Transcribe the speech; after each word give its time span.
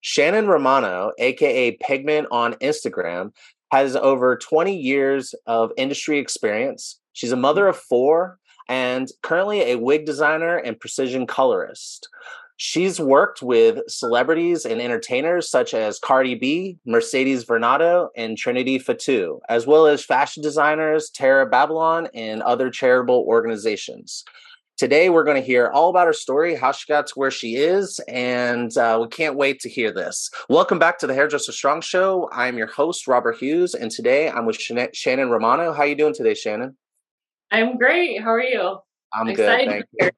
Shannon 0.00 0.46
Romano, 0.46 1.12
aka 1.18 1.72
Pigment 1.80 2.28
on 2.30 2.54
Instagram, 2.54 3.32
has 3.72 3.96
over 3.96 4.36
20 4.36 4.76
years 4.76 5.34
of 5.46 5.72
industry 5.76 6.18
experience. 6.18 7.00
She's 7.12 7.32
a 7.32 7.36
mother 7.36 7.66
of 7.66 7.76
four 7.76 8.38
and 8.68 9.08
currently 9.22 9.60
a 9.62 9.76
wig 9.76 10.06
designer 10.06 10.56
and 10.56 10.78
precision 10.78 11.26
colorist. 11.26 12.08
She's 12.60 12.98
worked 12.98 13.40
with 13.40 13.88
celebrities 13.88 14.64
and 14.64 14.80
entertainers 14.80 15.48
such 15.48 15.74
as 15.74 16.00
Cardi 16.00 16.34
B, 16.34 16.76
Mercedes 16.84 17.44
Varnado, 17.44 18.08
and 18.16 18.36
Trinity 18.36 18.80
Fatu, 18.80 19.40
as 19.48 19.64
well 19.64 19.86
as 19.86 20.04
fashion 20.04 20.42
designers 20.42 21.08
Tara 21.10 21.46
Babylon 21.46 22.08
and 22.14 22.42
other 22.42 22.68
charitable 22.68 23.24
organizations. 23.28 24.24
Today, 24.78 25.10
we're 25.10 25.24
going 25.24 25.36
to 25.36 25.44
hear 25.44 25.70
all 25.74 25.90
about 25.90 26.06
her 26.06 26.12
story, 26.12 26.54
how 26.54 26.70
she 26.70 26.86
got 26.86 27.08
to 27.08 27.14
where 27.16 27.32
she 27.32 27.56
is, 27.56 27.98
and 28.06 28.76
uh, 28.76 28.96
we 29.02 29.08
can't 29.08 29.34
wait 29.34 29.58
to 29.58 29.68
hear 29.68 29.90
this. 29.90 30.30
Welcome 30.48 30.78
back 30.78 31.00
to 31.00 31.08
the 31.08 31.14
Hairdresser 31.14 31.50
Strong 31.50 31.80
Show. 31.80 32.30
I'm 32.32 32.56
your 32.56 32.68
host, 32.68 33.08
Robert 33.08 33.38
Hughes, 33.38 33.74
and 33.74 33.90
today 33.90 34.30
I'm 34.30 34.46
with 34.46 34.56
Shannon 34.56 35.30
Romano. 35.30 35.72
How 35.72 35.82
are 35.82 35.86
you 35.88 35.96
doing 35.96 36.14
today, 36.14 36.34
Shannon? 36.34 36.76
I'm 37.50 37.76
great. 37.76 38.22
How 38.22 38.30
are 38.30 38.40
you? 38.40 38.78
I'm, 39.12 39.26
I'm 39.26 39.34
good. 39.34 39.66
Thank 39.66 39.84
you 39.98 40.10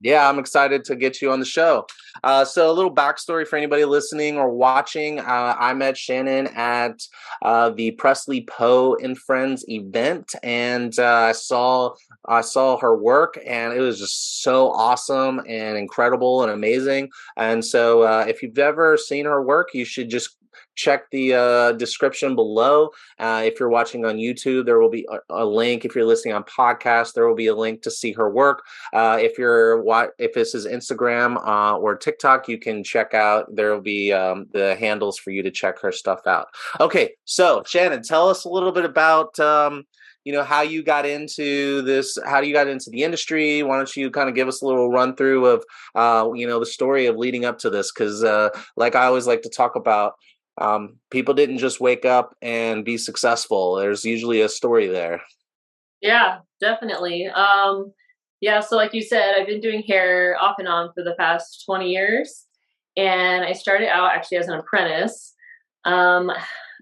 yeah, 0.00 0.28
I'm 0.28 0.38
excited 0.38 0.84
to 0.84 0.96
get 0.96 1.20
you 1.20 1.30
on 1.30 1.40
the 1.40 1.46
show. 1.46 1.86
Uh, 2.22 2.44
so, 2.44 2.70
a 2.70 2.72
little 2.72 2.94
backstory 2.94 3.46
for 3.46 3.56
anybody 3.56 3.84
listening 3.84 4.36
or 4.38 4.50
watching. 4.50 5.18
Uh, 5.18 5.56
I 5.58 5.74
met 5.74 5.96
Shannon 5.96 6.48
at 6.48 7.00
uh, 7.42 7.70
the 7.70 7.92
Presley 7.92 8.42
Poe 8.42 8.96
and 9.02 9.18
Friends 9.18 9.64
event, 9.68 10.32
and 10.42 10.96
uh, 10.98 11.26
I 11.28 11.32
saw 11.32 11.94
I 12.26 12.42
saw 12.42 12.78
her 12.78 12.96
work, 12.96 13.38
and 13.44 13.72
it 13.72 13.80
was 13.80 13.98
just 13.98 14.42
so 14.42 14.70
awesome 14.70 15.40
and 15.48 15.76
incredible 15.76 16.42
and 16.42 16.52
amazing. 16.52 17.10
And 17.36 17.64
so, 17.64 18.02
uh, 18.02 18.24
if 18.28 18.42
you've 18.42 18.58
ever 18.58 18.96
seen 18.96 19.24
her 19.24 19.42
work, 19.42 19.70
you 19.74 19.84
should 19.84 20.08
just 20.08 20.36
check 20.74 21.10
the 21.10 21.34
uh, 21.34 21.72
description 21.72 22.34
below. 22.34 22.90
Uh, 23.18 23.42
if 23.44 23.58
you're 23.58 23.68
watching 23.68 24.04
on 24.04 24.16
YouTube, 24.16 24.66
there 24.66 24.78
will 24.78 24.90
be 24.90 25.06
a, 25.10 25.42
a, 25.42 25.44
link. 25.44 25.84
If 25.84 25.94
you're 25.94 26.04
listening 26.04 26.34
on 26.34 26.44
podcast, 26.44 27.14
there 27.14 27.26
will 27.26 27.34
be 27.34 27.48
a 27.48 27.54
link 27.54 27.82
to 27.82 27.90
see 27.90 28.12
her 28.12 28.30
work. 28.30 28.62
Uh, 28.92 29.18
if 29.20 29.38
you're 29.38 29.82
what 29.82 30.12
if 30.18 30.32
this 30.34 30.54
is 30.54 30.66
Instagram 30.66 31.36
uh, 31.46 31.76
or 31.76 31.96
TikTok, 31.96 32.48
you 32.48 32.58
can 32.58 32.82
check 32.84 33.14
out. 33.14 33.54
There 33.54 33.72
will 33.72 33.80
be 33.80 34.12
um, 34.12 34.46
the 34.52 34.74
handles 34.76 35.18
for 35.18 35.30
you 35.30 35.42
to 35.42 35.50
check 35.50 35.80
her 35.80 35.92
stuff 35.92 36.26
out. 36.26 36.48
Okay, 36.80 37.12
so 37.24 37.62
Shannon, 37.66 38.02
tell 38.02 38.28
us 38.28 38.44
a 38.44 38.48
little 38.48 38.72
bit 38.72 38.84
about. 38.84 39.38
Um, 39.38 39.84
you 40.24 40.32
know 40.32 40.44
how 40.44 40.62
you 40.62 40.82
got 40.82 41.04
into 41.04 41.82
this 41.82 42.16
how 42.24 42.40
you 42.40 42.52
got 42.52 42.68
into 42.68 42.90
the 42.90 43.02
industry 43.02 43.62
why 43.62 43.76
don't 43.76 43.96
you 43.96 44.10
kind 44.10 44.28
of 44.28 44.34
give 44.34 44.48
us 44.48 44.62
a 44.62 44.66
little 44.66 44.90
run 44.90 45.16
through 45.16 45.46
of 45.46 45.64
uh, 45.94 46.30
you 46.34 46.46
know 46.46 46.60
the 46.60 46.66
story 46.66 47.06
of 47.06 47.16
leading 47.16 47.44
up 47.44 47.58
to 47.58 47.70
this 47.70 47.92
because 47.92 48.22
uh, 48.22 48.48
like 48.76 48.94
i 48.94 49.04
always 49.04 49.26
like 49.26 49.42
to 49.42 49.48
talk 49.48 49.74
about 49.76 50.14
um, 50.62 50.96
people 51.10 51.34
didn't 51.34 51.58
just 51.58 51.80
wake 51.80 52.04
up 52.04 52.36
and 52.40 52.84
be 52.84 52.96
successful. 52.96 53.74
There's 53.74 54.04
usually 54.04 54.40
a 54.40 54.48
story 54.48 54.86
there. 54.86 55.20
Yeah, 56.00 56.38
definitely. 56.60 57.26
Um, 57.26 57.92
yeah, 58.40 58.60
so 58.60 58.76
like 58.76 58.94
you 58.94 59.02
said, 59.02 59.34
I've 59.36 59.46
been 59.46 59.60
doing 59.60 59.82
hair 59.82 60.36
off 60.40 60.56
and 60.58 60.68
on 60.68 60.92
for 60.94 61.02
the 61.02 61.16
past 61.18 61.64
20 61.66 61.90
years. 61.90 62.46
And 62.96 63.44
I 63.44 63.52
started 63.54 63.88
out 63.88 64.12
actually 64.12 64.38
as 64.38 64.46
an 64.46 64.58
apprentice. 64.58 65.34
Um, 65.84 66.30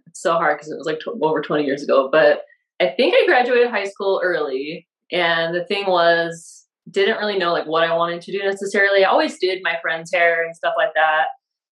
it's 0.06 0.20
so 0.20 0.34
hard 0.34 0.58
because 0.58 0.70
it 0.70 0.76
was 0.76 0.86
like 0.86 1.00
t- 1.00 1.10
over 1.22 1.40
20 1.40 1.64
years 1.64 1.82
ago, 1.82 2.10
but 2.12 2.42
I 2.80 2.88
think 2.88 3.14
I 3.14 3.26
graduated 3.26 3.70
high 3.70 3.84
school 3.84 4.20
early. 4.22 4.86
And 5.10 5.54
the 5.54 5.64
thing 5.64 5.86
was, 5.86 6.66
didn't 6.90 7.18
really 7.18 7.38
know 7.38 7.52
like 7.52 7.66
what 7.66 7.84
I 7.84 7.96
wanted 7.96 8.20
to 8.22 8.32
do 8.32 8.42
necessarily. 8.42 9.04
I 9.04 9.08
always 9.08 9.38
did 9.38 9.62
my 9.62 9.76
friend's 9.80 10.12
hair 10.12 10.44
and 10.44 10.54
stuff 10.54 10.74
like 10.76 10.92
that. 10.94 11.26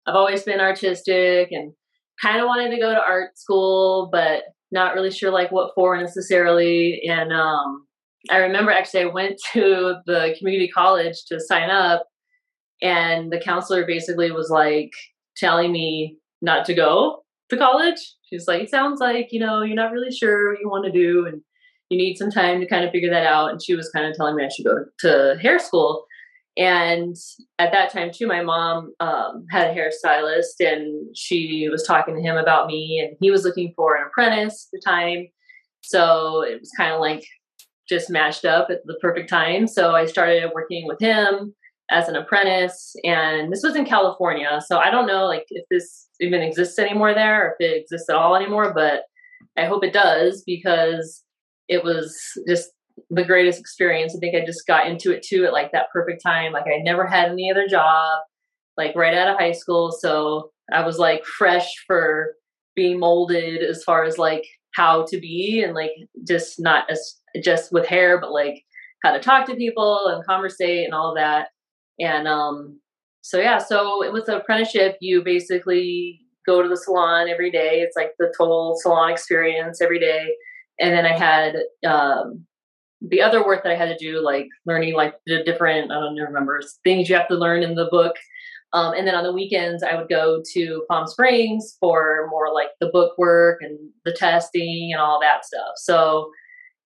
I've 0.05 0.15
always 0.15 0.43
been 0.43 0.59
artistic 0.59 1.51
and 1.51 1.73
kind 2.23 2.39
of 2.39 2.47
wanted 2.47 2.71
to 2.71 2.79
go 2.79 2.91
to 2.91 2.99
art 2.99 3.37
school, 3.37 4.09
but 4.11 4.43
not 4.71 4.95
really 4.95 5.11
sure 5.11 5.31
like 5.31 5.51
what 5.51 5.73
for 5.75 5.97
necessarily. 5.97 7.01
And 7.07 7.33
um, 7.33 7.85
I 8.31 8.37
remember 8.37 8.71
actually 8.71 9.01
I 9.01 9.07
went 9.07 9.39
to 9.53 9.95
the 10.05 10.35
community 10.39 10.69
college 10.69 11.25
to 11.27 11.39
sign 11.39 11.69
up, 11.69 12.07
and 12.81 13.31
the 13.31 13.39
counselor 13.39 13.85
basically 13.85 14.31
was 14.31 14.49
like 14.49 14.91
telling 15.37 15.71
me 15.71 16.17
not 16.41 16.65
to 16.65 16.73
go 16.73 17.23
to 17.49 17.57
college. 17.57 17.99
She's 18.29 18.47
like, 18.47 18.63
"It 18.63 18.69
sounds 18.69 18.99
like 18.99 19.29
you 19.31 19.39
know 19.39 19.61
you're 19.61 19.75
not 19.75 19.91
really 19.91 20.11
sure 20.11 20.51
what 20.51 20.59
you 20.59 20.69
want 20.69 20.85
to 20.85 20.91
do, 20.91 21.25
and 21.25 21.41
you 21.89 21.97
need 21.97 22.15
some 22.15 22.31
time 22.31 22.59
to 22.61 22.67
kind 22.67 22.85
of 22.85 22.91
figure 22.91 23.09
that 23.11 23.25
out." 23.25 23.51
And 23.51 23.61
she 23.61 23.75
was 23.75 23.89
kind 23.89 24.05
of 24.07 24.15
telling 24.15 24.35
me 24.35 24.45
I 24.45 24.49
should 24.49 24.65
go 24.65 24.85
to 24.99 25.37
hair 25.41 25.59
school. 25.59 26.05
And 26.55 27.15
at 27.57 27.71
that 27.71 27.91
time, 27.91 28.11
too, 28.13 28.27
my 28.27 28.43
mom 28.43 28.93
um, 28.99 29.45
had 29.49 29.71
a 29.71 29.73
hairstylist 29.73 30.59
and 30.59 31.15
she 31.15 31.67
was 31.71 31.83
talking 31.83 32.15
to 32.15 32.21
him 32.21 32.37
about 32.37 32.67
me, 32.67 33.01
and 33.03 33.17
he 33.19 33.31
was 33.31 33.43
looking 33.43 33.73
for 33.75 33.95
an 33.95 34.05
apprentice 34.07 34.67
at 34.67 34.77
the 34.77 34.81
time. 34.85 35.27
So 35.81 36.43
it 36.43 36.59
was 36.59 36.71
kind 36.77 36.93
of 36.93 36.99
like 36.99 37.25
just 37.89 38.09
matched 38.09 38.45
up 38.45 38.69
at 38.69 38.85
the 38.85 38.97
perfect 39.01 39.29
time. 39.29 39.67
So 39.67 39.95
I 39.95 40.05
started 40.05 40.51
working 40.53 40.87
with 40.87 40.99
him 40.99 41.55
as 41.89 42.07
an 42.07 42.15
apprentice, 42.15 42.95
and 43.03 43.51
this 43.51 43.63
was 43.63 43.75
in 43.75 43.85
California. 43.85 44.61
So 44.65 44.77
I 44.77 44.89
don't 44.89 45.07
know 45.07 45.25
like 45.25 45.45
if 45.49 45.65
this 45.69 46.07
even 46.19 46.41
exists 46.41 46.77
anymore 46.79 47.13
there, 47.13 47.47
or 47.47 47.55
if 47.59 47.71
it 47.71 47.81
exists 47.81 48.09
at 48.09 48.15
all 48.15 48.35
anymore, 48.35 48.73
but 48.73 49.03
I 49.57 49.65
hope 49.65 49.83
it 49.83 49.93
does 49.93 50.43
because 50.45 51.23
it 51.67 51.83
was 51.83 52.15
just 52.47 52.69
the 53.09 53.23
greatest 53.23 53.59
experience. 53.59 54.15
I 54.15 54.19
think 54.19 54.35
I 54.35 54.45
just 54.45 54.67
got 54.67 54.87
into 54.87 55.11
it 55.11 55.23
too 55.23 55.45
at 55.45 55.53
like 55.53 55.71
that 55.71 55.89
perfect 55.91 56.21
time. 56.21 56.53
Like 56.53 56.65
I 56.67 56.81
never 56.83 57.05
had 57.05 57.29
any 57.29 57.51
other 57.51 57.67
job, 57.67 58.19
like 58.77 58.95
right 58.95 59.13
out 59.13 59.29
of 59.29 59.37
high 59.37 59.51
school. 59.51 59.91
So 59.91 60.51
I 60.71 60.85
was 60.85 60.99
like 60.99 61.25
fresh 61.25 61.67
for 61.85 62.35
being 62.75 62.99
molded 62.99 63.61
as 63.63 63.83
far 63.83 64.03
as 64.03 64.17
like 64.17 64.45
how 64.75 65.05
to 65.05 65.19
be 65.19 65.61
and 65.63 65.73
like 65.73 65.91
just 66.27 66.59
not 66.59 66.89
as 66.89 67.17
just 67.43 67.71
with 67.71 67.85
hair, 67.85 68.19
but 68.19 68.31
like 68.31 68.63
how 69.03 69.11
to 69.11 69.19
talk 69.19 69.45
to 69.47 69.55
people 69.55 70.07
and 70.07 70.25
conversate 70.25 70.85
and 70.85 70.93
all 70.93 71.09
of 71.09 71.17
that. 71.17 71.49
And 71.99 72.27
um 72.27 72.79
so 73.21 73.39
yeah, 73.39 73.57
so 73.57 74.03
it 74.03 74.11
was 74.11 74.27
an 74.27 74.35
apprenticeship. 74.35 74.97
You 74.99 75.23
basically 75.23 76.19
go 76.45 76.61
to 76.61 76.67
the 76.67 76.75
salon 76.77 77.29
every 77.29 77.51
day. 77.51 77.79
It's 77.79 77.95
like 77.95 78.11
the 78.19 78.33
total 78.37 78.75
salon 78.81 79.11
experience 79.11 79.81
every 79.81 79.99
day. 79.99 80.35
And 80.79 80.93
then 80.93 81.05
I 81.05 81.17
had 81.17 81.55
um 81.87 82.45
the 83.09 83.21
other 83.21 83.45
work 83.45 83.63
that 83.63 83.71
I 83.71 83.75
had 83.75 83.89
to 83.89 83.97
do, 83.97 84.23
like 84.23 84.47
learning 84.65 84.93
like 84.93 85.15
the 85.25 85.43
different, 85.43 85.91
I 85.91 85.95
don't 85.95 86.15
remember, 86.15 86.61
things 86.83 87.09
you 87.09 87.15
have 87.15 87.27
to 87.27 87.35
learn 87.35 87.61
in 87.61 87.75
the 87.75 87.89
book. 87.91 88.15
Um, 88.71 88.93
and 88.93 89.05
then 89.05 89.13
on 89.13 89.23
the 89.23 89.33
weekends, 89.33 89.83
I 89.83 89.95
would 89.95 90.09
go 90.09 90.41
to 90.53 90.85
Palm 90.89 91.05
Springs 91.05 91.77
for 91.79 92.27
more 92.31 92.51
like 92.51 92.69
the 92.79 92.87
book 92.87 93.17
work 93.17 93.59
and 93.61 93.77
the 94.05 94.13
testing 94.13 94.89
and 94.91 95.01
all 95.01 95.19
that 95.19 95.45
stuff. 95.45 95.73
So 95.75 96.31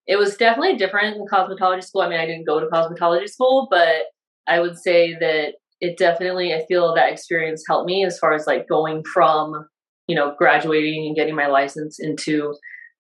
it 0.06 0.18
was 0.18 0.36
definitely 0.36 0.76
different 0.76 1.16
in 1.16 1.26
cosmetology 1.28 1.84
school. 1.84 2.02
I 2.02 2.10
mean, 2.10 2.20
I 2.20 2.26
didn't 2.26 2.48
go 2.48 2.60
to 2.60 2.66
cosmetology 2.68 3.30
school, 3.30 3.68
but 3.70 4.08
I 4.48 4.60
would 4.60 4.78
say 4.78 5.14
that 5.20 5.54
it 5.80 5.98
definitely, 5.98 6.54
I 6.54 6.66
feel 6.66 6.94
that 6.96 7.12
experience 7.12 7.64
helped 7.68 7.88
me 7.88 8.04
as 8.04 8.18
far 8.18 8.34
as 8.34 8.48
like 8.48 8.68
going 8.68 9.04
from, 9.04 9.68
you 10.08 10.16
know, 10.16 10.34
graduating 10.38 11.06
and 11.06 11.16
getting 11.16 11.36
my 11.36 11.48
license 11.48 12.00
into 12.00 12.56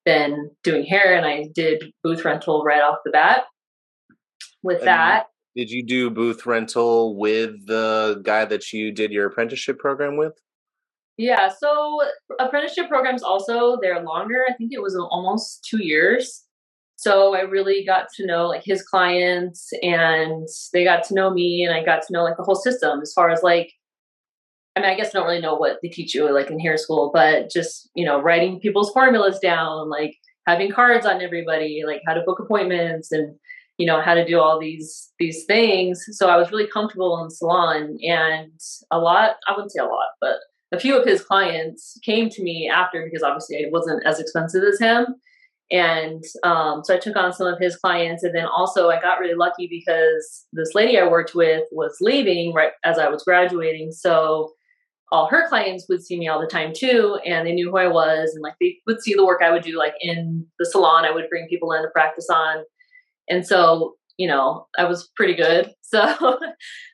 been 0.07 0.49
doing 0.63 0.85
hair 0.85 1.15
and 1.15 1.25
I 1.25 1.49
did 1.53 1.91
booth 2.01 2.23
rental 2.23 2.63
right 2.63 2.81
off 2.81 2.99
the 3.03 3.11
bat. 3.11 3.43
With 4.63 4.79
and 4.79 4.87
that, 4.87 5.25
did 5.53 5.69
you 5.69 5.85
do 5.85 6.09
booth 6.09 6.45
rental 6.45 7.17
with 7.17 7.67
the 7.67 8.21
guy 8.23 8.45
that 8.45 8.71
you 8.71 8.93
did 8.93 9.11
your 9.11 9.27
apprenticeship 9.27 9.79
program 9.79 10.15
with? 10.15 10.33
Yeah, 11.17 11.49
so 11.49 11.99
apprenticeship 12.39 12.87
programs 12.87 13.21
also 13.21 13.77
they're 13.81 14.01
longer. 14.01 14.45
I 14.47 14.53
think 14.53 14.71
it 14.71 14.81
was 14.81 14.95
almost 14.95 15.67
2 15.69 15.83
years. 15.83 16.43
So 16.95 17.35
I 17.35 17.41
really 17.41 17.85
got 17.85 18.07
to 18.15 18.25
know 18.25 18.47
like 18.47 18.63
his 18.63 18.81
clients 18.81 19.69
and 19.83 20.47
they 20.73 20.83
got 20.83 21.03
to 21.05 21.13
know 21.13 21.29
me 21.29 21.63
and 21.63 21.75
I 21.75 21.83
got 21.83 22.01
to 22.07 22.13
know 22.13 22.23
like 22.23 22.37
the 22.37 22.43
whole 22.43 22.55
system 22.55 23.01
as 23.01 23.11
far 23.13 23.29
as 23.29 23.43
like 23.43 23.71
I 24.77 24.79
mean, 24.79 24.89
I 24.91 24.95
guess 24.95 25.07
I 25.07 25.17
don't 25.17 25.27
really 25.27 25.41
know 25.41 25.55
what 25.55 25.79
they 25.81 25.89
teach 25.89 26.13
you 26.13 26.31
like 26.31 26.51
in 26.51 26.59
hair 26.59 26.77
school, 26.77 27.09
but 27.11 27.49
just, 27.49 27.89
you 27.95 28.05
know, 28.05 28.21
writing 28.21 28.59
people's 28.59 28.91
formulas 28.91 29.39
down, 29.39 29.89
like 29.89 30.15
having 30.45 30.71
cards 30.71 31.03
on 31.03 31.19
everybody, 31.19 31.81
like 31.83 32.01
how 32.05 32.13
to 32.13 32.21
book 32.21 32.39
appointments 32.39 33.11
and, 33.11 33.35
you 33.79 33.87
know, 33.87 34.01
how 34.01 34.13
to 34.13 34.23
do 34.23 34.39
all 34.39 34.59
these 34.59 35.11
these 35.17 35.45
things. 35.45 36.05
So 36.11 36.29
I 36.29 36.37
was 36.37 36.51
really 36.51 36.67
comfortable 36.67 37.19
in 37.19 37.25
the 37.25 37.31
salon 37.31 37.97
and 38.03 38.51
a 38.91 38.99
lot, 38.99 39.37
I 39.47 39.53
wouldn't 39.53 39.71
say 39.71 39.79
a 39.79 39.85
lot, 39.85 40.09
but 40.21 40.35
a 40.71 40.79
few 40.79 40.95
of 40.95 41.07
his 41.07 41.23
clients 41.23 41.99
came 42.03 42.29
to 42.29 42.43
me 42.43 42.69
after 42.71 43.03
because 43.03 43.23
obviously 43.23 43.55
it 43.57 43.71
wasn't 43.71 44.05
as 44.05 44.19
expensive 44.19 44.63
as 44.63 44.79
him. 44.79 45.07
And 45.71 46.23
um, 46.43 46.83
so 46.83 46.93
I 46.93 46.99
took 46.99 47.15
on 47.15 47.33
some 47.33 47.47
of 47.47 47.57
his 47.59 47.75
clients. 47.77 48.23
And 48.23 48.35
then 48.35 48.45
also 48.45 48.89
I 48.89 49.01
got 49.01 49.19
really 49.19 49.33
lucky 49.33 49.67
because 49.67 50.45
this 50.53 50.75
lady 50.75 50.99
I 50.99 51.07
worked 51.07 51.33
with 51.33 51.63
was 51.71 51.97
leaving 51.99 52.53
right 52.53 52.73
as 52.85 52.99
I 52.99 53.09
was 53.09 53.23
graduating. 53.23 53.91
So 53.91 54.53
all 55.11 55.27
her 55.27 55.47
clients 55.47 55.85
would 55.87 56.03
see 56.03 56.17
me 56.17 56.27
all 56.27 56.41
the 56.41 56.47
time 56.47 56.73
too 56.75 57.17
and 57.25 57.47
they 57.47 57.53
knew 57.53 57.69
who 57.69 57.77
i 57.77 57.87
was 57.87 58.31
and 58.33 58.41
like 58.41 58.55
they 58.59 58.77
would 58.85 59.01
see 59.01 59.13
the 59.13 59.25
work 59.25 59.41
i 59.41 59.51
would 59.51 59.63
do 59.63 59.77
like 59.77 59.93
in 60.01 60.45
the 60.59 60.65
salon 60.65 61.05
i 61.05 61.11
would 61.11 61.29
bring 61.29 61.47
people 61.47 61.71
in 61.71 61.81
to 61.81 61.89
practice 61.89 62.27
on 62.29 62.63
and 63.29 63.45
so 63.45 63.95
you 64.17 64.27
know 64.27 64.67
i 64.77 64.83
was 64.83 65.09
pretty 65.15 65.35
good 65.35 65.71
so 65.81 66.01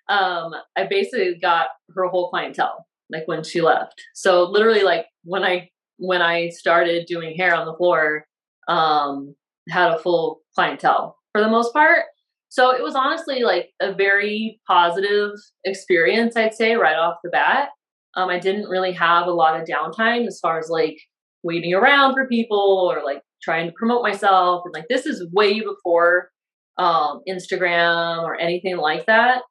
um 0.09 0.53
i 0.77 0.85
basically 0.89 1.37
got 1.41 1.67
her 1.95 2.07
whole 2.07 2.29
clientele 2.29 2.85
like 3.13 3.27
when 3.27 3.43
she 3.43 3.61
left. 3.61 4.01
So 4.13 4.43
literally 4.43 4.83
like 4.83 5.05
when 5.23 5.43
I 5.43 5.69
when 5.97 6.21
I 6.21 6.49
started 6.49 7.05
doing 7.05 7.35
hair 7.37 7.55
on 7.55 7.65
the 7.65 7.75
floor, 7.75 8.25
um, 8.67 9.35
had 9.69 9.91
a 9.91 9.99
full 9.99 10.41
clientele 10.55 11.17
for 11.31 11.41
the 11.41 11.49
most 11.49 11.71
part. 11.71 12.05
So 12.49 12.71
it 12.71 12.83
was 12.83 12.95
honestly 12.95 13.43
like 13.43 13.69
a 13.81 13.93
very 13.93 14.59
positive 14.67 15.31
experience, 15.63 16.35
I'd 16.35 16.53
say, 16.53 16.75
right 16.75 16.97
off 16.97 17.17
the 17.23 17.29
bat. 17.29 17.69
Um, 18.15 18.29
I 18.29 18.39
didn't 18.39 18.69
really 18.69 18.93
have 18.93 19.27
a 19.27 19.31
lot 19.31 19.59
of 19.59 19.67
downtime 19.67 20.27
as 20.27 20.39
far 20.39 20.59
as 20.59 20.69
like 20.69 20.97
waiting 21.41 21.73
around 21.73 22.13
for 22.13 22.27
people 22.27 22.89
or 22.91 23.03
like 23.03 23.21
trying 23.41 23.67
to 23.67 23.73
promote 23.77 24.03
myself. 24.03 24.63
And 24.65 24.73
like 24.73 24.87
this 24.89 25.05
is 25.05 25.27
way 25.33 25.59
before 25.59 26.29
um, 26.77 27.21
Instagram 27.27 28.23
or 28.23 28.39
anything 28.39 28.77
like 28.77 29.05
that. 29.07 29.41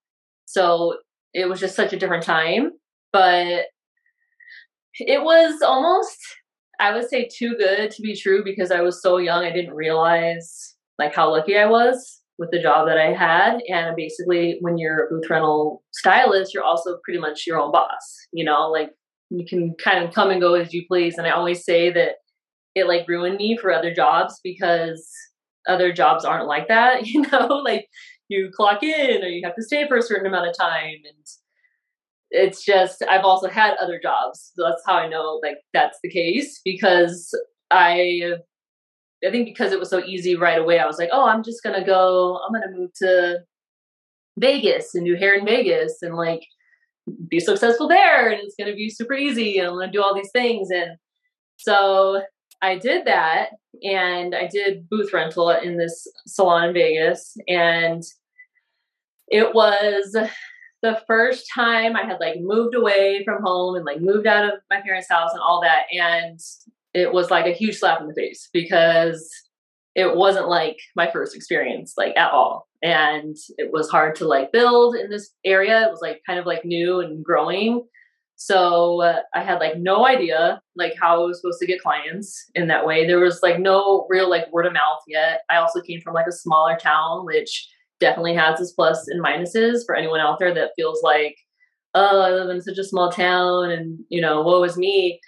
So 0.47 0.97
it 1.35 1.49
was 1.49 1.61
just 1.61 1.77
such 1.77 1.93
a 1.93 1.99
different 1.99 2.25
time. 2.25 2.73
But 3.13 3.67
it 4.95 5.23
was 5.23 5.61
almost, 5.63 6.19
I 6.81 6.95
would 6.95 7.09
say, 7.09 7.29
too 7.29 7.57
good 7.57 7.91
to 7.91 8.03
be 8.03 8.17
true 8.17 8.43
because 8.45 8.71
I 8.71 8.81
was 8.81 9.03
so 9.03 9.19
young. 9.19 9.45
I 9.45 9.53
didn't 9.53 9.75
realize 9.75 10.77
like 10.99 11.15
how 11.15 11.31
lucky 11.31 11.57
I 11.57 11.67
was 11.67 12.22
with 12.39 12.51
the 12.51 12.61
job 12.61 12.89
that 12.89 12.99
I 12.99 13.13
had. 13.13 13.61
And 13.69 13.95
basically, 13.97 14.59
when 14.61 14.79
you're 14.79 15.07
a 15.07 15.11
booth 15.11 15.29
rental 15.31 15.83
stylist, 15.93 16.55
you're 16.55 16.65
also 16.65 16.99
pretty 17.05 17.21
much 17.21 17.47
your 17.47 17.61
own 17.61 17.73
boss. 17.73 18.19
You 18.33 18.45
know, 18.45 18.69
like 18.71 18.91
you 19.31 19.47
can 19.47 19.75
kind 19.83 20.05
of 20.05 20.15
come 20.15 20.31
and 20.31 20.41
go 20.41 20.55
as 20.55 20.73
you 20.73 20.85
please. 20.87 21.19
And 21.19 21.27
I 21.27 21.31
always 21.31 21.65
say 21.65 21.91
that 21.93 22.17
it 22.75 22.87
like 22.87 23.09
ruined 23.09 23.37
me 23.37 23.57
for 23.57 23.73
other 23.73 23.93
jobs 23.95 24.41
because 24.43 25.09
other 25.69 25.93
jobs 25.93 26.25
aren't 26.25 26.47
like 26.47 26.69
that. 26.69 27.07
You 27.07 27.23
know, 27.31 27.47
like 27.65 27.89
you 28.29 28.51
clock 28.55 28.83
in 28.83 29.23
or 29.23 29.29
you 29.29 29.43
have 29.45 29.57
to 29.57 29.63
stay 29.63 29.87
for 29.87 29.97
a 29.97 30.03
certain 30.03 30.27
amount 30.27 30.49
of 30.49 30.57
time. 30.57 30.97
And 31.05 31.27
it's 32.31 32.65
just, 32.65 33.03
I've 33.09 33.25
also 33.25 33.49
had 33.49 33.77
other 33.77 34.01
jobs. 34.03 34.53
So 34.55 34.65
that's 34.65 34.83
how 34.87 34.95
I 34.95 35.09
know 35.09 35.39
like 35.43 35.59
that's 35.75 35.99
the 36.03 36.11
case 36.11 36.61
because 36.65 37.31
I 37.71 38.37
I 39.25 39.31
think 39.31 39.47
because 39.47 39.73
it 39.73 39.79
was 39.79 39.91
so 39.91 40.03
easy 40.05 40.37
right 40.37 40.59
away, 40.59 40.79
I 40.79 40.87
was 40.87 40.99
like, 40.99 41.11
oh, 41.13 41.27
I'm 41.27 41.43
just 41.43 41.63
gonna 41.63 41.85
go. 41.85 42.39
I'm 42.39 42.53
gonna 42.53 42.77
move 42.77 42.93
to 42.97 43.39
Vegas 44.39 44.95
and 44.95 45.07
do 45.07 45.15
hair 45.15 45.35
in 45.35 45.45
Vegas 45.45 45.99
and 46.03 46.15
like 46.15 46.45
be 47.29 47.41
successful 47.41 47.89
there, 47.89 48.31
and 48.31 48.41
it's 48.43 48.55
gonna 48.59 48.75
be 48.75 48.91
super 48.91 49.15
easy, 49.15 49.59
and 49.59 49.69
I'm 49.69 49.75
gonna 49.75 49.93
do 49.93 50.03
all 50.03 50.15
these 50.15 50.33
things. 50.33 50.71
And 50.71 50.97
so 51.57 52.23
I 52.63 52.79
did 52.79 53.07
that, 53.07 53.51
and 53.83 54.35
I 54.35 54.49
did 54.49 54.89
booth 54.89 55.13
rental 55.13 55.51
in 55.51 55.77
this 55.79 56.07
salon 56.27 56.69
in 56.69 56.75
Vegas, 56.75 57.37
and 57.49 58.03
it 59.29 59.55
was 59.55 60.17
the 60.83 61.01
first 61.07 61.47
time 61.55 61.97
I 61.97 62.05
had 62.05 62.19
like 62.21 62.41
moved 62.41 62.75
away 62.75 63.23
from 63.25 63.43
home 63.43 63.77
and 63.77 63.85
like 63.85 64.01
moved 64.01 64.27
out 64.27 64.45
of 64.45 64.61
my 64.69 64.81
parents' 64.81 65.09
house 65.09 65.33
and 65.33 65.41
all 65.41 65.61
that. 65.63 65.85
And 65.93 66.41
it 66.95 67.13
was 67.13 67.31
like 67.31 67.47
a 67.47 67.53
huge 67.53 67.79
slap 67.79 68.01
in 68.01 68.09
the 68.09 68.15
face 68.15 68.49
because 68.53 69.29
it 69.95 70.17
wasn't 70.17 70.49
like 70.49 70.79
my 70.97 71.11
first 71.11 71.37
experience 71.37 71.95
like 71.97 72.17
at 72.17 72.33
all. 72.33 72.69
And 72.83 73.37
it 73.59 73.73
was 73.73 73.91
hard 73.91 74.17
to 74.17 74.27
like 74.27 74.53
build 74.53 74.97
in 74.97 75.11
this 75.11 75.31
area. 75.45 75.87
It 75.87 75.91
was 75.91 76.01
like 76.01 76.23
kind 76.27 76.39
of 76.39 76.47
like 76.47 76.65
new 76.65 77.01
and 77.01 77.25
growing. 77.25 77.87
So 78.37 79.03
uh, 79.03 79.21
i 79.35 79.43
had 79.43 79.61
like 79.61 79.79
no 79.79 80.05
idea 80.05 80.61
like 80.75 80.95
how 81.01 81.23
i 81.23 81.27
was 81.27 81.41
supposed 81.41 81.61
to 81.61 81.67
get 81.67 81.83
clients 81.83 82.51
in 82.55 82.67
that 82.69 82.87
way. 82.87 83.07
There 83.07 83.21
was 83.21 83.41
like 83.43 83.61
no 83.61 84.07
real 84.09 84.29
like 84.29 84.53
word 84.53 84.67
of 84.67 84.73
mouth 84.73 85.01
yet. 85.07 85.43
I 85.51 85.57
also 85.57 85.81
came 85.81 86.01
from 86.01 86.15
like 86.15 86.27
a 86.27 86.33
smaller 86.33 86.77
town 86.77 87.25
which 87.25 87.69
definitely 88.01 88.35
has 88.35 88.61
its 88.61 88.73
plus 88.73 89.07
and 89.07 89.25
minuses 89.25 89.87
for 89.87 89.95
anyone 89.95 90.19
out 90.19 90.41
there 90.41 90.53
that 90.53 90.73
feels 90.75 91.01
like 91.05 91.37
oh 91.95 92.21
i 92.21 92.31
live 92.31 92.51
in 92.51 92.61
such 92.61 92.77
a 92.77 92.85
small 92.85 93.13
town 93.13 93.71
and 93.71 94.01
you 94.09 94.21
know 94.21 94.43
woe 94.43 94.65
is 94.65 94.77
me 94.77 95.21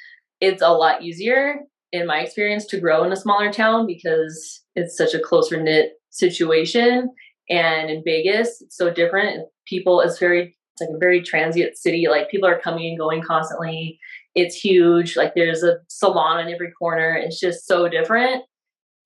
it's 0.45 0.63
a 0.63 0.69
lot 0.69 1.03
easier 1.03 1.61
in 1.91 2.07
my 2.07 2.21
experience 2.21 2.67
to 2.67 2.81
grow 2.81 3.03
in 3.05 3.13
a 3.13 3.17
smaller 3.17 3.51
town 3.51 3.87
because 3.87 4.63
it's 4.75 4.97
such 4.97 5.15
a 5.15 5.21
closer 5.21 5.61
knit 5.61 5.93
situation. 6.11 7.11
And 7.49 7.91
in 7.91 8.03
vegas 8.05 8.61
it's 8.61 8.77
so 8.77 8.91
different. 8.93 9.47
People 9.67 10.01
it's 10.01 10.19
very 10.19 10.57
it's 10.73 10.81
like 10.81 10.91
a 10.95 10.99
very 10.99 11.23
transient 11.23 11.77
city. 11.79 12.07
Like 12.11 12.31
people 12.31 12.49
are 12.49 12.61
coming 12.61 12.89
and 12.89 12.99
going 12.99 13.23
constantly. 13.23 13.99
It's 14.35 14.57
huge. 14.57 15.17
Like 15.17 15.35
there's 15.35 15.63
a 15.63 15.77
salon 15.89 16.45
on 16.45 16.53
every 16.53 16.73
corner. 16.73 17.15
It's 17.15 17.41
just 17.41 17.67
so 17.67 17.89
different. 17.89 18.45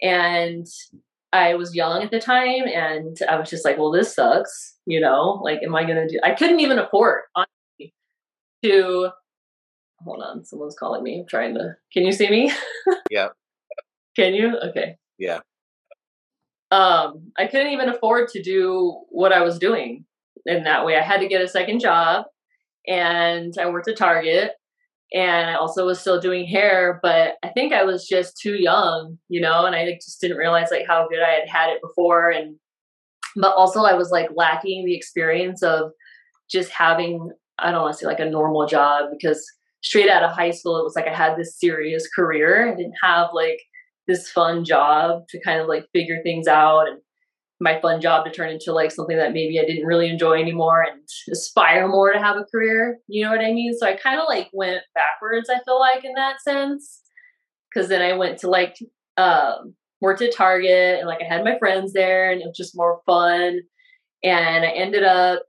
And 0.02 0.66
i 1.34 1.54
was 1.54 1.74
young 1.74 2.02
at 2.02 2.10
the 2.10 2.18
time 2.18 2.66
and 2.74 3.18
i 3.28 3.36
was 3.36 3.50
just 3.50 3.62
like 3.62 3.76
well 3.76 3.90
this 3.90 4.14
sucks 4.14 4.76
you 4.86 4.98
know? 4.98 5.38
Like 5.44 5.60
am 5.62 5.74
i 5.74 5.84
gonna 5.84 6.08
do 6.08 6.18
i 6.24 6.34
couldn't 6.34 6.60
even 6.60 6.78
afford 6.78 7.20
honestly, 7.36 7.92
to 8.64 9.10
hold 10.02 10.22
on, 10.22 10.44
someone's 10.44 10.76
calling 10.76 11.02
me. 11.02 11.20
I'm 11.20 11.26
trying 11.26 11.54
to. 11.54 11.76
Can 11.92 12.04
you 12.04 12.12
see 12.12 12.30
me? 12.30 12.52
yeah. 13.10 13.28
Can 14.16 14.34
you? 14.34 14.58
Okay. 14.58 14.96
Yeah. 15.18 15.40
Um, 16.70 17.32
I 17.38 17.46
couldn't 17.46 17.72
even 17.72 17.88
afford 17.88 18.28
to 18.30 18.42
do 18.42 19.00
what 19.08 19.32
I 19.32 19.40
was 19.42 19.58
doing 19.58 20.04
in 20.46 20.64
that 20.64 20.84
way. 20.84 20.96
I 20.96 21.02
had 21.02 21.20
to 21.20 21.28
get 21.28 21.42
a 21.42 21.48
second 21.48 21.80
job, 21.80 22.26
and 22.86 23.54
I 23.58 23.70
worked 23.70 23.88
at 23.88 23.96
Target, 23.96 24.52
and 25.12 25.50
I 25.50 25.54
also 25.54 25.86
was 25.86 26.00
still 26.00 26.20
doing 26.20 26.46
hair. 26.46 27.00
But 27.02 27.36
I 27.42 27.48
think 27.48 27.72
I 27.72 27.84
was 27.84 28.06
just 28.06 28.38
too 28.38 28.54
young, 28.54 29.18
you 29.28 29.40
know, 29.40 29.64
and 29.64 29.74
I 29.74 29.92
just 29.94 30.20
didn't 30.20 30.36
realize 30.36 30.68
like 30.70 30.86
how 30.86 31.08
good 31.08 31.22
I 31.22 31.30
had 31.30 31.48
had 31.48 31.70
it 31.70 31.80
before, 31.82 32.30
and 32.30 32.56
but 33.36 33.54
also 33.56 33.82
I 33.82 33.94
was 33.94 34.10
like 34.10 34.28
lacking 34.34 34.84
the 34.84 34.96
experience 34.96 35.62
of 35.62 35.92
just 36.50 36.70
having 36.70 37.30
I 37.58 37.70
don't 37.70 37.82
want 37.82 37.94
to 37.94 37.98
say 37.98 38.06
like 38.06 38.20
a 38.20 38.30
normal 38.30 38.66
job 38.66 39.06
because 39.10 39.44
straight 39.82 40.10
out 40.10 40.22
of 40.22 40.32
high 40.32 40.50
school, 40.50 40.78
it 40.78 40.84
was 40.84 40.96
like 40.96 41.06
I 41.06 41.14
had 41.14 41.36
this 41.36 41.58
serious 41.58 42.08
career. 42.08 42.68
I 42.68 42.74
didn't 42.74 42.94
have 43.02 43.28
like 43.32 43.60
this 44.06 44.30
fun 44.30 44.64
job 44.64 45.22
to 45.28 45.40
kind 45.42 45.60
of 45.60 45.68
like 45.68 45.86
figure 45.92 46.20
things 46.22 46.48
out 46.48 46.88
and 46.88 46.98
my 47.60 47.80
fun 47.80 48.00
job 48.00 48.24
to 48.24 48.30
turn 48.30 48.50
into 48.50 48.72
like 48.72 48.92
something 48.92 49.16
that 49.16 49.32
maybe 49.32 49.58
I 49.58 49.64
didn't 49.64 49.86
really 49.86 50.08
enjoy 50.08 50.40
anymore 50.40 50.82
and 50.82 51.00
aspire 51.30 51.88
more 51.88 52.12
to 52.12 52.18
have 52.18 52.36
a 52.36 52.44
career. 52.44 52.98
You 53.08 53.24
know 53.24 53.32
what 53.32 53.40
I 53.40 53.52
mean? 53.52 53.74
So 53.76 53.86
I 53.86 53.96
kind 53.96 54.20
of 54.20 54.26
like 54.28 54.48
went 54.52 54.82
backwards, 54.94 55.50
I 55.50 55.60
feel 55.64 55.78
like, 55.78 56.04
in 56.04 56.14
that 56.14 56.40
sense. 56.40 57.00
Cause 57.74 57.88
then 57.88 58.00
I 58.00 58.16
went 58.16 58.38
to 58.38 58.48
like, 58.48 58.76
um, 59.16 59.74
worked 60.00 60.22
at 60.22 60.34
Target 60.34 61.00
and 61.00 61.08
like 61.08 61.20
I 61.20 61.24
had 61.24 61.44
my 61.44 61.58
friends 61.58 61.92
there 61.92 62.30
and 62.30 62.40
it 62.40 62.46
was 62.46 62.56
just 62.56 62.76
more 62.76 63.00
fun. 63.04 63.60
And 64.22 64.64
I 64.64 64.68
ended 64.68 65.02
up, 65.02 65.42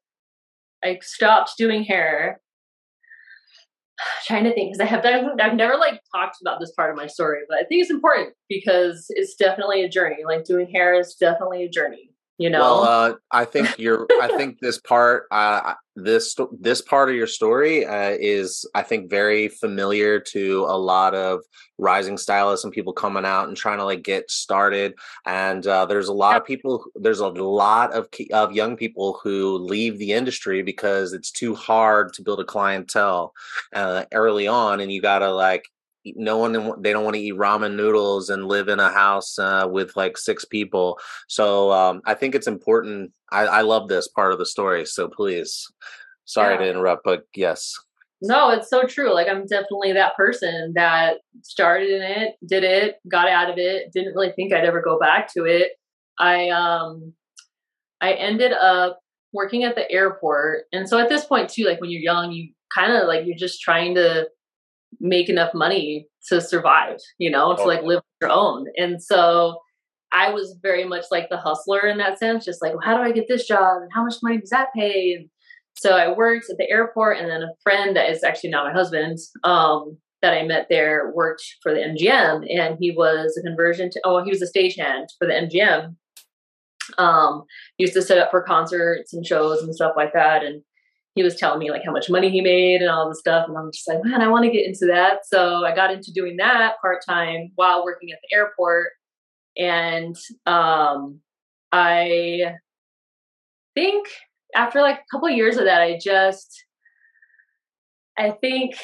I 0.83 0.97
stopped 1.01 1.53
doing 1.57 1.83
hair 1.83 2.41
trying 4.25 4.43
to 4.43 4.53
think 4.53 4.71
because 4.71 4.85
I 4.85 4.89
have 4.89 5.05
I've 5.39 5.55
never 5.55 5.77
like 5.77 6.01
talked 6.15 6.37
about 6.41 6.59
this 6.59 6.71
part 6.71 6.91
of 6.91 6.97
my 6.97 7.07
story, 7.07 7.41
but 7.47 7.57
I 7.57 7.63
think 7.63 7.81
it's 7.81 7.91
important 7.91 8.33
because 8.47 9.05
it's 9.09 9.35
definitely 9.35 9.83
a 9.83 9.89
journey. 9.89 10.17
Like 10.25 10.45
doing 10.45 10.69
hair 10.71 10.99
is 10.99 11.15
definitely 11.15 11.63
a 11.63 11.69
journey. 11.69 12.08
You 12.39 12.49
know. 12.49 12.61
Well, 12.61 12.83
uh, 12.83 13.13
I 13.31 13.43
think 13.43 13.77
you're. 13.77 14.07
I 14.21 14.29
think 14.29 14.59
this 14.59 14.79
part, 14.79 15.25
uh, 15.29 15.73
this 15.97 16.37
this 16.57 16.81
part 16.81 17.09
of 17.09 17.15
your 17.15 17.27
story 17.27 17.85
uh, 17.85 18.15
is, 18.17 18.65
I 18.73 18.81
think, 18.81 19.09
very 19.09 19.49
familiar 19.49 20.21
to 20.21 20.65
a 20.69 20.77
lot 20.77 21.13
of 21.15 21.41
rising 21.77 22.17
stylists 22.17 22.63
and 22.63 22.73
people 22.73 22.93
coming 22.93 23.25
out 23.25 23.49
and 23.49 23.57
trying 23.57 23.79
to 23.79 23.83
like 23.83 24.03
get 24.03 24.31
started. 24.31 24.93
And 25.25 25.67
uh, 25.67 25.85
there's 25.85 26.07
a 26.07 26.13
lot 26.13 26.37
of 26.37 26.45
people. 26.45 26.85
There's 26.95 27.19
a 27.19 27.27
lot 27.27 27.91
of 27.91 28.07
of 28.31 28.53
young 28.53 28.77
people 28.77 29.19
who 29.21 29.57
leave 29.57 29.99
the 29.99 30.13
industry 30.13 30.61
because 30.61 31.11
it's 31.11 31.31
too 31.31 31.55
hard 31.55 32.13
to 32.13 32.21
build 32.21 32.39
a 32.39 32.45
clientele 32.45 33.33
uh, 33.75 34.05
early 34.13 34.47
on, 34.47 34.79
and 34.79 34.89
you 34.89 35.01
gotta 35.01 35.29
like 35.29 35.65
no 36.17 36.37
one 36.37 36.53
they 36.81 36.93
don't 36.93 37.03
want 37.03 37.15
to 37.15 37.21
eat 37.21 37.35
ramen 37.35 37.75
noodles 37.75 38.29
and 38.29 38.47
live 38.47 38.67
in 38.67 38.79
a 38.79 38.89
house 38.89 39.37
uh, 39.39 39.67
with 39.69 39.95
like 39.95 40.17
six 40.17 40.45
people. 40.45 40.99
So 41.27 41.71
um, 41.71 42.01
i 42.05 42.13
think 42.13 42.35
it's 42.35 42.47
important 42.47 43.11
I, 43.31 43.45
I, 43.45 43.61
love 43.61 43.87
this 43.87 44.07
part 44.07 44.31
of 44.31 44.39
the 44.39 44.45
story 44.45 44.85
so 44.85 45.07
please. 45.07 45.65
Sorry 46.25 46.53
yeah. 46.55 46.61
to 46.61 46.69
interrupt 46.69 47.03
but 47.03 47.23
yes. 47.35 47.73
No 48.21 48.49
it's 48.49 48.69
so 48.69 48.83
true 48.83 49.13
like 49.13 49.27
i'm 49.27 49.45
definitely 49.45 49.93
that 49.93 50.15
person 50.15 50.73
that 50.75 51.17
started 51.43 51.89
in 51.89 52.01
it 52.01 52.35
did 52.45 52.63
it 52.63 52.97
got 53.07 53.29
out 53.29 53.49
of 53.49 53.57
it 53.57 53.91
didn't 53.93 54.13
really 54.13 54.31
think 54.33 54.53
i'd 54.53 54.65
ever 54.65 54.81
go 54.81 54.99
back 54.99 55.31
to 55.33 55.45
it. 55.45 55.71
I 56.19 56.49
um 56.49 57.13
i 58.01 58.13
ended 58.13 58.51
up 58.51 58.99
working 59.31 59.63
at 59.63 59.75
the 59.75 59.89
airport 59.91 60.65
and 60.73 60.89
so 60.89 60.97
at 60.97 61.09
this 61.09 61.25
point 61.25 61.49
too 61.49 61.65
like 61.65 61.79
when 61.79 61.91
you're 61.91 62.01
young 62.01 62.31
you 62.31 62.49
kind 62.73 62.93
of 62.93 63.07
like 63.07 63.25
you're 63.25 63.37
just 63.37 63.61
trying 63.61 63.95
to 63.95 64.27
make 64.99 65.29
enough 65.29 65.53
money 65.53 66.07
to 66.27 66.41
survive, 66.41 66.97
you 67.17 67.29
know, 67.29 67.55
to 67.55 67.63
like 67.63 67.83
live 67.83 68.01
your 68.21 68.31
own. 68.31 68.65
And 68.77 69.01
so 69.01 69.59
I 70.11 70.31
was 70.31 70.57
very 70.61 70.85
much 70.85 71.05
like 71.11 71.29
the 71.29 71.37
hustler 71.37 71.87
in 71.87 71.97
that 71.99 72.19
sense, 72.19 72.45
just 72.45 72.61
like, 72.61 72.73
well, 72.73 72.83
how 72.83 72.97
do 72.97 73.03
I 73.03 73.11
get 73.11 73.27
this 73.27 73.47
job 73.47 73.81
and 73.81 73.91
how 73.93 74.03
much 74.03 74.15
money 74.23 74.39
does 74.39 74.49
that 74.49 74.69
pay? 74.75 75.13
And 75.13 75.29
so 75.75 75.91
I 75.91 76.11
worked 76.11 76.49
at 76.49 76.57
the 76.57 76.69
airport, 76.69 77.19
and 77.19 77.29
then 77.29 77.41
a 77.41 77.53
friend 77.63 77.95
that 77.95 78.09
is 78.09 78.23
actually 78.23 78.49
not 78.49 78.65
my 78.65 78.73
husband, 78.73 79.17
um, 79.45 79.97
that 80.21 80.33
I 80.33 80.43
met 80.43 80.67
there 80.69 81.13
worked 81.15 81.43
for 81.63 81.73
the 81.73 81.79
MGM, 81.79 82.45
and 82.49 82.75
he 82.79 82.91
was 82.91 83.37
a 83.37 83.47
conversion 83.47 83.89
to 83.91 84.01
oh, 84.03 84.21
he 84.23 84.29
was 84.29 84.41
a 84.41 84.51
stagehand 84.51 85.05
for 85.17 85.25
the 85.25 85.33
MGM. 85.33 85.95
Um, 86.97 87.43
used 87.77 87.93
to 87.93 88.01
set 88.01 88.17
up 88.17 88.31
for 88.31 88.41
concerts 88.41 89.13
and 89.13 89.25
shows 89.25 89.61
and 89.61 89.73
stuff 89.73 89.93
like 89.95 90.11
that, 90.13 90.43
and 90.43 90.63
he 91.19 91.23
was 91.23 91.35
telling 91.35 91.59
me 91.59 91.69
like 91.69 91.81
how 91.83 91.91
much 91.91 92.09
money 92.09 92.29
he 92.29 92.39
made 92.39 92.79
and 92.79 92.89
all 92.89 93.09
this 93.09 93.19
stuff. 93.19 93.45
And 93.49 93.57
I'm 93.57 93.73
just 93.73 93.85
like, 93.89 93.97
man, 94.05 94.21
I 94.21 94.29
want 94.29 94.45
to 94.45 94.49
get 94.49 94.65
into 94.65 94.85
that. 94.85 95.25
So 95.25 95.65
I 95.65 95.75
got 95.75 95.91
into 95.91 96.13
doing 96.13 96.37
that 96.37 96.75
part 96.81 97.03
time 97.05 97.51
while 97.55 97.83
working 97.83 98.09
at 98.13 98.19
the 98.21 98.37
airport. 98.37 98.91
And 99.57 100.15
um, 100.45 101.19
I 101.73 102.53
think 103.75 104.07
after 104.55 104.79
like 104.79 104.99
a 104.99 105.03
couple 105.11 105.27
of 105.27 105.35
years 105.35 105.57
of 105.57 105.65
that, 105.65 105.81
I 105.81 105.99
just, 106.01 106.63
I 108.17 108.31
think 108.31 108.75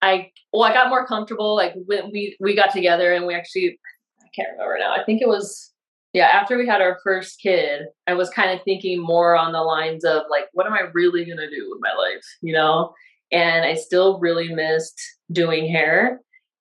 I, 0.00 0.30
well, 0.54 0.62
I 0.62 0.72
got 0.72 0.88
more 0.88 1.06
comfortable. 1.06 1.54
Like 1.54 1.74
when 1.84 2.10
we, 2.12 2.34
we 2.40 2.56
got 2.56 2.72
together 2.72 3.12
and 3.12 3.26
we 3.26 3.34
actually, 3.34 3.78
I 4.22 4.28
can't 4.34 4.48
remember 4.52 4.78
now. 4.78 4.94
I 4.94 5.04
think 5.04 5.20
it 5.20 5.28
was 5.28 5.71
yeah, 6.12 6.26
after 6.26 6.58
we 6.58 6.66
had 6.66 6.82
our 6.82 6.98
first 7.02 7.40
kid, 7.40 7.82
I 8.06 8.14
was 8.14 8.28
kind 8.28 8.50
of 8.50 8.62
thinking 8.64 9.00
more 9.00 9.34
on 9.34 9.52
the 9.52 9.62
lines 9.62 10.04
of 10.04 10.22
like, 10.30 10.44
what 10.52 10.66
am 10.66 10.74
I 10.74 10.82
really 10.92 11.24
going 11.24 11.38
to 11.38 11.48
do 11.48 11.68
with 11.70 11.80
my 11.80 11.92
life? 11.94 12.24
You 12.42 12.52
know? 12.52 12.92
And 13.30 13.64
I 13.64 13.74
still 13.74 14.20
really 14.20 14.54
missed 14.54 15.00
doing 15.30 15.70
hair. 15.70 16.20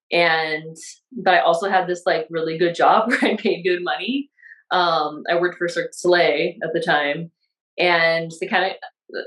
And, 0.10 0.78
but 1.12 1.34
I 1.34 1.40
also 1.40 1.70
had 1.70 1.88
this 1.88 2.04
like 2.06 2.28
really 2.30 2.58
good 2.58 2.76
job 2.76 3.10
where 3.10 3.20
I 3.24 3.38
made 3.44 3.64
good 3.64 3.84
money. 3.84 4.30
Um, 4.72 5.24
I 5.30 5.38
worked 5.38 5.58
for 5.58 5.68
Cirque 5.68 5.94
Soleil 5.94 6.54
at 6.64 6.72
the 6.74 6.82
time. 6.82 7.30
And 7.78 8.32
they 8.40 8.48
kind 8.48 8.66
of, 8.66 8.72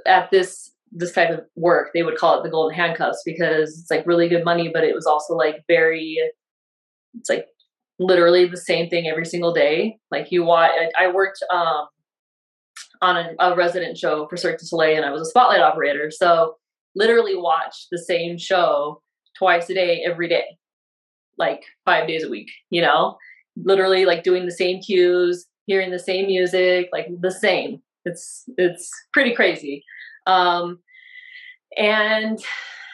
at 0.07 0.31
this, 0.31 0.73
this 0.90 1.12
type 1.12 1.31
of 1.31 1.45
work, 1.54 1.90
they 1.93 2.02
would 2.02 2.16
call 2.16 2.38
it 2.38 2.45
the 2.45 2.50
golden 2.50 2.75
handcuffs 2.75 3.23
because 3.26 3.78
it's 3.78 3.90
like 3.90 4.07
really 4.07 4.28
good 4.28 4.45
money, 4.45 4.71
but 4.73 4.85
it 4.85 4.95
was 4.95 5.07
also 5.07 5.35
like 5.35 5.64
very, 5.69 6.19
it's 7.14 7.28
like 7.28 7.47
literally 7.98 8.46
the 8.46 8.56
same 8.56 8.88
thing 8.88 9.08
every 9.08 9.24
single 9.24 9.52
day. 9.52 9.98
Like 10.10 10.30
you 10.30 10.44
watch, 10.44 10.72
I 10.98 11.10
worked 11.12 11.42
um, 11.52 11.86
on 13.00 13.16
a, 13.16 13.30
a, 13.38 13.56
resident 13.56 13.98
show 13.98 14.26
for 14.28 14.36
Cirque 14.36 14.58
du 14.58 14.66
Soleil, 14.66 14.96
and 14.96 15.04
I 15.04 15.10
was 15.10 15.22
a 15.22 15.26
spotlight 15.26 15.60
operator. 15.60 16.10
So 16.10 16.56
literally 16.94 17.36
watch 17.36 17.86
the 17.90 17.98
same 17.98 18.38
show 18.38 19.02
twice 19.38 19.68
a 19.70 19.74
day, 19.74 20.02
every 20.06 20.28
day, 20.28 20.44
like 21.38 21.62
five 21.84 22.08
days 22.08 22.24
a 22.24 22.28
week. 22.28 22.50
You 22.70 22.82
know, 22.82 23.16
literally 23.56 24.06
like 24.06 24.22
doing 24.22 24.46
the 24.46 24.52
same 24.52 24.80
cues, 24.80 25.46
hearing 25.66 25.90
the 25.90 25.98
same 25.98 26.26
music, 26.26 26.88
like 26.92 27.08
the 27.20 27.30
same. 27.30 27.80
It's 28.04 28.44
it's 28.56 28.90
pretty 29.12 29.34
crazy. 29.34 29.82
Um, 30.26 30.78
and 31.76 32.38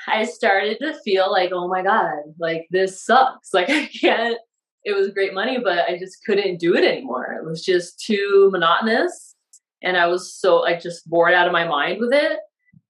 I 0.09 0.25
started 0.25 0.79
to 0.81 0.95
feel 1.05 1.31
like, 1.31 1.51
oh 1.53 1.69
my 1.69 1.83
God, 1.83 2.35
like 2.39 2.67
this 2.71 3.05
sucks. 3.05 3.51
Like 3.55 3.71
I 3.71 3.87
can't 3.87 4.39
it 4.85 4.93
was 4.93 5.11
great 5.11 5.35
money, 5.35 5.59
but 5.63 5.89
I 5.89 5.99
just 5.99 6.25
couldn't 6.25 6.59
do 6.59 6.75
it 6.75 6.85
anymore. 6.85 7.35
It 7.35 7.45
was 7.45 7.65
just 7.65 8.01
too 8.01 8.49
monotonous. 8.53 9.35
And 9.83 9.97
I 9.97 10.07
was 10.07 10.35
so 10.35 10.57
like 10.57 10.81
just 10.81 11.09
bored 11.09 11.35
out 11.35 11.47
of 11.47 11.53
my 11.53 11.67
mind 11.67 12.01
with 12.01 12.13
it. 12.13 12.39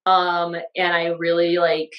Um, 0.07 0.57
and 0.77 0.93
I 0.93 1.07
really 1.19 1.59
like 1.59 1.93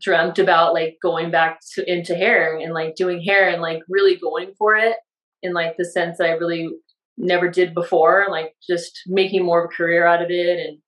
dreamt 0.00 0.38
about 0.38 0.74
like 0.74 0.96
going 1.02 1.30
back 1.30 1.60
to 1.74 1.90
into 1.90 2.14
hair 2.14 2.56
and 2.56 2.72
like 2.72 2.96
doing 2.96 3.22
hair 3.22 3.48
and 3.48 3.60
like 3.60 3.82
really 3.88 4.16
going 4.16 4.52
for 4.58 4.74
it 4.74 4.96
in 5.42 5.52
like 5.52 5.76
the 5.76 5.84
sense 5.84 6.18
that 6.18 6.28
I 6.28 6.32
really 6.32 6.70
never 7.16 7.48
did 7.48 7.74
before, 7.74 8.26
like 8.30 8.54
just 8.66 9.00
making 9.06 9.44
more 9.44 9.64
of 9.64 9.70
a 9.70 9.74
career 9.74 10.06
out 10.06 10.22
of 10.22 10.30
it 10.30 10.58
and 10.58 10.78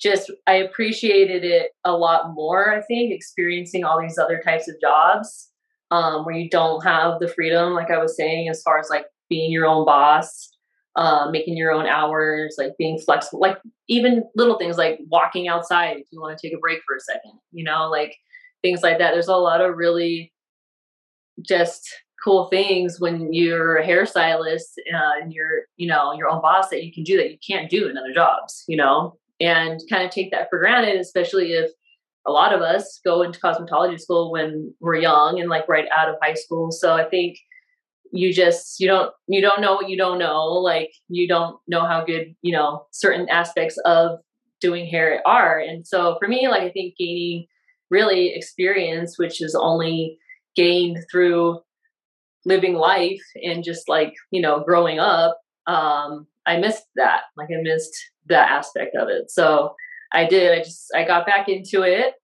just 0.00 0.30
I 0.46 0.54
appreciated 0.54 1.44
it 1.44 1.72
a 1.84 1.92
lot 1.92 2.32
more, 2.32 2.72
I 2.72 2.82
think, 2.82 3.12
experiencing 3.12 3.84
all 3.84 4.00
these 4.00 4.16
other 4.16 4.40
types 4.44 4.68
of 4.68 4.80
jobs 4.80 5.47
um, 5.90 6.24
where 6.24 6.36
you 6.36 6.48
don't 6.48 6.84
have 6.84 7.18
the 7.18 7.28
freedom, 7.28 7.74
like 7.74 7.90
I 7.90 7.98
was 7.98 8.16
saying, 8.16 8.48
as 8.48 8.62
far 8.62 8.78
as 8.78 8.90
like 8.90 9.06
being 9.28 9.50
your 9.50 9.66
own 9.66 9.84
boss, 9.84 10.50
uh, 10.96 11.30
making 11.30 11.56
your 11.56 11.72
own 11.72 11.86
hours, 11.86 12.56
like 12.58 12.72
being 12.78 12.98
flexible, 12.98 13.40
like 13.40 13.58
even 13.88 14.24
little 14.34 14.58
things 14.58 14.76
like 14.76 14.98
walking 15.08 15.48
outside 15.48 15.96
if 15.98 16.06
you 16.10 16.20
want 16.20 16.36
to 16.36 16.46
take 16.46 16.56
a 16.56 16.60
break 16.60 16.80
for 16.86 16.96
a 16.96 17.00
second, 17.00 17.38
you 17.52 17.64
know, 17.64 17.88
like 17.88 18.16
things 18.62 18.82
like 18.82 18.98
that. 18.98 19.12
There's 19.12 19.28
a 19.28 19.36
lot 19.36 19.60
of 19.60 19.76
really 19.76 20.32
just 21.42 21.88
cool 22.22 22.48
things 22.48 22.98
when 22.98 23.32
you're 23.32 23.76
a 23.76 23.86
hairstylist 23.86 24.78
uh, 24.92 25.22
and 25.22 25.32
you're, 25.32 25.62
you 25.76 25.86
know, 25.86 26.12
your 26.14 26.28
own 26.28 26.42
boss 26.42 26.68
that 26.70 26.84
you 26.84 26.92
can 26.92 27.04
do 27.04 27.16
that 27.16 27.30
you 27.30 27.38
can't 27.46 27.70
do 27.70 27.88
in 27.88 27.96
other 27.96 28.12
jobs, 28.12 28.64
you 28.66 28.76
know, 28.76 29.16
and 29.40 29.80
kind 29.88 30.04
of 30.04 30.10
take 30.10 30.32
that 30.32 30.50
for 30.50 30.58
granted, 30.58 31.00
especially 31.00 31.52
if 31.52 31.70
a 32.28 32.30
lot 32.30 32.52
of 32.52 32.60
us 32.60 33.00
go 33.04 33.22
into 33.22 33.40
cosmetology 33.40 33.98
school 33.98 34.30
when 34.30 34.74
we're 34.80 34.96
young 34.96 35.40
and 35.40 35.48
like 35.48 35.66
right 35.68 35.86
out 35.96 36.08
of 36.08 36.16
high 36.22 36.34
school. 36.34 36.70
So 36.70 36.94
I 36.94 37.08
think 37.08 37.38
you 38.12 38.32
just 38.32 38.80
you 38.80 38.86
don't 38.86 39.12
you 39.26 39.40
don't 39.40 39.60
know 39.60 39.74
what 39.74 39.88
you 39.88 39.96
don't 39.96 40.18
know. 40.18 40.44
Like 40.44 40.90
you 41.08 41.26
don't 41.26 41.58
know 41.66 41.86
how 41.86 42.04
good, 42.04 42.34
you 42.42 42.52
know, 42.52 42.86
certain 42.92 43.28
aspects 43.28 43.78
of 43.84 44.18
doing 44.60 44.86
hair 44.86 45.22
are. 45.26 45.58
And 45.58 45.86
so 45.86 46.16
for 46.18 46.28
me, 46.28 46.48
like 46.48 46.62
I 46.62 46.70
think 46.70 46.94
gaining 46.98 47.46
really 47.90 48.34
experience, 48.34 49.18
which 49.18 49.40
is 49.40 49.54
only 49.54 50.18
gained 50.54 50.98
through 51.10 51.60
living 52.44 52.74
life 52.74 53.22
and 53.42 53.64
just 53.64 53.88
like, 53.88 54.14
you 54.30 54.40
know, 54.40 54.60
growing 54.60 54.98
up, 54.98 55.38
um, 55.66 56.26
I 56.46 56.56
missed 56.56 56.84
that. 56.96 57.22
Like 57.36 57.48
I 57.50 57.62
missed 57.62 57.94
that 58.28 58.50
aspect 58.50 58.96
of 58.96 59.08
it. 59.08 59.30
So 59.30 59.74
I 60.12 60.24
did. 60.26 60.58
I 60.58 60.62
just 60.62 60.88
I 60.94 61.04
got 61.04 61.26
back 61.26 61.48
into 61.48 61.82
it, 61.82 62.14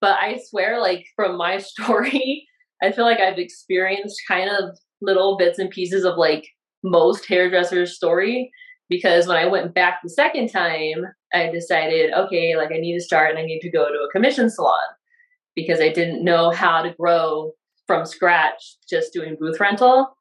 but 0.00 0.18
I 0.20 0.40
swear, 0.48 0.80
like 0.80 1.06
from 1.16 1.36
my 1.36 1.58
story, 1.58 2.46
I 2.82 2.92
feel 2.92 3.04
like 3.04 3.20
I've 3.20 3.38
experienced 3.38 4.20
kind 4.28 4.50
of 4.50 4.78
little 5.02 5.36
bits 5.36 5.58
and 5.58 5.70
pieces 5.70 6.04
of 6.04 6.16
like 6.16 6.46
most 6.82 7.26
hairdressers' 7.26 7.96
story. 7.96 8.50
Because 8.88 9.28
when 9.28 9.36
I 9.36 9.46
went 9.46 9.72
back 9.72 10.00
the 10.02 10.10
second 10.10 10.48
time, 10.48 11.04
I 11.32 11.48
decided, 11.50 12.12
okay, 12.12 12.56
like 12.56 12.72
I 12.72 12.78
need 12.78 12.94
to 12.94 13.04
start 13.04 13.30
and 13.30 13.38
I 13.38 13.44
need 13.44 13.60
to 13.60 13.70
go 13.70 13.88
to 13.88 13.94
a 13.94 14.10
commission 14.10 14.50
salon 14.50 14.80
because 15.54 15.80
I 15.80 15.92
didn't 15.92 16.24
know 16.24 16.50
how 16.50 16.82
to 16.82 16.94
grow 16.98 17.52
from 17.86 18.04
scratch 18.04 18.76
just 18.88 19.12
doing 19.12 19.36
booth 19.38 19.60
rental. 19.60 20.16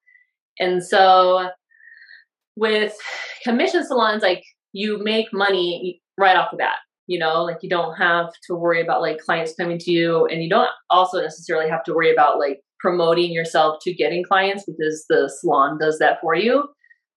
And 0.60 0.84
so 0.84 1.50
with 2.56 2.96
commission 3.44 3.86
salons, 3.86 4.22
like 4.22 4.44
you 4.72 5.02
make 5.04 5.34
money 5.34 6.00
right 6.20 6.36
off 6.36 6.52
the 6.52 6.58
bat 6.58 6.76
you 7.10 7.20
know 7.20 7.44
like 7.44 7.58
you 7.62 7.70
don't 7.70 7.96
have 7.96 8.30
to 8.48 8.56
worry 8.56 8.82
about 8.82 9.02
like 9.02 9.20
clients 9.20 9.54
coming 9.56 9.78
to 9.78 9.92
you 9.92 10.26
and 10.28 10.44
you 10.44 10.50
don't 10.50 10.70
also 10.90 11.22
necessarily 11.22 11.70
have 11.70 11.84
to 11.84 11.94
worry 11.94 12.12
about 12.12 12.40
like 12.40 12.62
promoting 12.80 13.32
yourself 13.32 13.78
to 13.82 13.94
getting 13.94 14.24
clients 14.24 14.64
because 14.66 15.06
the 15.10 15.30
salon 15.42 15.78
does 15.78 16.00
that 16.00 16.22
for 16.22 16.34
you. 16.34 16.64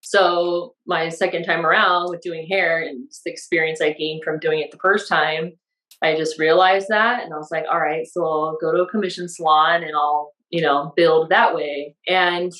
So 0.01 0.75
my 0.85 1.07
second 1.07 1.45
time 1.45 1.65
around 1.65 2.09
with 2.09 2.19
doing 2.19 2.45
hair 2.49 2.81
and 2.81 3.07
the 3.23 3.31
experience 3.31 3.79
i 3.79 3.93
gained 3.93 4.23
from 4.23 4.39
doing 4.39 4.59
it 4.59 4.71
the 4.71 4.77
first 4.81 5.07
time 5.07 5.53
i 6.01 6.17
just 6.17 6.37
realized 6.37 6.87
that 6.89 7.23
and 7.23 7.33
i 7.33 7.37
was 7.37 7.47
like 7.51 7.63
all 7.71 7.79
right 7.79 8.05
so 8.05 8.25
i'll 8.25 8.57
go 8.59 8.73
to 8.73 8.83
a 8.83 8.89
commission 8.89 9.29
salon 9.29 9.81
and 9.81 9.95
i'll 9.95 10.33
you 10.53 10.61
know 10.61 10.93
build 10.95 11.29
that 11.29 11.53
way. 11.55 11.95
And 12.07 12.51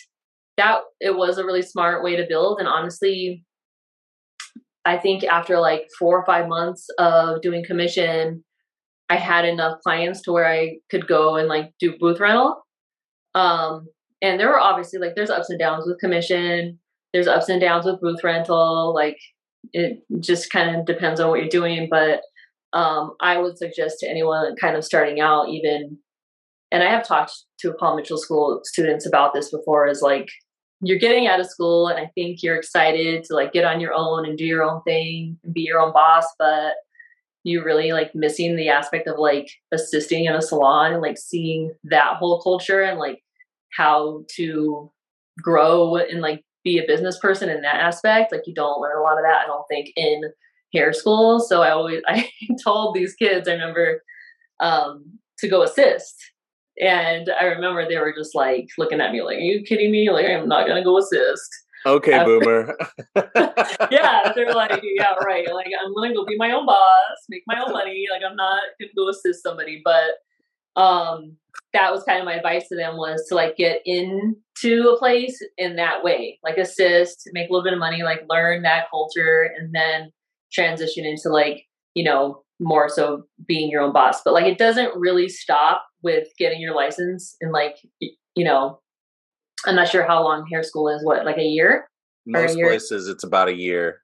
that 0.58 0.82
it 1.00 1.16
was 1.16 1.38
a 1.38 1.46
really 1.46 1.62
smart 1.62 2.04
way 2.04 2.16
to 2.16 2.26
build 2.28 2.60
and 2.60 2.68
honestly 2.68 3.46
I 4.86 4.98
think 4.98 5.24
after 5.24 5.60
like 5.60 5.88
four 5.98 6.20
or 6.20 6.26
five 6.26 6.48
months 6.48 6.88
of 6.98 7.42
doing 7.42 7.64
commission, 7.66 8.44
I 9.10 9.16
had 9.18 9.46
enough 9.46 9.80
clients 9.82 10.22
to 10.24 10.32
where 10.32 10.48
I 10.48 10.78
could 10.90 11.08
go 11.08 11.36
and 11.36 11.48
like 11.48 11.72
do 11.80 11.96
booth 12.00 12.20
rental. 12.20 12.66
Um, 13.36 13.88
and 14.22 14.40
there 14.40 14.50
were 14.50 14.60
obviously 14.60 15.00
like 15.00 15.14
there's 15.16 15.30
ups 15.30 15.50
and 15.50 15.60
downs 15.60 15.86
with 15.88 16.00
commission, 16.00 16.80
there's 17.14 17.28
ups 17.28 17.50
and 17.50 17.62
downs 17.62 17.86
with 17.86 18.02
booth 18.02 18.24
rental. 18.24 18.94
Like 18.94 19.18
it 19.72 20.00
just 20.20 20.52
kind 20.52 20.76
of 20.76 20.86
depends 20.86 21.20
on 21.20 21.30
what 21.30 21.40
you're 21.40 21.50
doing. 21.50 21.88
But 21.90 22.22
um, 22.74 23.14
I 23.22 23.38
would 23.38 23.58
suggest 23.58 24.00
to 24.00 24.10
anyone 24.10 24.56
kind 24.60 24.76
of 24.76 24.84
starting 24.84 25.22
out, 25.22 25.50
even, 25.50 25.98
and 26.72 26.84
I 26.84 26.90
have 26.90 27.08
talked 27.08 27.34
to 27.60 27.74
Paul 27.74 27.96
Mitchell 27.96 28.18
School 28.18 28.62
students 28.64 29.06
about 29.06 29.34
this 29.34 29.52
before, 29.52 29.88
is 29.88 30.02
like 30.02 30.28
you're 30.84 31.00
getting 31.00 31.28
out 31.28 31.40
of 31.40 31.48
school 31.48 31.88
and 31.88 31.98
I 31.98 32.12
think 32.14 32.44
you're 32.44 32.58
excited 32.58 33.24
to 33.26 33.36
like 33.36 33.54
get 33.54 33.64
on 33.64 33.80
your 33.80 33.94
own 33.94 34.26
and 34.26 34.38
do 34.38 34.46
your 34.46 34.64
own 34.64 34.82
thing 34.84 35.40
and 35.44 35.54
be 35.54 35.62
your 35.62 35.80
own 35.80 35.94
boss, 35.94 36.26
but 36.38 36.74
you're 37.44 37.64
really 37.64 37.92
like 37.94 38.14
missing 38.14 38.56
the 38.56 38.70
aspect 38.70 39.08
of 39.08 39.18
like 39.18 39.50
assisting 39.72 40.26
in 40.26 40.34
a 40.34 40.42
salon 40.42 40.94
and 40.94 41.02
like 41.02 41.18
seeing 41.18 41.74
that 41.86 42.18
whole 42.18 42.42
culture 42.42 42.82
and 42.82 43.00
like 43.00 43.24
how 43.72 44.24
to 44.36 44.92
grow 45.42 45.96
and 45.96 46.22
like 46.22 46.44
be 46.64 46.78
a 46.78 46.88
business 46.88 47.18
person 47.20 47.50
in 47.50 47.62
that 47.62 47.76
aspect. 47.76 48.32
Like 48.32 48.44
you 48.46 48.54
don't 48.54 48.82
learn 48.82 48.98
a 48.98 49.02
lot 49.02 49.18
of 49.18 49.24
that, 49.24 49.42
I 49.44 49.46
don't 49.46 49.66
think, 49.70 49.92
in 49.96 50.22
hair 50.74 50.94
school. 50.94 51.40
So 51.40 51.62
I 51.62 51.72
always 51.72 52.02
I 52.08 52.30
told 52.64 52.94
these 52.94 53.14
kids, 53.14 53.48
I 53.48 53.54
remember 53.54 54.04
um 54.60 55.20
to 55.40 55.48
go 55.48 55.64
assist 55.64 56.33
and 56.80 57.30
I 57.40 57.46
remember 57.46 57.88
they 57.88 57.98
were 57.98 58.14
just 58.18 58.36
like 58.36 58.68
looking 58.78 59.02
at 59.02 59.12
me 59.12 59.22
like, 59.22 59.38
Are 59.38 59.42
you 59.42 59.64
kidding 59.64 59.92
me? 59.92 60.10
Like, 60.10 60.26
I'm 60.26 60.48
not 60.48 60.68
going 60.68 60.82
to 60.82 60.84
go 60.84 60.98
assist. 60.98 61.50
Okay, 61.86 62.14
After, 62.14 62.40
boomer. 62.40 62.78
yeah, 63.92 64.32
they're 64.36 64.54
like, 64.54 64.82
Yeah, 64.84 65.14
right. 65.26 65.46
Like, 65.54 65.68
I'm 65.84 65.94
going 65.94 66.12
to 66.12 66.16
go 66.16 66.26
be 66.26 66.38
my 66.38 66.52
own 66.52 66.66
boss, 66.66 67.18
make 67.30 67.44
my 67.46 67.62
own 67.62 67.74
money. 67.74 68.06
Like, 68.12 68.22
I'm 68.28 68.36
not 68.36 68.62
going 68.80 68.90
to 68.90 68.96
go 68.96 69.10
assist 69.10 69.44
somebody. 69.44 69.82
But 69.84 70.82
um, 70.82 71.38
that 71.74 71.92
was 71.92 72.04
kind 72.04 72.20
of 72.20 72.26
my 72.26 72.36
advice 72.36 72.68
to 72.70 72.76
them 72.76 72.98
was 72.98 73.26
to 73.30 73.36
like 73.36 73.58
get 73.58 73.82
into 73.86 74.90
a 74.90 74.98
place 74.98 75.40
in 75.58 75.76
that 75.76 76.04
way, 76.04 76.40
like 76.44 76.58
assist, 76.58 77.30
make 77.34 77.50
a 77.50 77.52
little 77.52 77.64
bit 77.64 77.74
of 77.74 77.80
money, 77.80 78.04
like 78.04 78.22
learn 78.30 78.64
that 78.64 78.90
culture, 78.90 79.50
and 79.58 79.74
then 79.74 80.12
transition 80.52 81.06
into 81.06 81.30
like, 81.30 81.66
you 81.94 82.04
know, 82.04 82.44
more 82.60 82.90
so 82.90 83.24
being 83.48 83.70
your 83.70 83.82
own 83.82 83.94
boss. 83.94 84.22
But 84.24 84.34
like 84.34 84.46
it 84.46 84.58
doesn't 84.58 84.96
really 84.96 85.30
stop 85.30 85.86
with 86.04 86.28
getting 86.38 86.62
your 86.62 86.76
license 86.76 87.36
and 87.42 87.52
like 87.52 87.78
you 88.00 88.44
know, 88.44 88.80
I'm 89.66 89.76
not 89.76 89.90
sure 89.90 90.06
how 90.06 90.24
long 90.24 90.46
hair 90.52 90.64
school 90.64 90.90
is. 90.90 91.04
What 91.04 91.26
like 91.26 91.38
a 91.38 91.44
year? 91.44 91.90
Most 92.26 92.56
a 92.56 92.58
year? 92.58 92.68
places 92.68 93.08
it's 93.08 93.24
about 93.24 93.50
a 93.50 93.56
year. 93.56 94.02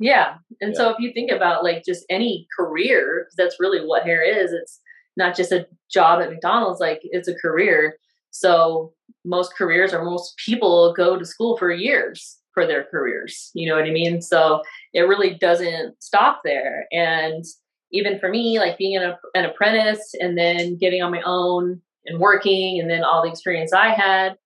Yeah, 0.00 0.34
and 0.60 0.72
yeah. 0.72 0.78
so 0.78 0.90
if 0.90 0.96
you 0.98 1.12
think 1.12 1.30
about 1.30 1.62
like 1.62 1.84
just 1.84 2.04
any 2.10 2.46
career, 2.58 3.28
that's 3.36 3.60
really 3.60 3.86
what 3.86 4.04
hair 4.04 4.22
is. 4.22 4.52
It's 4.52 4.80
not 5.16 5.36
just 5.36 5.52
a 5.52 5.66
job 5.90 6.20
at 6.20 6.30
McDonald's. 6.30 6.80
Like 6.80 7.00
it's 7.04 7.28
a 7.28 7.34
career. 7.34 7.96
So 8.30 8.92
most 9.24 9.54
careers 9.56 9.94
or 9.94 10.04
most 10.04 10.36
people 10.44 10.92
go 10.96 11.16
to 11.16 11.24
school 11.24 11.56
for 11.56 11.70
years 11.72 12.38
for 12.52 12.66
their 12.66 12.84
careers. 12.84 13.50
You 13.54 13.68
know 13.68 13.76
what 13.76 13.84
I 13.84 13.90
mean? 13.90 14.22
So 14.22 14.62
it 14.92 15.02
really 15.02 15.34
doesn't 15.34 16.02
stop 16.02 16.40
there. 16.44 16.86
And 16.92 17.44
even 17.94 18.18
for 18.18 18.28
me, 18.28 18.58
like 18.58 18.76
being 18.76 18.96
an, 18.96 19.14
an 19.34 19.44
apprentice 19.44 20.14
and 20.18 20.36
then 20.36 20.76
getting 20.76 21.00
on 21.00 21.12
my 21.12 21.22
own 21.24 21.80
and 22.04 22.18
working 22.18 22.80
and 22.80 22.90
then 22.90 23.04
all 23.04 23.22
the 23.22 23.30
experience 23.30 23.72
I 23.72 23.94
had, 23.94 24.36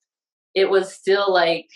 it 0.55 0.71
was 0.71 0.93
still 0.93 1.33
like 1.33 1.67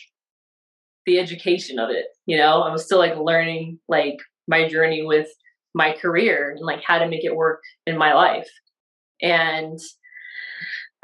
the 1.06 1.18
education 1.18 1.78
of 1.78 1.90
it. 1.90 2.06
You 2.26 2.36
know, 2.36 2.60
I 2.60 2.70
was 2.70 2.84
still 2.84 2.98
like 2.98 3.16
learning 3.16 3.80
like 3.88 4.18
my 4.46 4.68
journey 4.68 5.02
with 5.02 5.28
my 5.74 5.92
career 5.92 6.50
and 6.50 6.64
like 6.64 6.82
how 6.86 6.98
to 6.98 7.08
make 7.08 7.24
it 7.24 7.34
work 7.34 7.62
in 7.86 7.96
my 7.96 8.12
life. 8.12 8.48
And 9.22 9.78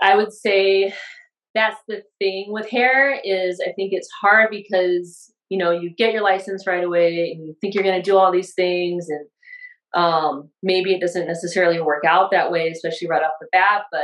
I 0.01 0.17
would 0.17 0.33
say 0.33 0.95
that's 1.55 1.81
the 1.89 2.03
thing 2.19 2.49
with 2.53 2.69
hair 2.69 3.19
is 3.25 3.59
I 3.67 3.73
think 3.73 3.93
it's 3.93 4.11
hard 4.21 4.51
because 4.51 5.33
you 5.49 5.57
know 5.57 5.71
you 5.71 5.91
get 5.97 6.13
your 6.13 6.23
license 6.23 6.67
right 6.67 6.85
away 6.85 7.33
and 7.33 7.47
you 7.47 7.57
think 7.61 7.75
you're 7.75 7.83
going 7.83 8.01
to 8.01 8.03
do 8.03 8.19
all 8.19 8.31
these 8.31 8.53
things 8.55 9.09
and 9.09 9.27
um, 9.95 10.51
maybe 10.63 10.93
it 10.93 11.01
doesn't 11.01 11.27
necessarily 11.27 11.81
work 11.81 12.05
out 12.05 12.31
that 12.31 12.51
way 12.51 12.69
especially 12.69 13.09
right 13.09 13.23
off 13.23 13.33
the 13.41 13.49
bat 13.53 13.85
but 13.91 14.03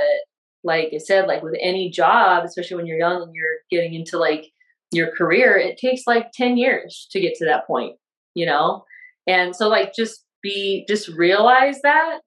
like 0.62 0.90
i 0.94 0.98
said 0.98 1.26
like 1.26 1.42
with 1.42 1.56
any 1.60 1.90
job 1.90 2.44
especially 2.44 2.76
when 2.76 2.86
you're 2.86 2.98
young 2.98 3.22
and 3.22 3.34
you're 3.34 3.58
getting 3.70 3.94
into 3.94 4.18
like 4.18 4.46
your 4.92 5.10
career 5.10 5.56
it 5.56 5.76
takes 5.76 6.02
like 6.06 6.30
10 6.32 6.56
years 6.56 7.06
to 7.10 7.20
get 7.20 7.34
to 7.34 7.44
that 7.44 7.66
point 7.66 7.96
you 8.34 8.46
know? 8.46 8.84
And 9.26 9.56
so 9.56 9.68
like 9.68 9.94
just 9.94 10.24
be 10.42 10.84
just 10.86 11.08
realize 11.08 11.80
that 11.80 12.18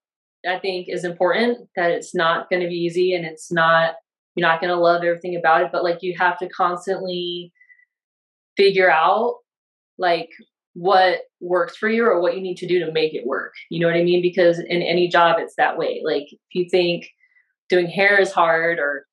i 0.47 0.57
think 0.57 0.87
is 0.89 1.03
important 1.03 1.59
that 1.75 1.91
it's 1.91 2.15
not 2.15 2.49
going 2.49 2.61
to 2.63 2.67
be 2.67 2.73
easy 2.73 3.13
and 3.13 3.25
it's 3.25 3.51
not 3.51 3.93
you're 4.35 4.47
not 4.47 4.59
going 4.59 4.73
to 4.73 4.79
love 4.79 5.03
everything 5.03 5.35
about 5.35 5.63
it, 5.63 5.69
but 5.71 5.83
like 5.83 5.97
you 6.01 6.15
have 6.17 6.37
to 6.37 6.47
constantly 6.49 7.51
figure 8.55 8.89
out 8.89 9.37
like 9.97 10.29
what 10.77 11.21
works 11.41 11.75
for 11.75 11.89
you 11.89 12.05
or 12.05 12.21
what 12.21 12.35
you 12.35 12.41
need 12.41 12.57
to 12.57 12.67
do 12.67 12.77
to 12.77 12.91
make 12.91 13.15
it 13.15 13.25
work. 13.25 13.53
You 13.71 13.79
know 13.79 13.87
what 13.87 13.95
I 13.95 14.03
mean? 14.03 14.21
Because 14.21 14.59
in 14.59 14.83
any 14.83 15.07
job, 15.07 15.37
it's 15.39 15.55
that 15.57 15.75
way. 15.75 16.03
Like 16.05 16.27
if 16.31 16.39
you 16.53 16.67
think 16.69 17.07
doing 17.67 17.87
hair 17.87 18.21
is 18.21 18.31
hard 18.31 18.77
or, 18.77 19.07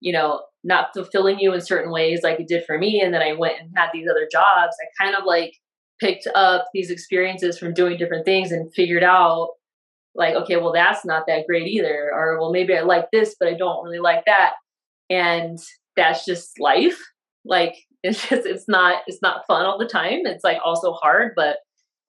you 0.00 0.14
know, 0.14 0.42
not 0.64 0.94
fulfilling 0.94 1.38
you 1.38 1.52
in 1.52 1.60
certain 1.60 1.92
ways 1.92 2.20
like 2.22 2.40
it 2.40 2.48
did 2.48 2.64
for 2.64 2.78
me, 2.78 3.02
and 3.02 3.12
then 3.12 3.20
I 3.20 3.34
went 3.34 3.60
and 3.60 3.70
had 3.76 3.90
these 3.92 4.08
other 4.10 4.26
jobs, 4.32 4.74
I 4.80 5.04
kind 5.04 5.14
of 5.14 5.24
like 5.26 5.52
picked 6.00 6.26
up 6.34 6.68
these 6.72 6.90
experiences 6.90 7.58
from 7.58 7.74
doing 7.74 7.98
different 7.98 8.24
things 8.24 8.50
and 8.50 8.72
figured 8.72 9.04
out 9.04 9.50
like 10.14 10.34
okay 10.34 10.56
well 10.56 10.72
that's 10.72 11.04
not 11.04 11.24
that 11.28 11.46
great 11.46 11.68
either 11.68 12.10
or 12.12 12.40
well 12.40 12.50
maybe 12.50 12.74
i 12.74 12.80
like 12.80 13.06
this 13.12 13.36
but 13.38 13.48
i 13.48 13.54
don't 13.54 13.84
really 13.84 14.00
like 14.00 14.24
that 14.24 14.54
and 15.08 15.58
that's 15.94 16.24
just 16.24 16.58
life 16.58 16.98
like 17.44 17.76
it's 18.02 18.28
just 18.28 18.46
it's 18.46 18.68
not 18.68 19.02
it's 19.06 19.22
not 19.22 19.44
fun 19.46 19.66
all 19.66 19.78
the 19.78 19.86
time. 19.86 20.20
It's 20.24 20.44
like 20.44 20.58
also 20.64 20.92
hard 20.92 21.32
but 21.36 21.58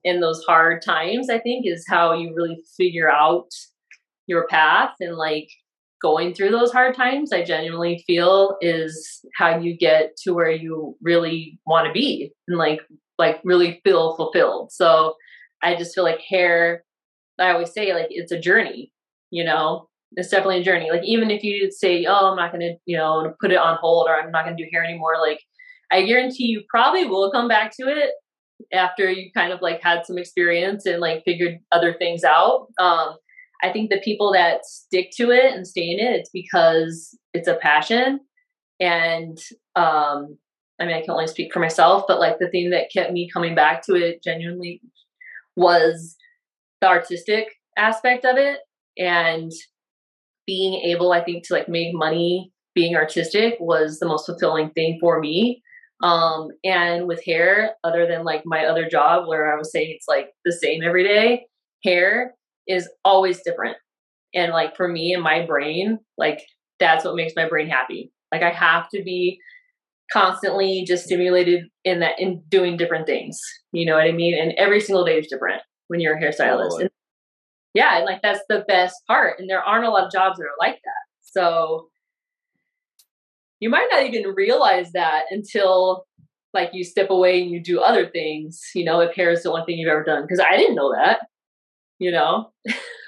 in 0.03 0.19
those 0.19 0.43
hard 0.45 0.81
times 0.81 1.29
i 1.29 1.38
think 1.38 1.65
is 1.65 1.86
how 1.88 2.13
you 2.13 2.33
really 2.36 2.62
figure 2.77 3.10
out 3.10 3.50
your 4.27 4.48
path 4.48 4.91
and 5.00 5.15
like 5.15 5.48
going 6.01 6.33
through 6.33 6.50
those 6.50 6.71
hard 6.71 6.95
times 6.95 7.31
i 7.31 7.43
genuinely 7.43 8.03
feel 8.07 8.57
is 8.62 9.24
how 9.36 9.57
you 9.60 9.77
get 9.77 10.15
to 10.17 10.34
where 10.34 10.49
you 10.51 10.95
really 11.01 11.60
want 11.67 11.86
to 11.86 11.93
be 11.93 12.32
and 12.47 12.58
like 12.58 12.80
like 13.19 13.39
really 13.43 13.80
feel 13.84 14.15
fulfilled. 14.15 14.71
So 14.71 15.15
i 15.62 15.75
just 15.75 15.93
feel 15.93 16.04
like 16.04 16.19
hair 16.27 16.84
i 17.39 17.51
always 17.51 17.71
say 17.73 17.93
like 17.93 18.08
it's 18.10 18.32
a 18.32 18.39
journey 18.39 18.91
you 19.32 19.43
know? 19.43 19.88
It's 20.13 20.30
definitely 20.30 20.60
a 20.60 20.63
journey. 20.63 20.91
Like 20.91 21.04
even 21.06 21.32
if 21.32 21.41
you 21.41 21.71
say, 21.71 22.06
"Oh, 22.06 22.32
I'm 22.32 22.36
not 22.36 22.51
going 22.51 22.60
to, 22.62 22.75
you 22.86 22.97
know, 22.97 23.34
put 23.39 23.51
it 23.51 23.58
on 23.58 23.77
hold 23.80 24.08
or 24.10 24.15
I'm 24.19 24.30
not 24.32 24.43
going 24.43 24.58
to 24.58 24.62
do 24.62 24.69
hair 24.73 24.84
anymore," 24.84 25.13
like 25.21 25.39
I 25.91 26.04
guarantee 26.04 26.45
you 26.45 26.63
probably 26.69 27.06
will 27.06 27.32
come 27.32 27.47
back 27.47 27.71
to 27.80 27.88
it 27.88 28.12
after 28.73 29.10
you 29.10 29.32
kind 29.36 29.51
of 29.51 29.62
like 29.62 29.82
had 29.82 30.06
some 30.06 30.17
experience 30.17 30.86
and 30.86 30.99
like 30.99 31.23
figured 31.25 31.60
other 31.71 31.93
things 31.93 32.23
out. 32.23 32.67
Um, 32.80 33.15
I 33.63 33.71
think 33.71 33.89
the 33.89 34.01
people 34.04 34.32
that 34.34 34.65
stick 34.65 35.12
to 35.17 35.32
it 35.32 35.54
and 35.54 35.67
stay 35.67 35.89
in 35.89 35.99
it, 35.99 36.19
it's 36.19 36.30
because 36.34 37.17
it's 37.34 37.47
a 37.47 37.56
passion. 37.56 38.19
And 38.80 39.38
um, 39.75 40.38
I 40.80 40.86
mean, 40.86 40.95
I 40.95 41.01
can 41.01 41.12
only 41.12 41.27
speak 41.27 41.54
for 41.54 41.60
myself, 41.60 42.06
but 42.08 42.19
like 42.19 42.39
the 42.39 42.49
thing 42.49 42.71
that 42.71 42.91
kept 42.91 43.12
me 43.12 43.30
coming 43.32 43.54
back 43.54 43.84
to 43.86 43.95
it 43.95 44.23
genuinely 44.23 44.82
was 45.56 46.15
the 46.82 46.88
artistic 46.88 47.49
aspect 47.77 48.25
of 48.25 48.38
it 48.38 48.60
and 48.97 49.51
being 50.47 50.82
able, 50.82 51.12
I 51.12 51.23
think, 51.23 51.45
to 51.47 51.54
like 51.54 51.69
make 51.69 51.93
money 51.93 52.51
being 52.73 52.95
artistic 52.95 53.58
was 53.60 53.99
the 53.99 54.08
most 54.08 54.25
fulfilling 54.25 54.71
thing 54.71 54.97
for 54.99 55.19
me. 55.19 55.62
Um, 56.03 56.49
and 56.63 57.07
with 57.07 57.23
hair, 57.23 57.75
other 57.83 58.07
than 58.07 58.23
like 58.23 58.41
my 58.45 58.65
other 58.65 58.87
job 58.89 59.27
where 59.27 59.53
I 59.53 59.57
was 59.57 59.71
saying 59.71 59.93
it's 59.95 60.07
like 60.07 60.29
the 60.45 60.51
same 60.51 60.83
every 60.83 61.03
day, 61.03 61.45
hair 61.83 62.33
is 62.67 62.89
always 63.03 63.41
different. 63.43 63.77
And 64.33 64.51
like 64.51 64.75
for 64.75 64.87
me 64.87 65.13
and 65.13 65.23
my 65.23 65.45
brain, 65.45 65.99
like 66.17 66.41
that's 66.79 67.05
what 67.05 67.15
makes 67.15 67.33
my 67.35 67.47
brain 67.47 67.67
happy. 67.67 68.11
Like 68.31 68.43
I 68.43 68.51
have 68.51 68.89
to 68.89 69.03
be 69.03 69.39
constantly 70.11 70.83
just 70.87 71.05
stimulated 71.05 71.65
in 71.83 71.99
that 71.99 72.19
in 72.19 72.43
doing 72.49 72.77
different 72.77 73.05
things. 73.05 73.39
You 73.71 73.85
know 73.85 73.95
what 73.95 74.07
I 74.07 74.11
mean? 74.11 74.39
And 74.39 74.53
every 74.57 74.79
single 74.79 75.05
day 75.05 75.19
is 75.19 75.27
different 75.27 75.61
when 75.87 75.99
you're 75.99 76.17
a 76.17 76.21
hairstylist. 76.21 76.79
And 76.79 76.89
yeah, 77.73 77.97
and 77.97 78.05
like 78.05 78.21
that's 78.21 78.41
the 78.49 78.65
best 78.67 78.95
part. 79.07 79.39
And 79.39 79.49
there 79.49 79.63
aren't 79.63 79.85
a 79.85 79.89
lot 79.89 80.05
of 80.05 80.11
jobs 80.11 80.37
that 80.37 80.45
are 80.45 80.59
like 80.59 80.79
that. 80.83 81.03
So 81.21 81.87
you 83.62 83.69
might 83.69 83.88
not 83.91 84.04
even 84.04 84.34
realize 84.36 84.91
that 84.91 85.26
until 85.30 86.06
like 86.54 86.71
you 86.74 86.84
step 86.84 87.10
away 87.10 87.41
and 87.41 87.52
you 87.52 87.63
do 87.63 87.80
other 87.80 88.10
things, 88.10 88.60
you 88.76 88.84
know, 88.84 89.00
if 89.00 89.15
hair 89.15 89.30
is 89.30 89.43
the 89.43 89.52
one 89.52 89.65
thing 89.65 89.78
you've 89.78 89.89
ever 89.89 90.04
done. 90.04 90.28
Cause 90.28 90.41
I 90.41 90.58
didn't 90.58 90.76
know 90.76 90.91
that, 90.93 91.21
you 92.00 92.12
know. 92.12 92.52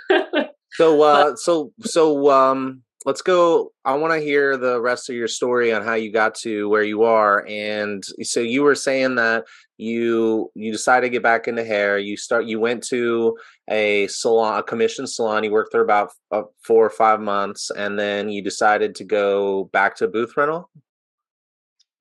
so 0.73 1.01
uh 1.01 1.35
so 1.35 1.73
so 1.81 2.31
um 2.31 2.82
let's 3.05 3.21
go 3.21 3.71
i 3.85 3.93
want 3.93 4.13
to 4.13 4.19
hear 4.19 4.57
the 4.57 4.79
rest 4.79 5.09
of 5.09 5.15
your 5.15 5.27
story 5.27 5.73
on 5.73 5.83
how 5.83 5.93
you 5.93 6.11
got 6.11 6.35
to 6.35 6.69
where 6.69 6.83
you 6.83 7.03
are 7.03 7.45
and 7.47 8.03
so 8.21 8.39
you 8.39 8.63
were 8.63 8.75
saying 8.75 9.15
that 9.15 9.43
you 9.77 10.49
you 10.55 10.71
decided 10.71 11.07
to 11.07 11.09
get 11.09 11.23
back 11.23 11.47
into 11.47 11.63
hair 11.63 11.97
you 11.97 12.15
start 12.15 12.45
you 12.45 12.59
went 12.59 12.83
to 12.83 13.37
a 13.69 14.07
salon 14.07 14.59
a 14.59 14.63
commission 14.63 15.05
salon 15.07 15.43
you 15.43 15.51
worked 15.51 15.71
there 15.71 15.81
about 15.81 16.11
uh, 16.31 16.43
four 16.63 16.85
or 16.85 16.89
five 16.89 17.19
months 17.19 17.71
and 17.71 17.99
then 17.99 18.29
you 18.29 18.41
decided 18.41 18.95
to 18.95 19.03
go 19.03 19.65
back 19.65 19.95
to 19.95 20.07
booth 20.07 20.35
rental? 20.37 20.69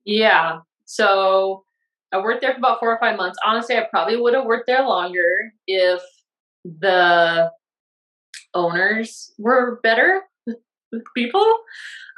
Yeah 0.04 0.58
so 0.84 1.64
i 2.12 2.18
worked 2.18 2.42
there 2.42 2.52
for 2.52 2.58
about 2.58 2.78
four 2.80 2.92
or 2.92 2.98
five 3.00 3.16
months. 3.16 3.38
Honestly 3.44 3.76
i 3.76 3.86
probably 3.90 4.16
would 4.16 4.34
have 4.34 4.44
worked 4.44 4.66
there 4.66 4.82
longer 4.86 5.52
if 5.66 6.00
the 6.64 7.50
owners 8.54 9.32
were 9.38 9.80
better 9.82 10.22
with 10.92 11.02
people. 11.16 11.46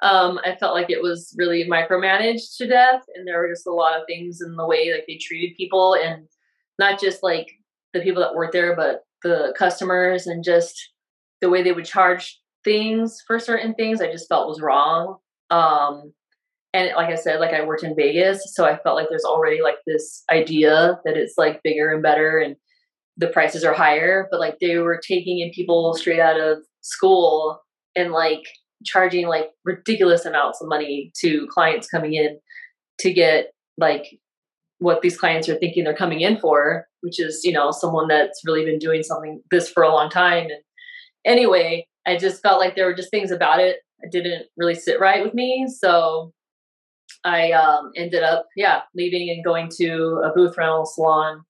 Um, 0.02 0.38
I 0.44 0.56
felt 0.56 0.74
like 0.74 0.90
it 0.90 1.02
was 1.02 1.34
really 1.38 1.64
micromanaged 1.64 2.56
to 2.58 2.66
death, 2.66 3.02
and 3.14 3.26
there 3.26 3.38
were 3.38 3.48
just 3.48 3.66
a 3.66 3.72
lot 3.72 3.98
of 3.98 4.06
things 4.06 4.40
in 4.40 4.56
the 4.56 4.66
way 4.66 4.92
like 4.92 5.04
they 5.06 5.16
treated 5.16 5.56
people, 5.56 5.94
and 5.94 6.26
not 6.78 7.00
just 7.00 7.22
like 7.22 7.52
the 7.94 8.00
people 8.00 8.20
that 8.22 8.34
worked 8.34 8.52
there, 8.52 8.76
but 8.76 9.04
the 9.22 9.54
customers, 9.56 10.26
and 10.26 10.44
just 10.44 10.90
the 11.40 11.48
way 11.48 11.62
they 11.62 11.72
would 11.72 11.84
charge 11.84 12.40
things 12.64 13.22
for 13.26 13.38
certain 13.38 13.74
things. 13.74 14.00
I 14.00 14.10
just 14.10 14.28
felt 14.28 14.48
was 14.48 14.60
wrong. 14.60 15.18
Um, 15.50 16.12
and 16.72 16.90
like 16.96 17.08
I 17.08 17.14
said, 17.14 17.38
like 17.38 17.54
I 17.54 17.64
worked 17.64 17.84
in 17.84 17.94
Vegas, 17.94 18.52
so 18.54 18.64
I 18.64 18.78
felt 18.78 18.96
like 18.96 19.06
there's 19.08 19.24
already 19.24 19.62
like 19.62 19.78
this 19.86 20.24
idea 20.30 20.98
that 21.04 21.16
it's 21.16 21.38
like 21.38 21.62
bigger 21.62 21.92
and 21.92 22.02
better, 22.02 22.38
and 22.38 22.56
the 23.16 23.28
prices 23.28 23.64
are 23.64 23.74
higher. 23.74 24.26
But 24.30 24.40
like 24.40 24.58
they 24.60 24.78
were 24.78 25.00
taking 25.06 25.38
in 25.38 25.50
people 25.52 25.94
straight 25.94 26.20
out 26.20 26.38
of 26.38 26.58
school 26.80 27.60
and 27.96 28.12
like 28.12 28.42
charging 28.84 29.26
like 29.26 29.50
ridiculous 29.64 30.24
amounts 30.24 30.60
of 30.60 30.68
money 30.68 31.12
to 31.20 31.46
clients 31.50 31.88
coming 31.88 32.14
in 32.14 32.38
to 33.00 33.12
get 33.12 33.52
like 33.78 34.18
what 34.78 35.02
these 35.02 35.18
clients 35.18 35.48
are 35.48 35.56
thinking 35.56 35.84
they're 35.84 35.94
coming 35.96 36.20
in 36.20 36.38
for, 36.38 36.86
which 37.00 37.18
is, 37.20 37.42
you 37.44 37.52
know, 37.52 37.70
someone 37.70 38.08
that's 38.08 38.42
really 38.44 38.64
been 38.64 38.78
doing 38.78 39.02
something 39.02 39.40
this 39.50 39.68
for 39.68 39.82
a 39.82 39.92
long 39.92 40.10
time. 40.10 40.44
And 40.44 40.62
anyway, 41.24 41.86
I 42.06 42.16
just 42.16 42.42
felt 42.42 42.60
like 42.60 42.76
there 42.76 42.86
were 42.86 42.94
just 42.94 43.10
things 43.10 43.30
about 43.30 43.60
it 43.60 43.78
that 44.00 44.12
didn't 44.12 44.46
really 44.56 44.74
sit 44.74 45.00
right 45.00 45.24
with 45.24 45.32
me. 45.32 45.66
So 45.68 46.32
I 47.24 47.52
um, 47.52 47.92
ended 47.96 48.22
up, 48.22 48.46
yeah, 48.56 48.82
leaving 48.94 49.30
and 49.30 49.44
going 49.44 49.70
to 49.78 50.20
a 50.24 50.32
booth 50.34 50.58
rental 50.58 50.84
salon. 50.84 51.44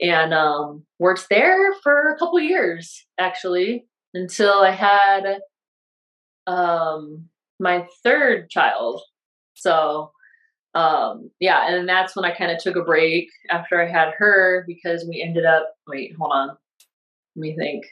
and 0.00 0.34
um, 0.34 0.84
worked 0.98 1.26
there 1.30 1.72
for 1.82 2.10
a 2.10 2.18
couple 2.18 2.40
years 2.40 3.06
actually 3.18 3.86
until 4.14 4.60
I 4.60 4.70
had 4.70 5.38
um, 6.46 7.28
my 7.58 7.86
third 8.02 8.50
child. 8.50 9.02
So 9.54 10.10
um, 10.74 11.30
yeah, 11.40 11.74
and 11.74 11.88
that's 11.88 12.14
when 12.14 12.26
I 12.26 12.34
kind 12.34 12.50
of 12.50 12.58
took 12.58 12.76
a 12.76 12.82
break 12.82 13.28
after 13.50 13.80
I 13.80 13.90
had 13.90 14.12
her 14.18 14.64
because 14.66 15.06
we 15.08 15.22
ended 15.22 15.46
up. 15.46 15.72
Wait, 15.86 16.14
hold 16.18 16.32
on. 16.34 16.48
Let 16.48 16.56
me 17.36 17.56
think. 17.56 17.86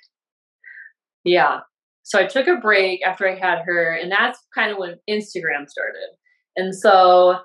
Yeah, 1.25 1.61
so 2.05 2.19
I 2.19 2.27
took 2.27 2.47
a 2.47 2.57
break 2.57 3.01
after 3.05 3.27
I 3.27 3.35
had 3.35 3.63
her, 3.65 3.95
and 3.95 4.13
that's 4.13 4.39
kind 4.55 4.71
of 4.71 4.77
when 4.77 4.99
Instagram 5.09 5.67
started. 5.67 6.11
And 6.55 6.75
so 6.75 7.39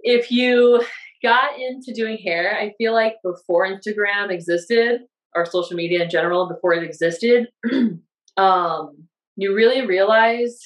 if 0.00 0.32
you 0.32 0.82
got 1.22 1.52
into 1.58 1.94
doing 1.94 2.18
hair, 2.18 2.58
I 2.58 2.74
feel 2.76 2.92
like 2.92 3.14
before 3.22 3.66
Instagram 3.66 4.30
existed 4.30 5.02
or 5.36 5.46
social 5.46 5.76
media 5.76 6.02
in 6.02 6.10
general, 6.10 6.48
before 6.48 6.74
it 6.74 6.82
existed, 6.82 7.48
um, 8.36 9.06
you 9.36 9.54
really 9.54 9.86
realize 9.86 10.58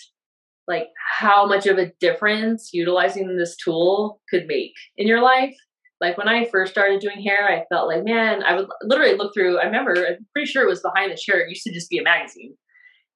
like 0.68 0.88
how 1.18 1.46
much 1.46 1.66
of 1.66 1.78
a 1.78 1.92
difference 2.00 2.70
utilizing 2.72 3.36
this 3.36 3.56
tool 3.56 4.20
could 4.30 4.46
make 4.46 4.74
in 4.96 5.06
your 5.08 5.20
life. 5.20 5.54
Like 6.00 6.16
when 6.16 6.28
I 6.28 6.46
first 6.46 6.72
started 6.72 7.00
doing 7.00 7.20
hair, 7.22 7.46
I 7.48 7.64
felt 7.68 7.88
like, 7.88 8.04
man, 8.04 8.42
I 8.42 8.54
would 8.54 8.68
literally 8.82 9.16
look 9.16 9.34
through. 9.34 9.58
I 9.58 9.64
remember, 9.64 9.92
I'm 9.92 10.26
pretty 10.32 10.50
sure 10.50 10.62
it 10.62 10.70
was 10.70 10.80
behind 10.80 11.12
the 11.12 11.16
chair. 11.16 11.40
It 11.40 11.50
used 11.50 11.64
to 11.64 11.72
just 11.72 11.90
be 11.90 11.98
a 11.98 12.02
magazine. 12.02 12.56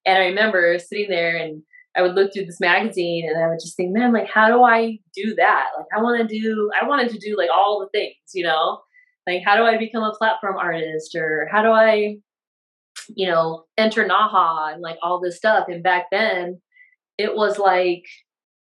And 0.04 0.18
I 0.18 0.26
remember 0.26 0.78
sitting 0.78 1.08
there 1.08 1.36
and 1.36 1.62
I 1.96 2.02
would 2.02 2.14
look 2.14 2.32
through 2.32 2.44
this 2.46 2.60
magazine 2.60 3.26
and 3.26 3.42
I 3.42 3.48
would 3.48 3.60
just 3.60 3.76
think, 3.76 3.92
man, 3.92 4.12
like, 4.12 4.28
how 4.28 4.48
do 4.48 4.64
I 4.64 4.98
do 5.14 5.34
that? 5.36 5.68
Like, 5.78 5.86
I 5.96 6.02
want 6.02 6.20
to 6.20 6.40
do, 6.40 6.70
I 6.78 6.86
wanted 6.86 7.10
to 7.10 7.18
do 7.18 7.36
like 7.38 7.50
all 7.56 7.80
the 7.80 7.88
things, 7.98 8.16
you 8.34 8.44
know? 8.44 8.80
Like, 9.26 9.42
how 9.46 9.56
do 9.56 9.62
I 9.62 9.78
become 9.78 10.02
a 10.02 10.12
platform 10.12 10.56
artist 10.58 11.14
or 11.14 11.48
how 11.50 11.62
do 11.62 11.70
I, 11.70 12.16
you 13.14 13.26
know, 13.26 13.64
enter 13.76 14.06
NAHA 14.06 14.72
and 14.74 14.82
like 14.82 14.96
all 15.02 15.20
this 15.20 15.36
stuff? 15.36 15.66
And 15.68 15.82
back 15.82 16.06
then, 16.10 16.60
it 17.18 17.34
was 17.34 17.58
like, 17.58 18.04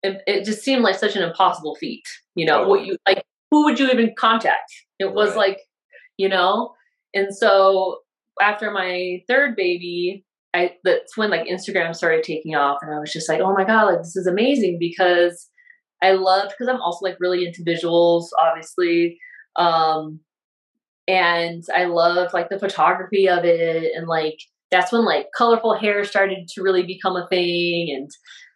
it, 0.04 0.22
it 0.26 0.46
just 0.46 0.64
seemed 0.64 0.84
like 0.84 0.96
such 0.96 1.16
an 1.16 1.24
impossible 1.24 1.76
feat, 1.76 2.04
you 2.36 2.46
know? 2.46 2.68
What 2.68 2.86
you 2.86 2.98
like, 3.08 3.24
who 3.52 3.66
would 3.66 3.80
you 3.80 3.90
even 3.90 4.14
contact? 4.18 4.72
It 5.00 5.14
was 5.14 5.30
right. 5.30 5.38
like, 5.38 5.60
you 6.18 6.30
know? 6.30 6.74
And 7.14 7.36
so 7.36 8.00
after 8.42 8.72
my 8.72 9.22
third 9.28 9.56
baby, 9.56 10.26
I 10.54 10.74
that's 10.84 11.16
when 11.16 11.30
like 11.30 11.48
Instagram 11.48 11.96
started 11.96 12.24
taking 12.24 12.56
off, 12.56 12.80
and 12.82 12.94
I 12.94 13.00
was 13.00 13.14
just 13.14 13.30
like, 13.30 13.40
oh 13.40 13.54
my 13.54 13.64
god, 13.64 13.86
like 13.86 14.00
this 14.00 14.16
is 14.16 14.28
amazing 14.28 14.78
because 14.80 15.48
I 16.02 16.12
loved 16.14 16.52
because 16.52 16.68
I'm 16.68 16.82
also 16.82 17.06
like 17.06 17.18
really 17.20 17.46
into 17.46 17.64
visuals, 17.64 18.26
obviously, 18.42 19.18
um, 19.56 20.20
and 21.12 21.64
I 21.76 21.86
love 21.86 22.34
like 22.34 22.50
the 22.50 22.60
photography 22.60 23.28
of 23.28 23.44
it, 23.44 23.92
and 23.96 24.08
like 24.08 24.40
that's 24.72 24.92
when 24.92 25.04
like 25.04 25.28
colorful 25.36 25.76
hair 25.76 26.04
started 26.06 26.48
to 26.54 26.64
really 26.64 26.84
become 26.84 27.18
a 27.18 27.28
thing, 27.28 27.94
and 27.96 28.10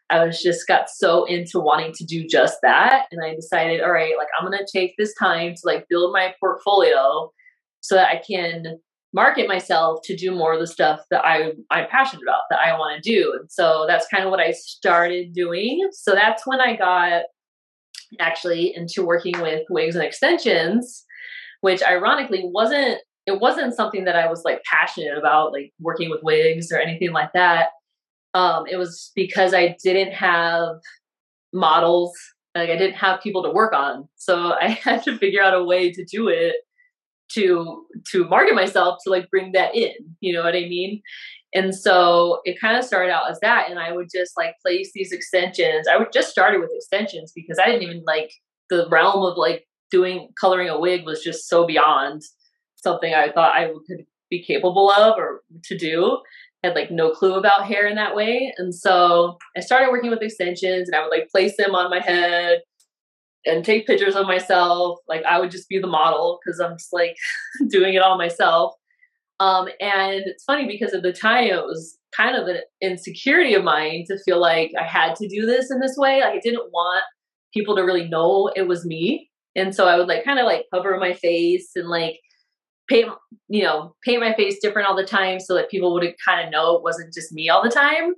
I 0.10 0.26
was 0.26 0.42
just 0.42 0.68
got 0.68 0.90
so 0.90 1.26
into 1.26 1.60
wanting 1.60 1.92
to 1.94 2.06
do 2.06 2.26
just 2.28 2.58
that, 2.64 3.08
and 3.12 3.22
I 3.24 3.36
decided, 3.36 3.82
all 3.82 3.92
right, 3.92 4.14
like 4.18 4.30
I'm 4.40 4.46
gonna 4.46 4.66
take 4.74 4.96
this 4.98 5.14
time 5.20 5.54
to 5.56 5.62
like 5.66 5.88
build 5.90 6.14
my 6.14 6.34
portfolio 6.40 7.32
so 7.82 7.96
that 7.96 8.10
I 8.10 8.22
can 8.26 8.80
market 9.14 9.48
myself 9.48 10.00
to 10.04 10.16
do 10.16 10.32
more 10.32 10.54
of 10.54 10.60
the 10.60 10.68
stuff 10.68 11.00
that 11.10 11.24
I 11.26 11.54
I'm 11.72 11.88
passionate 11.90 12.24
about 12.24 12.42
that 12.50 12.60
I 12.60 12.78
want 12.78 13.02
to 13.02 13.10
do. 13.10 13.34
And 13.40 13.50
so 13.50 13.86
that's 13.88 14.08
kind 14.08 14.26
of 14.26 14.30
what 14.30 14.42
I 14.42 14.52
started 14.52 15.34
doing. 15.34 15.88
So 15.94 16.14
that's 16.14 16.46
when 16.46 16.60
I 16.60 16.76
got 16.76 17.24
actually 18.20 18.76
into 18.76 19.06
working 19.06 19.40
with 19.42 19.64
wigs 19.70 19.96
and 19.96 20.04
extensions, 20.04 21.06
which 21.66 21.82
ironically 21.82 22.44
wasn't 22.44 23.00
it 23.26 23.42
wasn't 23.42 23.74
something 23.74 24.06
that 24.06 24.16
I 24.16 24.30
was 24.30 24.44
like 24.46 24.62
passionate 24.72 25.18
about, 25.18 25.52
like 25.52 25.74
working 25.80 26.12
with 26.12 26.22
wigs 26.22 26.72
or 26.72 26.78
anything 26.78 27.12
like 27.12 27.32
that. 27.34 27.70
Um, 28.36 28.66
it 28.70 28.78
was 28.78 29.12
because 29.16 29.52
I 29.56 29.76
didn't 29.84 30.14
have 30.14 30.76
models, 31.52 32.14
like 32.54 32.70
I 32.70 32.76
didn't 32.76 32.98
have 32.98 33.20
people 33.20 33.42
to 33.42 33.50
work 33.50 33.74
on. 33.74 34.08
So 34.16 34.54
I 34.62 34.68
had 34.68 35.02
to 35.06 35.18
figure 35.18 35.42
out 35.42 35.56
a 35.56 35.64
way 35.64 35.92
to 35.92 36.06
do 36.06 36.28
it 36.28 36.58
to 37.32 37.84
to 38.12 38.26
market 38.26 38.54
myself 38.54 39.00
to 39.04 39.10
like 39.10 39.28
bring 39.32 39.52
that 39.54 39.74
in 39.74 39.94
you 40.20 40.32
know 40.32 40.44
what 40.44 40.54
i 40.54 40.60
mean 40.60 41.02
and 41.56 41.74
so 41.74 42.40
it 42.46 42.62
kind 42.62 42.78
of 42.78 42.86
started 42.86 43.12
out 43.12 43.32
as 43.32 43.40
that 43.40 43.68
and 43.68 43.80
i 43.80 43.92
would 43.92 44.08
just 44.14 44.34
like 44.38 44.54
place 44.64 44.92
these 44.94 45.12
extensions 45.12 45.88
i 45.88 45.98
would 45.98 46.14
just 46.14 46.30
started 46.30 46.62
with 46.62 46.70
extensions 46.76 47.32
because 47.34 47.58
i 47.58 47.66
didn't 47.66 47.82
even 47.82 48.04
like 48.06 48.32
the 48.70 48.88
realm 48.92 49.26
of 49.26 49.38
like 49.38 49.66
doing 49.96 50.30
coloring 50.40 50.70
a 50.70 50.80
wig 50.80 51.06
was 51.06 51.24
just 51.24 51.48
so 51.48 51.66
beyond 51.66 52.22
something 52.76 53.14
i 53.14 53.32
thought 53.32 53.56
i 53.56 53.68
could 53.88 54.06
be 54.30 54.44
capable 54.44 54.92
of 54.92 55.16
or 55.18 55.42
to 55.64 55.78
do 55.78 56.18
I 56.64 56.70
had 56.70 56.76
like 56.76 56.90
no 56.90 57.12
clue 57.12 57.36
about 57.36 57.68
hair 57.68 57.86
in 57.88 57.96
that 57.96 58.16
way 58.16 58.52
and 58.58 58.74
so 58.74 59.38
i 59.56 59.60
started 59.60 59.92
working 59.92 60.10
with 60.10 60.22
extensions 60.22 60.90
and 60.90 60.96
i 60.96 61.02
would 61.02 61.16
like 61.16 61.30
place 61.30 61.56
them 61.58 61.76
on 61.76 61.92
my 61.92 62.00
head 62.00 62.62
and 63.46 63.64
take 63.64 63.88
pictures 63.88 64.16
of 64.16 64.26
myself. 64.26 65.00
Like 65.08 65.24
I 65.24 65.40
would 65.40 65.52
just 65.52 65.70
be 65.70 65.80
the 65.80 65.88
model 65.88 66.40
because 66.44 66.60
I'm 66.60 66.78
just 66.78 66.92
like 66.92 67.16
doing 67.70 67.94
it 67.94 68.02
all 68.02 68.18
myself. 68.18 68.74
Um, 69.40 69.68
and 69.80 70.24
it's 70.26 70.44
funny 70.46 70.66
because 70.66 70.94
at 70.94 71.04
the 71.04 71.14
time 71.14 71.46
it 71.46 71.66
was 71.66 71.98
kind 72.16 72.36
of 72.36 72.48
an 72.48 72.62
insecurity 72.82 73.54
of 73.54 73.64
mine 73.64 74.06
to 74.08 74.18
feel 74.24 74.40
like 74.40 74.72
I 74.80 74.86
had 74.86 75.16
to 75.18 75.28
do 75.28 75.46
this 75.46 75.70
in 75.70 75.80
this 75.80 75.98
way. 75.98 76.22
Like 76.22 76.36
I 76.36 76.40
didn't 76.40 76.72
want 76.72 77.04
people 77.54 77.76
to 77.76 77.84
really 77.84 78.08
know 78.08 78.50
it 78.56 78.68
was 78.68 78.86
me. 78.86 79.30
And 79.56 79.74
so 79.74 79.88
I 79.88 79.98
would 79.98 80.08
like 80.08 80.24
kind 80.24 80.40
of 80.40 80.46
like 80.46 80.66
cover 80.74 80.98
my 80.98 81.14
face 81.14 81.72
and 81.76 81.88
like 81.88 82.20
paint, 82.90 83.10
you 83.48 83.64
know, 83.64 83.96
paint 84.04 84.22
my 84.22 84.34
face 84.34 84.60
different 84.62 84.88
all 84.88 84.96
the 84.96 85.06
time 85.06 85.40
so 85.40 85.54
that 85.56 85.70
people 85.70 85.94
would 85.94 86.14
kind 86.24 86.46
of 86.46 86.52
know 86.52 86.76
it 86.76 86.84
wasn't 86.84 87.14
just 87.14 87.32
me 87.32 87.50
all 87.50 87.64
the 87.64 87.70
time. 87.70 88.14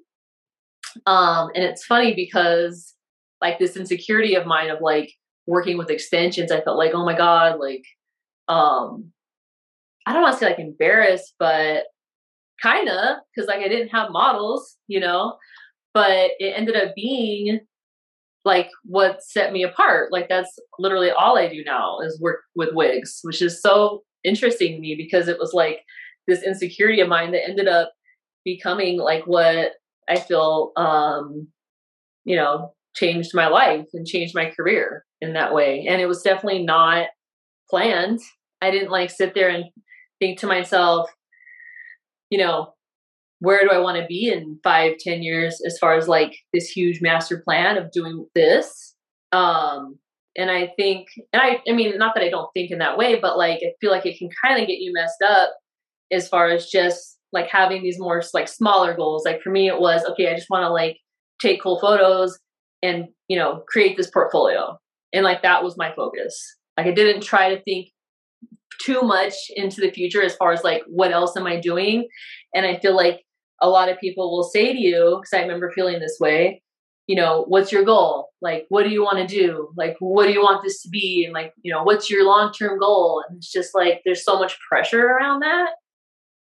Um, 1.06 1.50
and 1.54 1.63
it's 1.63 1.86
funny 1.86 2.13
because 2.13 2.93
like 3.41 3.60
this 3.60 3.78
insecurity 3.78 4.36
of 4.36 4.47
mine 4.47 4.69
of 4.69 4.82
like 4.82 5.13
working 5.45 5.78
with 5.78 5.91
extensions, 5.91 6.52
I 6.52 6.62
felt 6.62 6.78
like, 6.78 6.91
oh 6.93 7.06
my 7.06 7.15
God, 7.15 7.60
like, 7.60 7.84
um, 8.47 9.12
I 10.06 10.13
don't 10.13 10.21
want 10.21 10.34
to 10.34 10.39
say 10.39 10.47
like 10.47 10.60
embarrassed, 10.60 11.34
but 11.38 11.84
kind 12.62 12.89
of, 12.89 13.17
because 13.36 13.47
like 13.47 13.60
I 13.60 13.67
didn't 13.67 13.89
have 13.89 14.12
models, 14.12 14.78
you 14.88 15.00
know, 15.00 15.38
but 15.93 16.32
it 16.39 16.54
ended 16.56 16.76
up 16.76 16.95
being 16.95 17.60
like 18.47 18.69
what 18.83 19.21
set 19.21 19.51
me 19.51 19.62
apart. 19.62 20.12
Like 20.12 20.29
that's 20.29 20.57
literally 20.79 21.12
all 21.12 21.38
I 21.38 21.49
do 21.49 21.63
now 21.63 21.99
is 21.99 22.19
work 22.19 22.39
with 22.55 22.73
wigs, 22.73 23.19
which 23.23 23.41
is 23.41 23.62
so 23.62 24.03
interesting 24.23 24.73
to 24.73 24.79
me 24.79 24.95
because 24.95 25.27
it 25.27 25.38
was 25.38 25.53
like 25.53 25.81
this 26.27 26.41
insecurity 26.43 27.01
of 27.01 27.10
mine 27.10 27.31
that 27.33 27.47
ended 27.47 27.67
up 27.67 27.91
becoming 28.43 28.97
like 28.97 29.27
what 29.27 29.73
I 30.10 30.17
feel 30.19 30.71
um 30.77 31.47
you 32.23 32.36
know 32.38 32.73
changed 32.95 33.31
my 33.33 33.47
life 33.47 33.86
and 33.93 34.07
changed 34.07 34.33
my 34.33 34.49
career 34.49 35.05
in 35.21 35.33
that 35.33 35.53
way. 35.53 35.86
And 35.88 36.01
it 36.01 36.07
was 36.07 36.21
definitely 36.21 36.63
not 36.63 37.07
planned. 37.69 38.19
I 38.62 38.71
didn't 38.71 38.91
like 38.91 39.12
sit 39.12 39.36
there 39.36 39.49
and 39.49 39.65
think 40.19 40.39
to 40.39 40.47
myself, 40.47 41.10
you 42.29 42.39
know, 42.39 42.73
where 43.39 43.62
do 43.62 43.69
I 43.71 43.80
want 43.80 43.97
to 43.97 44.06
be 44.08 44.30
in 44.30 44.60
five, 44.63 44.97
ten 45.00 45.21
years 45.21 45.62
as 45.65 45.78
far 45.78 45.95
as 45.95 46.08
like 46.08 46.36
this 46.54 46.69
huge 46.69 47.02
master 47.02 47.41
plan 47.43 47.78
of 47.78 47.91
doing 47.91 48.26
this? 48.34 48.95
Um, 49.32 50.00
and 50.36 50.52
I 50.52 50.71
think, 50.78 51.08
and 51.34 51.41
I, 51.41 51.62
I 51.67 51.73
mean, 51.73 51.97
not 51.97 52.13
that 52.15 52.23
I 52.23 52.30
don't 52.30 52.50
think 52.54 52.71
in 52.71 52.80
that 52.80 52.97
way, 52.97 53.19
but 53.19 53.38
like 53.38 53.60
I 53.63 53.73
feel 53.82 53.91
like 53.91 54.06
it 54.06 54.17
can 54.17 54.30
kind 54.43 54.62
of 54.62 54.67
get 54.67 54.80
you 54.80 54.93
messed 54.93 55.21
up 55.28 55.52
as 56.12 56.28
far 56.28 56.50
as 56.50 56.67
just 56.67 57.17
like 57.34 57.47
having 57.47 57.84
these 57.84 58.00
more 58.00 58.23
like 58.34 58.47
smaller 58.47 58.95
goals. 58.95 59.26
Like 59.26 59.41
for 59.41 59.50
me, 59.50 59.67
it 59.67 59.80
was 59.80 60.06
okay. 60.06 60.32
I 60.32 60.36
just 60.36 60.50
want 60.50 60.63
to 60.63 60.69
like 60.69 60.97
take 61.41 61.62
cool 61.62 61.80
photos 61.80 62.39
and 62.84 63.08
you 63.28 63.38
know 63.38 63.63
create 63.67 63.97
this 63.97 64.10
portfolio 64.10 64.78
and 65.13 65.23
like 65.23 65.41
that 65.41 65.63
was 65.63 65.78
my 65.78 65.91
focus 65.95 66.56
like 66.78 66.88
i 66.88 66.91
didn't 66.91 67.21
try 67.21 67.54
to 67.54 67.62
think 67.63 67.89
too 68.80 69.02
much 69.02 69.34
into 69.56 69.82
the 69.82 69.91
future 69.91 70.21
as 70.21 70.36
far 70.36 70.52
as 70.52 70.63
like 70.63 70.84
what 70.88 71.12
else 71.12 71.36
am 71.36 71.47
i 71.47 71.60
doing 71.60 72.08
and 72.54 72.65
i 72.65 72.78
feel 72.78 72.95
like 72.95 73.21
a 73.62 73.70
lot 73.70 73.89
of 73.89 74.00
people 74.00 74.32
will 74.32 74.43
say 74.43 74.74
to 74.74 74.80
you 74.80 75.20
because 75.20 75.38
i 75.38 75.41
remember 75.41 75.72
feeling 75.72 76.00
this 76.00 76.17
way 76.20 76.62
you 77.08 77.15
know 77.15 77.46
what's 77.48 77.72
your 77.72 77.86
goal? 77.86 78.30
Like 78.41 78.65
what 78.67 78.84
do 78.84 78.89
you 78.89 79.02
want 79.02 79.17
to 79.17 79.28
do? 79.28 79.70
Like 79.78 79.96
what 80.00 80.28
do 80.28 80.34
you 80.34 80.41
want 80.41 80.62
this 80.62 80.82
to 80.84 80.89
be? 80.89 81.24
And 81.24 81.34
like 81.34 81.54
you 81.63 81.72
know 81.72 81.82
what's 81.84 82.10
your 82.10 82.26
long 82.26 82.52
term 82.52 82.78
goal? 82.80 83.24
And 83.28 83.38
it's 83.38 83.52
just 83.52 83.74
like 83.74 84.02
there's 84.04 84.24
so 84.24 84.38
much 84.38 84.58
pressure 84.67 85.06
around 85.06 85.39
that. 85.39 85.70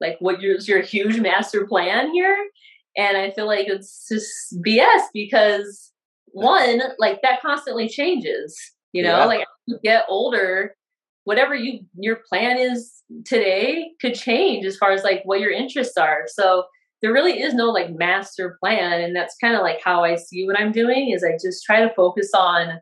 Like 0.02 0.18
what 0.20 0.42
your 0.42 0.58
your 0.58 0.82
huge 0.82 1.20
master 1.20 1.66
plan 1.68 2.12
here? 2.12 2.50
And 2.98 3.16
i 3.16 3.30
feel 3.30 3.46
like 3.46 3.68
it's 3.68 4.08
just 4.10 4.60
bs 4.64 5.04
because 5.14 5.92
one, 6.28 6.82
like 7.00 7.22
that 7.22 7.42
constantly 7.42 7.88
changes, 7.88 8.60
you 8.92 9.02
know, 9.02 9.20
yeah. 9.20 9.26
like 9.26 9.48
you 9.66 9.80
get 9.84 10.06
older, 10.10 10.76
whatever 11.24 11.54
you 11.56 11.82
your 11.98 12.18
plan 12.28 12.58
is 12.58 13.04
today 13.26 13.92
could 14.02 14.16
change 14.16 14.66
as 14.66 14.78
far 14.78 14.92
as 14.92 15.04
like 15.04 15.22
what 15.26 15.40
your 15.40 15.52
interests 15.52 15.98
are. 15.98 16.24
So 16.28 16.64
there 17.02 17.14
really 17.14 17.42
is 17.42 17.54
no 17.54 17.66
like 17.66 17.92
master 17.92 18.58
plan. 18.60 19.02
And 19.02 19.16
that's 19.16 19.36
kind 19.40 19.56
of 19.56 19.62
like 19.62 19.80
how 19.84 20.04
I 20.04 20.16
see 20.16 20.46
what 20.46 20.60
I'm 20.60 20.72
doing 20.72 21.12
is 21.12 21.24
I 21.24 21.38
just 21.42 21.64
try 21.64 21.82
to 21.82 21.94
focus 21.94 22.32
on 22.36 22.80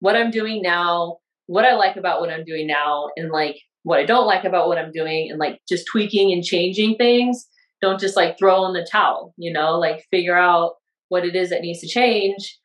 what 0.00 0.16
I'm 0.16 0.30
doing 0.30 0.62
now, 0.62 1.18
what 1.46 1.64
I 1.64 1.74
like 1.74 1.96
about 1.96 2.20
what 2.20 2.30
I'm 2.30 2.44
doing 2.44 2.66
now, 2.66 3.08
and 3.16 3.30
like 3.30 3.60
what 3.82 4.00
I 4.00 4.04
don't 4.04 4.26
like 4.26 4.44
about 4.44 4.68
what 4.68 4.78
I'm 4.78 4.92
doing 4.92 5.30
and 5.30 5.38
like 5.38 5.60
just 5.68 5.86
tweaking 5.86 6.32
and 6.32 6.42
changing 6.42 6.96
things. 6.96 7.46
Don't 7.82 8.00
just 8.00 8.16
like 8.16 8.38
throw 8.38 8.64
in 8.66 8.72
the 8.72 8.86
towel, 8.90 9.34
you 9.36 9.52
know, 9.52 9.78
like 9.78 10.06
figure 10.10 10.36
out 10.36 10.74
what 11.08 11.24
it 11.24 11.36
is 11.36 11.50
that 11.50 11.60
needs 11.60 11.80
to 11.80 11.88
change 11.88 12.58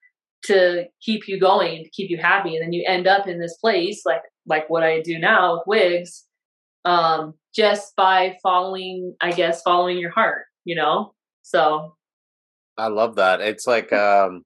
to 0.46 0.86
keep 1.02 1.28
you 1.28 1.40
going, 1.40 1.84
to 1.84 1.90
keep 1.90 2.10
you 2.10 2.18
happy. 2.18 2.56
And 2.56 2.64
then 2.64 2.74
you 2.74 2.86
end 2.88 3.08
up 3.08 3.28
in 3.28 3.40
this 3.40 3.58
place 3.58 4.04
like 4.06 4.22
like 4.46 4.70
what 4.70 4.84
I 4.84 5.02
do 5.02 5.20
now 5.20 5.56
with 5.56 5.64
wigs, 5.68 6.26
um, 6.86 7.34
just 7.54 7.96
by 7.96 8.38
following, 8.42 9.16
I 9.22 9.32
guess, 9.32 9.62
following 9.62 9.98
your 9.98 10.12
heart, 10.12 10.46
you 10.66 10.76
know? 10.76 11.14
So 11.42 11.96
I 12.78 12.88
love 12.88 13.16
that. 13.16 13.42
It's 13.42 13.68
like 13.68 13.92
um 13.94 14.44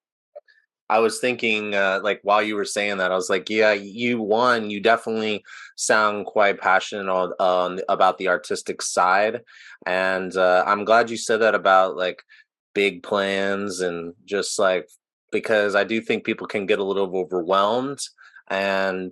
I 0.90 1.00
was 1.00 1.20
thinking, 1.20 1.74
uh, 1.74 2.02
like 2.04 2.20
while 2.24 2.44
you 2.44 2.56
were 2.56 2.66
saying 2.66 2.98
that, 2.98 3.12
I 3.12 3.16
was 3.16 3.30
like, 3.30 3.50
yeah, 3.50 3.72
you 3.72 4.22
won. 4.22 4.70
You 4.70 4.80
definitely 4.80 5.44
sound 5.76 6.26
quite 6.26 6.60
passionate 6.60 7.10
on, 7.10 7.34
on 7.40 7.80
about 7.90 8.18
the 8.18 8.28
artistic 8.28 8.82
side, 8.82 9.42
and 9.88 10.36
uh, 10.36 10.64
I'm 10.68 10.86
glad 10.86 11.10
you 11.10 11.18
said 11.18 11.38
that 11.38 11.56
about 11.56 11.96
like 11.96 12.22
big 12.76 13.02
plans 13.04 13.80
and 13.80 14.14
just 14.26 14.60
like 14.60 14.88
because 15.32 15.76
I 15.76 15.84
do 15.84 16.02
think 16.02 16.26
people 16.26 16.48
can 16.48 16.66
get 16.66 16.80
a 16.80 16.84
little 16.84 17.18
overwhelmed 17.18 18.00
and 18.50 19.12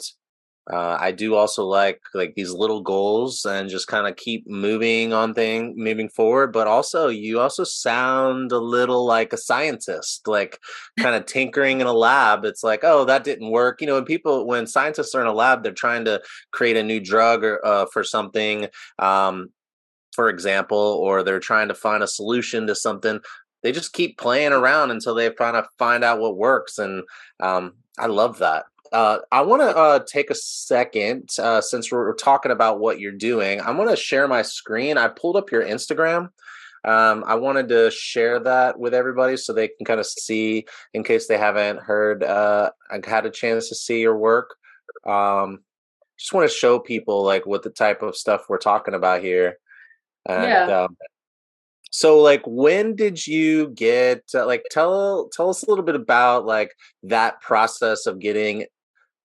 uh, 0.72 0.98
I 1.00 1.12
do 1.12 1.36
also 1.36 1.66
like 1.66 2.02
like 2.14 2.34
these 2.36 2.52
little 2.52 2.82
goals 2.82 3.46
and 3.46 3.70
just 3.70 3.88
kind 3.88 4.08
of 4.08 4.16
keep 4.16 4.48
moving 4.48 5.12
on 5.12 5.34
thing 5.34 5.74
moving 5.76 6.08
forward. 6.08 6.54
But 6.54 6.68
also, 6.68 7.10
you 7.10 7.42
also 7.42 7.64
sound 7.66 8.52
a 8.52 8.58
little 8.58 9.06
like 9.06 9.34
a 9.34 9.38
scientist, 9.38 10.28
like 10.28 10.58
kind 11.00 11.16
of 11.16 11.26
tinkering 11.26 11.82
in 11.82 11.88
a 11.88 11.94
lab. 11.94 12.46
It's 12.46 12.64
like, 12.64 12.82
oh, 12.84 13.04
that 13.06 13.26
didn't 13.26 13.52
work. 13.52 13.82
You 13.82 13.88
know, 13.88 13.96
when 13.96 14.06
people 14.06 14.48
when 14.48 14.66
scientists 14.66 15.14
are 15.14 15.22
in 15.22 15.28
a 15.28 15.34
lab, 15.34 15.64
they're 15.64 15.74
trying 15.74 16.06
to 16.06 16.22
create 16.52 16.78
a 16.78 16.84
new 16.84 17.02
drug 17.02 17.44
or 17.44 17.66
uh, 17.66 17.86
for 17.92 18.04
something. 18.04 18.68
Um, 19.00 19.50
for 20.14 20.28
example, 20.30 20.78
or 20.78 21.24
they're 21.24 21.40
trying 21.40 21.70
to 21.70 21.74
find 21.74 22.04
a 22.04 22.08
solution 22.08 22.68
to 22.68 22.76
something 22.76 23.22
they 23.64 23.72
just 23.72 23.94
keep 23.94 24.18
playing 24.18 24.52
around 24.52 24.92
until 24.92 25.16
they 25.16 25.30
kind 25.30 25.56
of 25.56 25.66
find 25.78 26.04
out 26.04 26.20
what 26.20 26.38
works 26.38 26.78
and 26.78 27.04
um, 27.42 27.74
i 28.00 28.08
love 28.08 28.40
that 28.40 28.66
uh, 28.92 29.20
I 29.32 29.42
want 29.42 29.62
to 29.62 29.76
uh, 29.76 30.00
take 30.06 30.30
a 30.30 30.36
second 30.36 31.30
uh, 31.40 31.62
since 31.62 31.92
we're 31.92 32.14
talking 32.14 32.52
about 32.52 32.80
what 32.80 33.00
you're 33.00 33.12
doing. 33.12 33.62
I 33.62 33.72
want 33.72 33.90
to 33.90 33.96
share 33.96 34.28
my 34.28 34.42
screen. 34.42 34.98
I 34.98 35.08
pulled 35.08 35.38
up 35.38 35.52
your 35.52 35.64
Instagram. 35.64 36.30
Um, 36.84 37.24
I 37.28 37.36
wanted 37.36 37.70
to 37.70 37.92
share 37.92 38.40
that 38.40 38.80
with 38.80 38.94
everybody 38.94 39.38
so 39.38 39.54
they 39.54 39.68
can 39.70 39.86
kind 39.86 40.00
of 40.00 40.06
see, 40.06 40.66
in 40.94 41.04
case 41.04 41.28
they 41.28 41.38
haven't 41.38 41.80
heard, 41.80 42.24
uh, 42.24 42.72
I 42.90 43.00
had 43.08 43.26
a 43.26 43.30
chance 43.30 43.70
to 43.70 43.76
see 43.76 44.02
your 44.02 44.18
work. 44.18 44.56
Um, 45.06 45.60
just 46.18 46.34
want 46.34 46.50
to 46.50 46.56
show 46.56 46.80
people 46.80 47.24
like 47.24 47.46
what 47.46 47.64
the 47.64 47.70
type 47.70 48.02
of 48.02 48.18
stuff 48.18 48.46
we're 48.50 48.58
talking 48.58 48.94
about 48.94 49.22
here. 49.22 49.58
And, 50.28 50.44
yeah. 50.44 50.84
Um, 50.84 50.98
so 51.92 52.20
like 52.20 52.42
when 52.46 52.96
did 52.96 53.28
you 53.28 53.70
get 53.70 54.24
uh, 54.34 54.46
like 54.46 54.64
tell 54.72 55.30
tell 55.30 55.50
us 55.50 55.64
a 55.64 55.70
little 55.70 55.84
bit 55.84 55.96
about 55.96 56.46
like 56.46 56.74
that 57.04 57.42
process 57.42 58.06
of 58.06 58.20
getting 58.20 58.66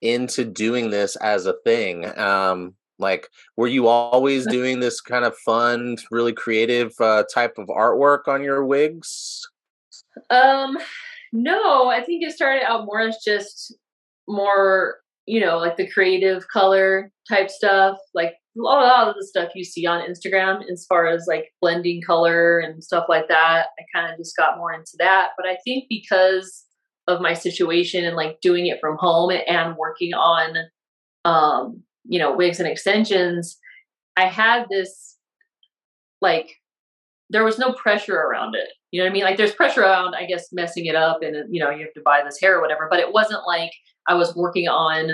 into 0.01 0.45
doing 0.45 0.91
this 0.91 1.17
as 1.17 1.47
a 1.47 1.55
thing? 1.65 2.07
Um, 2.19 2.75
like, 2.99 3.29
were 3.57 3.67
you 3.67 3.89
always 3.89 4.47
doing 4.47 4.81
this 4.81 5.01
kind 5.01 5.25
of 5.25 5.37
fun, 5.39 5.99
really 6.11 6.33
creative 6.33 6.93
uh, 7.01 7.25
type 7.33 7.59
of 7.59 7.69
artwork 7.69 8.27
on 8.27 8.43
your 8.43 8.65
wigs? 8.65 9.47
Um, 10.31 10.79
no, 11.33 11.89
I 11.89 12.03
think 12.03 12.23
it 12.23 12.33
started 12.33 12.65
out 12.65 12.87
more 12.87 13.01
as 13.01 13.19
just 13.25 13.75
more, 14.27 14.97
you 15.27 15.41
know, 15.41 15.59
like 15.59 15.77
the 15.77 15.91
creative 15.91 16.49
color 16.49 17.11
type 17.29 17.51
stuff, 17.51 17.99
like 18.15 18.35
a 18.57 18.63
lot 18.63 19.09
of 19.09 19.15
the 19.15 19.27
stuff 19.27 19.51
you 19.55 19.65
see 19.65 19.87
on 19.87 20.09
Instagram 20.09 20.63
as 20.71 20.87
far 20.89 21.07
as 21.07 21.27
like 21.29 21.53
blending 21.61 22.01
color 22.01 22.59
and 22.61 22.83
stuff 22.83 23.05
like 23.09 23.29
that. 23.29 23.67
I 23.79 23.85
kind 23.95 24.11
of 24.11 24.19
just 24.19 24.37
got 24.37 24.57
more 24.57 24.73
into 24.73 24.97
that. 24.99 25.31
But 25.37 25.47
I 25.47 25.59
think 25.65 25.85
because 25.91 26.65
of 27.09 27.21
my 27.21 27.35
situation 27.35 28.05
and 28.05 28.17
like 28.17 28.41
doing 28.41 28.67
it 28.67 28.81
from 28.81 28.97
home 28.99 29.31
and 29.47 29.77
working 29.77 30.13
on 30.15 30.57
um 31.25 31.83
you 32.05 32.19
know 32.19 32.35
wigs 32.35 32.61
and 32.61 32.69
extensions 32.69 33.59
i 34.17 34.27
had 34.27 34.67
this 34.71 35.17
like 36.21 36.57
there 37.31 37.45
was 37.45 37.59
no 37.59 37.73
pressure 37.73 38.17
around 38.17 38.55
it. 38.55 38.69
You 38.93 39.01
know 39.01 39.07
what 39.07 39.11
i 39.11 39.13
mean? 39.13 39.25
Like 39.25 39.37
there's 39.37 39.55
pressure 39.55 39.83
around 39.83 40.15
i 40.15 40.25
guess 40.25 40.49
messing 40.53 40.87
it 40.87 40.95
up 40.95 41.23
and 41.23 41.37
you 41.55 41.61
know 41.61 41.71
you 41.71 41.85
have 41.85 41.95
to 41.95 42.03
buy 42.05 42.23
this 42.25 42.41
hair 42.41 42.57
or 42.57 42.61
whatever 42.61 42.87
but 42.89 43.01
it 43.01 43.13
wasn't 43.13 43.47
like 43.47 43.71
i 44.09 44.15
was 44.15 44.35
working 44.35 44.69
on 44.69 45.11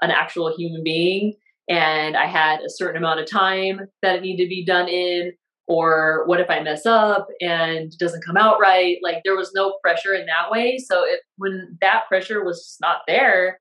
an 0.00 0.10
actual 0.10 0.54
human 0.56 0.82
being 0.82 1.34
and 1.68 2.16
i 2.16 2.26
had 2.26 2.60
a 2.60 2.70
certain 2.70 2.96
amount 2.96 3.20
of 3.20 3.28
time 3.28 3.80
that 4.02 4.16
it 4.16 4.22
needed 4.22 4.44
to 4.44 4.48
be 4.48 4.64
done 4.64 4.88
in 4.88 5.32
or 5.68 6.22
what 6.26 6.40
if 6.40 6.48
I 6.48 6.60
mess 6.60 6.86
up 6.86 7.26
and 7.40 7.96
doesn't 7.98 8.24
come 8.24 8.36
out 8.36 8.60
right? 8.60 8.98
Like 9.02 9.22
there 9.24 9.36
was 9.36 9.52
no 9.54 9.78
pressure 9.82 10.14
in 10.14 10.26
that 10.26 10.50
way. 10.50 10.78
So 10.78 11.04
it, 11.04 11.20
when 11.36 11.76
that 11.80 12.04
pressure 12.08 12.44
was 12.44 12.64
just 12.64 12.80
not 12.80 12.98
there, 13.06 13.58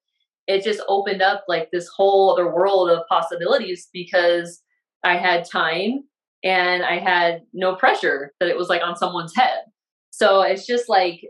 it 0.47 0.63
just 0.63 0.81
opened 0.87 1.21
up 1.21 1.43
like 1.47 1.69
this 1.71 1.87
whole 1.87 2.31
other 2.31 2.53
world 2.53 2.89
of 2.89 3.07
possibilities 3.09 3.89
because 3.91 4.61
I 5.03 5.17
had 5.17 5.49
time 5.49 6.03
and 6.43 6.83
I 6.83 6.99
had 6.99 7.41
no 7.53 7.75
pressure 7.75 8.33
that 8.39 8.49
it 8.49 8.57
was 8.57 8.69
like 8.69 8.83
on 8.83 8.95
someone's 8.95 9.35
head. 9.35 9.61
So 10.11 10.41
it's 10.41 10.67
just 10.67 10.87
like 10.87 11.21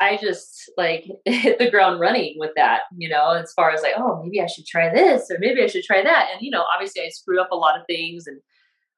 I 0.00 0.16
just 0.16 0.70
like 0.76 1.06
hit 1.24 1.58
the 1.58 1.70
ground 1.70 2.00
running 2.00 2.34
with 2.38 2.50
that, 2.56 2.82
you 2.96 3.08
know, 3.08 3.32
as 3.32 3.52
far 3.54 3.70
as 3.70 3.82
like, 3.82 3.94
oh, 3.96 4.22
maybe 4.22 4.40
I 4.40 4.46
should 4.46 4.66
try 4.66 4.92
this 4.92 5.28
or 5.30 5.38
maybe 5.40 5.62
I 5.62 5.66
should 5.66 5.84
try 5.84 6.02
that. 6.02 6.28
And, 6.32 6.42
you 6.42 6.50
know, 6.50 6.64
obviously 6.72 7.02
I 7.02 7.08
screwed 7.08 7.40
up 7.40 7.50
a 7.50 7.56
lot 7.56 7.78
of 7.78 7.86
things 7.86 8.26
and 8.26 8.40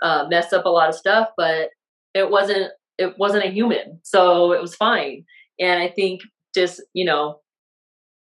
uh, 0.03 0.27
messed 0.29 0.53
up 0.53 0.65
a 0.65 0.71
lot 0.71 0.89
of 0.89 0.95
stuff, 0.95 1.29
but 1.37 1.71
it 2.15 2.31
wasn't 2.31 2.71
it 2.99 3.19
wasn't 3.19 3.45
a 3.45 3.51
human, 3.51 4.01
so 4.03 4.53
it 4.53 4.61
was 4.61 4.75
fine. 4.75 5.25
And 5.59 5.83
I 5.83 5.89
think 5.89 6.21
just 6.55 6.83
you 6.93 7.05
know 7.05 7.41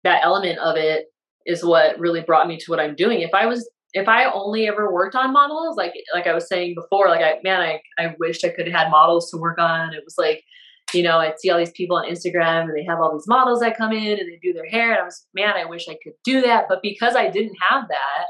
that 0.04 0.24
element 0.24 0.58
of 0.58 0.76
it 0.76 1.06
is 1.46 1.64
what 1.64 1.98
really 1.98 2.20
brought 2.20 2.48
me 2.48 2.56
to 2.58 2.70
what 2.70 2.80
I'm 2.80 2.94
doing. 2.94 3.20
If 3.20 3.34
I 3.34 3.46
was 3.46 3.68
if 3.92 4.08
I 4.08 4.30
only 4.30 4.68
ever 4.68 4.92
worked 4.92 5.14
on 5.14 5.32
models, 5.32 5.76
like 5.76 5.94
like 6.12 6.26
I 6.26 6.34
was 6.34 6.48
saying 6.48 6.74
before, 6.74 7.08
like 7.08 7.22
I 7.22 7.38
man, 7.42 7.60
I 7.60 7.80
I 7.98 8.14
wished 8.18 8.44
I 8.44 8.50
could 8.50 8.66
have 8.66 8.76
had 8.76 8.90
models 8.90 9.30
to 9.30 9.38
work 9.38 9.58
on. 9.58 9.94
It 9.94 10.04
was 10.04 10.16
like, 10.18 10.44
you 10.92 11.02
know, 11.02 11.18
I'd 11.18 11.40
see 11.40 11.50
all 11.50 11.58
these 11.58 11.70
people 11.72 11.96
on 11.96 12.08
Instagram 12.08 12.64
and 12.64 12.76
they 12.76 12.84
have 12.84 13.00
all 13.00 13.12
these 13.12 13.28
models 13.28 13.60
that 13.60 13.76
come 13.76 13.92
in 13.92 14.18
and 14.18 14.28
they 14.30 14.38
do 14.42 14.52
their 14.52 14.68
hair, 14.68 14.92
and 14.92 15.00
I 15.00 15.04
was 15.04 15.26
man, 15.34 15.54
I 15.56 15.64
wish 15.64 15.88
I 15.88 15.96
could 16.02 16.14
do 16.24 16.42
that. 16.42 16.66
But 16.68 16.82
because 16.82 17.16
I 17.16 17.30
didn't 17.30 17.56
have 17.70 17.88
that, 17.88 18.26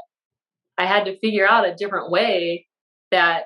I 0.77 0.85
had 0.85 1.05
to 1.05 1.19
figure 1.19 1.47
out 1.47 1.67
a 1.67 1.75
different 1.75 2.11
way 2.11 2.67
that 3.11 3.45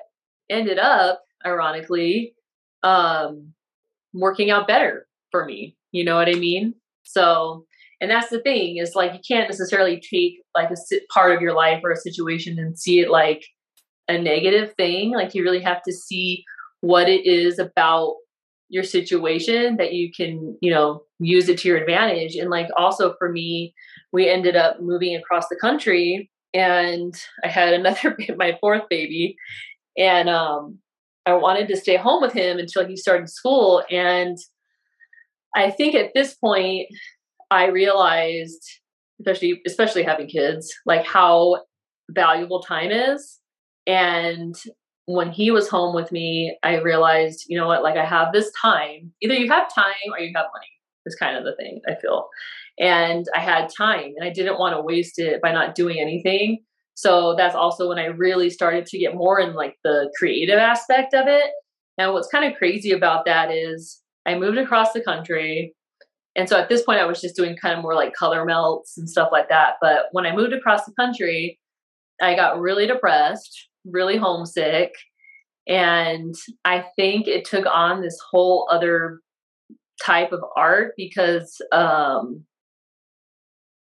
ended 0.50 0.78
up, 0.78 1.22
ironically, 1.44 2.34
um, 2.82 3.52
working 4.12 4.50
out 4.50 4.66
better 4.66 5.06
for 5.30 5.44
me. 5.44 5.76
You 5.92 6.04
know 6.04 6.16
what 6.16 6.28
I 6.28 6.34
mean? 6.34 6.74
So, 7.04 7.66
and 8.00 8.10
that's 8.10 8.30
the 8.30 8.40
thing 8.40 8.78
is 8.78 8.94
like 8.94 9.12
you 9.12 9.20
can't 9.26 9.48
necessarily 9.48 10.00
take 10.00 10.42
like 10.54 10.70
a 10.70 10.76
part 11.12 11.34
of 11.34 11.40
your 11.40 11.54
life 11.54 11.80
or 11.84 11.92
a 11.92 11.96
situation 11.96 12.58
and 12.58 12.78
see 12.78 13.00
it 13.00 13.10
like 13.10 13.44
a 14.08 14.18
negative 14.18 14.74
thing. 14.76 15.12
Like 15.12 15.34
you 15.34 15.42
really 15.42 15.62
have 15.62 15.82
to 15.84 15.92
see 15.92 16.44
what 16.80 17.08
it 17.08 17.26
is 17.26 17.58
about 17.58 18.16
your 18.68 18.82
situation 18.82 19.76
that 19.76 19.92
you 19.92 20.10
can, 20.10 20.56
you 20.60 20.70
know, 20.70 21.02
use 21.20 21.48
it 21.48 21.58
to 21.58 21.68
your 21.68 21.76
advantage. 21.76 22.34
And 22.34 22.50
like 22.50 22.68
also 22.76 23.14
for 23.18 23.30
me, 23.30 23.74
we 24.12 24.28
ended 24.28 24.56
up 24.56 24.80
moving 24.80 25.14
across 25.14 25.46
the 25.48 25.58
country 25.60 26.30
and 26.54 27.14
I 27.44 27.48
had 27.48 27.72
another 27.72 28.16
my 28.36 28.56
fourth 28.60 28.88
baby, 28.88 29.36
and 29.96 30.28
um, 30.28 30.78
I 31.26 31.34
wanted 31.34 31.68
to 31.68 31.76
stay 31.76 31.96
home 31.96 32.22
with 32.22 32.32
him 32.32 32.58
until 32.58 32.86
he 32.86 32.96
started 32.96 33.28
school. 33.28 33.82
And 33.90 34.38
I 35.54 35.70
think 35.70 35.94
at 35.94 36.12
this 36.14 36.34
point, 36.34 36.88
I 37.50 37.66
realized, 37.66 38.62
especially 39.20 39.60
especially 39.66 40.02
having 40.02 40.26
kids, 40.26 40.72
like 40.86 41.06
how 41.06 41.62
valuable 42.10 42.62
time 42.62 42.90
is. 42.90 43.38
And 43.86 44.54
when 45.06 45.30
he 45.30 45.50
was 45.50 45.68
home 45.68 45.94
with 45.94 46.12
me, 46.12 46.56
I 46.62 46.76
realized, 46.76 47.46
you 47.48 47.58
know 47.58 47.66
what, 47.66 47.82
like 47.82 47.96
I 47.96 48.04
have 48.04 48.32
this 48.32 48.50
time. 48.60 49.12
Either 49.20 49.34
you 49.34 49.50
have 49.50 49.72
time 49.74 49.94
or 50.12 50.20
you 50.20 50.32
have 50.34 50.46
money. 50.52 50.66
Is 51.04 51.16
kind 51.16 51.36
of 51.36 51.42
the 51.42 51.56
thing 51.56 51.80
I 51.88 51.96
feel 52.00 52.28
and 52.78 53.26
I 53.36 53.40
had 53.40 53.68
time 53.76 54.12
and 54.16 54.24
I 54.24 54.30
didn't 54.30 54.58
want 54.58 54.74
to 54.76 54.82
waste 54.82 55.18
it 55.18 55.40
by 55.40 55.52
not 55.52 55.74
doing 55.74 55.98
anything. 56.00 56.62
So 56.94 57.34
that's 57.36 57.54
also 57.54 57.88
when 57.88 57.98
I 57.98 58.06
really 58.06 58.50
started 58.50 58.86
to 58.86 58.98
get 58.98 59.14
more 59.14 59.40
in 59.40 59.54
like 59.54 59.76
the 59.82 60.12
creative 60.18 60.58
aspect 60.58 61.14
of 61.14 61.26
it. 61.26 61.50
And 61.98 62.12
what's 62.12 62.28
kind 62.28 62.50
of 62.50 62.58
crazy 62.58 62.92
about 62.92 63.24
that 63.26 63.50
is 63.50 64.00
I 64.26 64.38
moved 64.38 64.58
across 64.58 64.92
the 64.92 65.02
country. 65.02 65.74
And 66.36 66.48
so 66.48 66.58
at 66.58 66.68
this 66.68 66.82
point, 66.82 67.00
I 67.00 67.06
was 67.06 67.20
just 67.20 67.36
doing 67.36 67.56
kind 67.56 67.76
of 67.76 67.82
more 67.82 67.94
like 67.94 68.14
color 68.14 68.44
melts 68.44 68.96
and 68.96 69.08
stuff 69.08 69.28
like 69.32 69.48
that. 69.48 69.74
But 69.80 70.06
when 70.12 70.26
I 70.26 70.34
moved 70.34 70.52
across 70.52 70.84
the 70.84 70.94
country, 70.98 71.58
I 72.20 72.34
got 72.34 72.58
really 72.58 72.86
depressed, 72.86 73.68
really 73.84 74.16
homesick. 74.16 74.92
And 75.66 76.34
I 76.64 76.84
think 76.96 77.28
it 77.28 77.44
took 77.44 77.66
on 77.66 78.00
this 78.00 78.18
whole 78.30 78.68
other 78.70 79.20
type 80.04 80.32
of 80.32 80.40
art 80.56 80.94
because 80.96 81.60
um, 81.70 82.44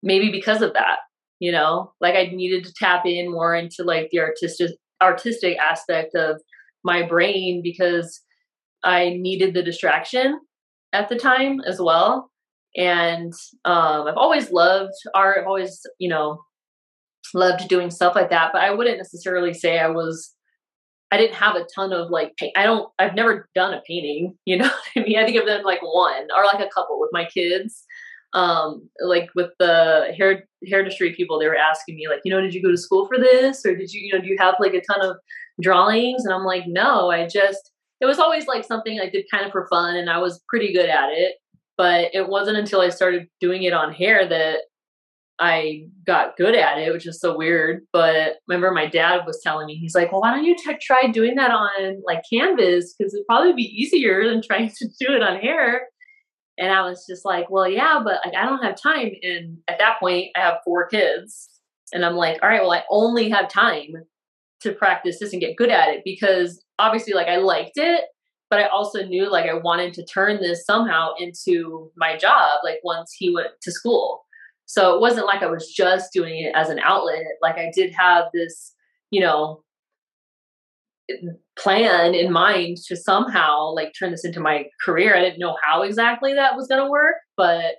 maybe 0.01 0.31
because 0.31 0.61
of 0.61 0.73
that 0.73 0.99
you 1.39 1.51
know? 1.51 1.93
Like 1.99 2.15
i 2.15 2.25
needed 2.25 2.65
to 2.65 2.73
tap 2.73 3.05
in 3.05 3.31
more 3.31 3.55
into 3.55 3.83
like 3.83 4.09
the 4.11 4.19
artistic 4.19 4.71
artistic 5.01 5.57
aspect 5.57 6.13
of 6.13 6.41
my 6.83 7.01
brain 7.07 7.61
because 7.63 8.21
i 8.83 9.11
needed 9.17 9.53
the 9.53 9.63
distraction 9.63 10.39
at 10.91 11.07
the 11.09 11.15
time 11.15 11.61
as 11.65 11.79
well. 11.81 12.29
And 12.75 13.33
um, 13.65 14.07
i've 14.07 14.17
always 14.17 14.51
loved 14.51 14.93
art 15.15 15.39
i've 15.39 15.47
always 15.47 15.81
you 15.97 16.09
know 16.09 16.41
loved 17.33 17.67
doing 17.67 17.89
stuff 17.89 18.15
like 18.15 18.29
that 18.29 18.51
but 18.53 18.61
i 18.61 18.71
wouldn't 18.71 18.97
necessarily 18.97 19.53
say 19.53 19.79
i 19.79 19.87
was 19.87 20.35
i 21.11 21.17
didn't 21.17 21.35
have 21.35 21.55
a 21.55 21.65
ton 21.75 21.91
of 21.93 22.09
like 22.09 22.33
i 22.55 22.63
don't 22.63 22.89
i've 22.99 23.15
never 23.15 23.49
done 23.55 23.73
a 23.73 23.81
painting 23.87 24.35
you 24.45 24.57
know 24.57 24.69
i 24.95 24.99
mean? 24.99 25.17
I 25.17 25.25
think 25.25 25.37
i've 25.37 25.47
done 25.47 25.63
like 25.63 25.81
one 25.81 26.27
or 26.35 26.43
like 26.45 26.65
a 26.65 26.69
couple 26.73 26.99
with 26.99 27.09
my 27.11 27.25
kids 27.25 27.83
um 28.33 28.87
like 29.01 29.29
with 29.33 29.49
the 29.59 30.13
hair 30.15 30.43
hair 30.67 30.79
industry 30.79 31.13
people 31.15 31.39
they 31.39 31.47
were 31.47 31.55
asking 31.55 31.95
me 31.95 32.07
like 32.07 32.19
you 32.23 32.31
know 32.31 32.41
did 32.41 32.53
you 32.53 32.61
go 32.61 32.69
to 32.69 32.77
school 32.77 33.07
for 33.07 33.17
this? 33.17 33.65
Or 33.65 33.75
did 33.75 33.91
you 33.91 34.01
you 34.01 34.13
know 34.13 34.21
do 34.21 34.27
you 34.27 34.37
have 34.37 34.55
like 34.59 34.73
a 34.73 34.81
ton 34.81 35.03
of 35.03 35.17
drawings? 35.61 36.25
And 36.25 36.33
i'm 36.33 36.45
like 36.45 36.65
no 36.67 37.09
i 37.09 37.27
just 37.27 37.71
it 38.01 38.05
was 38.05 38.19
always 38.19 38.47
like 38.47 38.63
something 38.63 38.99
i 38.99 39.09
did 39.09 39.25
kind 39.31 39.45
of 39.45 39.51
for 39.51 39.67
fun 39.67 39.95
and 39.95 40.09
i 40.09 40.19
was 40.19 40.43
pretty 40.47 40.73
good 40.73 40.89
at 40.89 41.09
it. 41.09 41.35
But 41.77 42.11
it 42.13 42.27
wasn't 42.27 42.57
until 42.57 42.81
i 42.81 42.89
started 42.89 43.27
doing 43.39 43.63
it 43.63 43.73
on 43.73 43.93
hair 43.93 44.27
that 44.27 44.59
i 45.39 45.85
got 46.05 46.35
good 46.37 46.53
at 46.53 46.77
it 46.77 46.93
which 46.93 47.07
is 47.07 47.19
so 47.19 47.35
weird. 47.35 47.81
But 47.91 48.35
remember 48.47 48.71
my 48.71 48.85
dad 48.85 49.21
was 49.25 49.41
telling 49.41 49.65
me 49.65 49.75
he's 49.75 49.95
like 49.95 50.11
well 50.11 50.21
why 50.21 50.35
don't 50.35 50.45
you 50.45 50.55
t- 50.55 50.77
try 50.79 51.07
doing 51.07 51.33
that 51.35 51.49
on 51.49 52.03
like 52.05 52.21
canvas? 52.31 52.93
Because 52.93 53.15
it'd 53.15 53.25
probably 53.25 53.53
be 53.53 53.63
easier 53.63 54.29
than 54.29 54.43
trying 54.43 54.69
to 54.77 54.87
do 54.99 55.15
it 55.15 55.23
on 55.23 55.39
hair 55.39 55.87
and 56.59 56.71
I 56.71 56.81
was 56.81 57.05
just 57.07 57.25
like, 57.25 57.49
well, 57.49 57.67
yeah, 57.67 57.99
but 58.03 58.19
like 58.25 58.35
I 58.35 58.45
don't 58.45 58.63
have 58.63 58.79
time. 58.79 59.11
And 59.23 59.57
at 59.67 59.79
that 59.79 59.99
point, 59.99 60.27
I 60.35 60.41
have 60.41 60.57
four 60.65 60.87
kids. 60.87 61.49
And 61.93 62.05
I'm 62.05 62.15
like, 62.15 62.37
all 62.43 62.49
right, 62.49 62.61
well, 62.61 62.73
I 62.73 62.83
only 62.91 63.29
have 63.29 63.49
time 63.49 63.93
to 64.61 64.73
practice 64.73 65.19
this 65.19 65.31
and 65.31 65.41
get 65.41 65.55
good 65.55 65.69
at 65.71 65.89
it 65.89 66.01
because 66.03 66.63
obviously, 66.77 67.13
like, 67.13 67.27
I 67.27 67.37
liked 67.37 67.77
it, 67.77 68.03
but 68.49 68.59
I 68.59 68.67
also 68.67 69.05
knew 69.05 69.31
like 69.31 69.49
I 69.49 69.53
wanted 69.53 69.93
to 69.95 70.05
turn 70.05 70.41
this 70.41 70.65
somehow 70.65 71.13
into 71.17 71.91
my 71.95 72.17
job, 72.17 72.59
like, 72.63 72.79
once 72.83 73.15
he 73.17 73.33
went 73.33 73.49
to 73.61 73.71
school. 73.71 74.25
So 74.65 74.93
it 74.93 75.01
wasn't 75.01 75.25
like 75.25 75.41
I 75.41 75.49
was 75.49 75.73
just 75.73 76.13
doing 76.13 76.43
it 76.43 76.53
as 76.55 76.69
an 76.69 76.79
outlet. 76.79 77.23
Like, 77.41 77.55
I 77.57 77.71
did 77.73 77.93
have 77.97 78.25
this, 78.33 78.75
you 79.09 79.21
know, 79.21 79.63
plan 81.57 82.13
in 82.13 82.31
mind 82.31 82.77
to 82.87 82.95
somehow 82.95 83.71
like 83.73 83.93
turn 83.97 84.11
this 84.11 84.25
into 84.25 84.39
my 84.39 84.65
career. 84.83 85.15
I 85.15 85.21
didn't 85.21 85.39
know 85.39 85.57
how 85.63 85.81
exactly 85.81 86.33
that 86.33 86.55
was 86.55 86.67
going 86.67 86.83
to 86.83 86.89
work, 86.89 87.15
but 87.35 87.75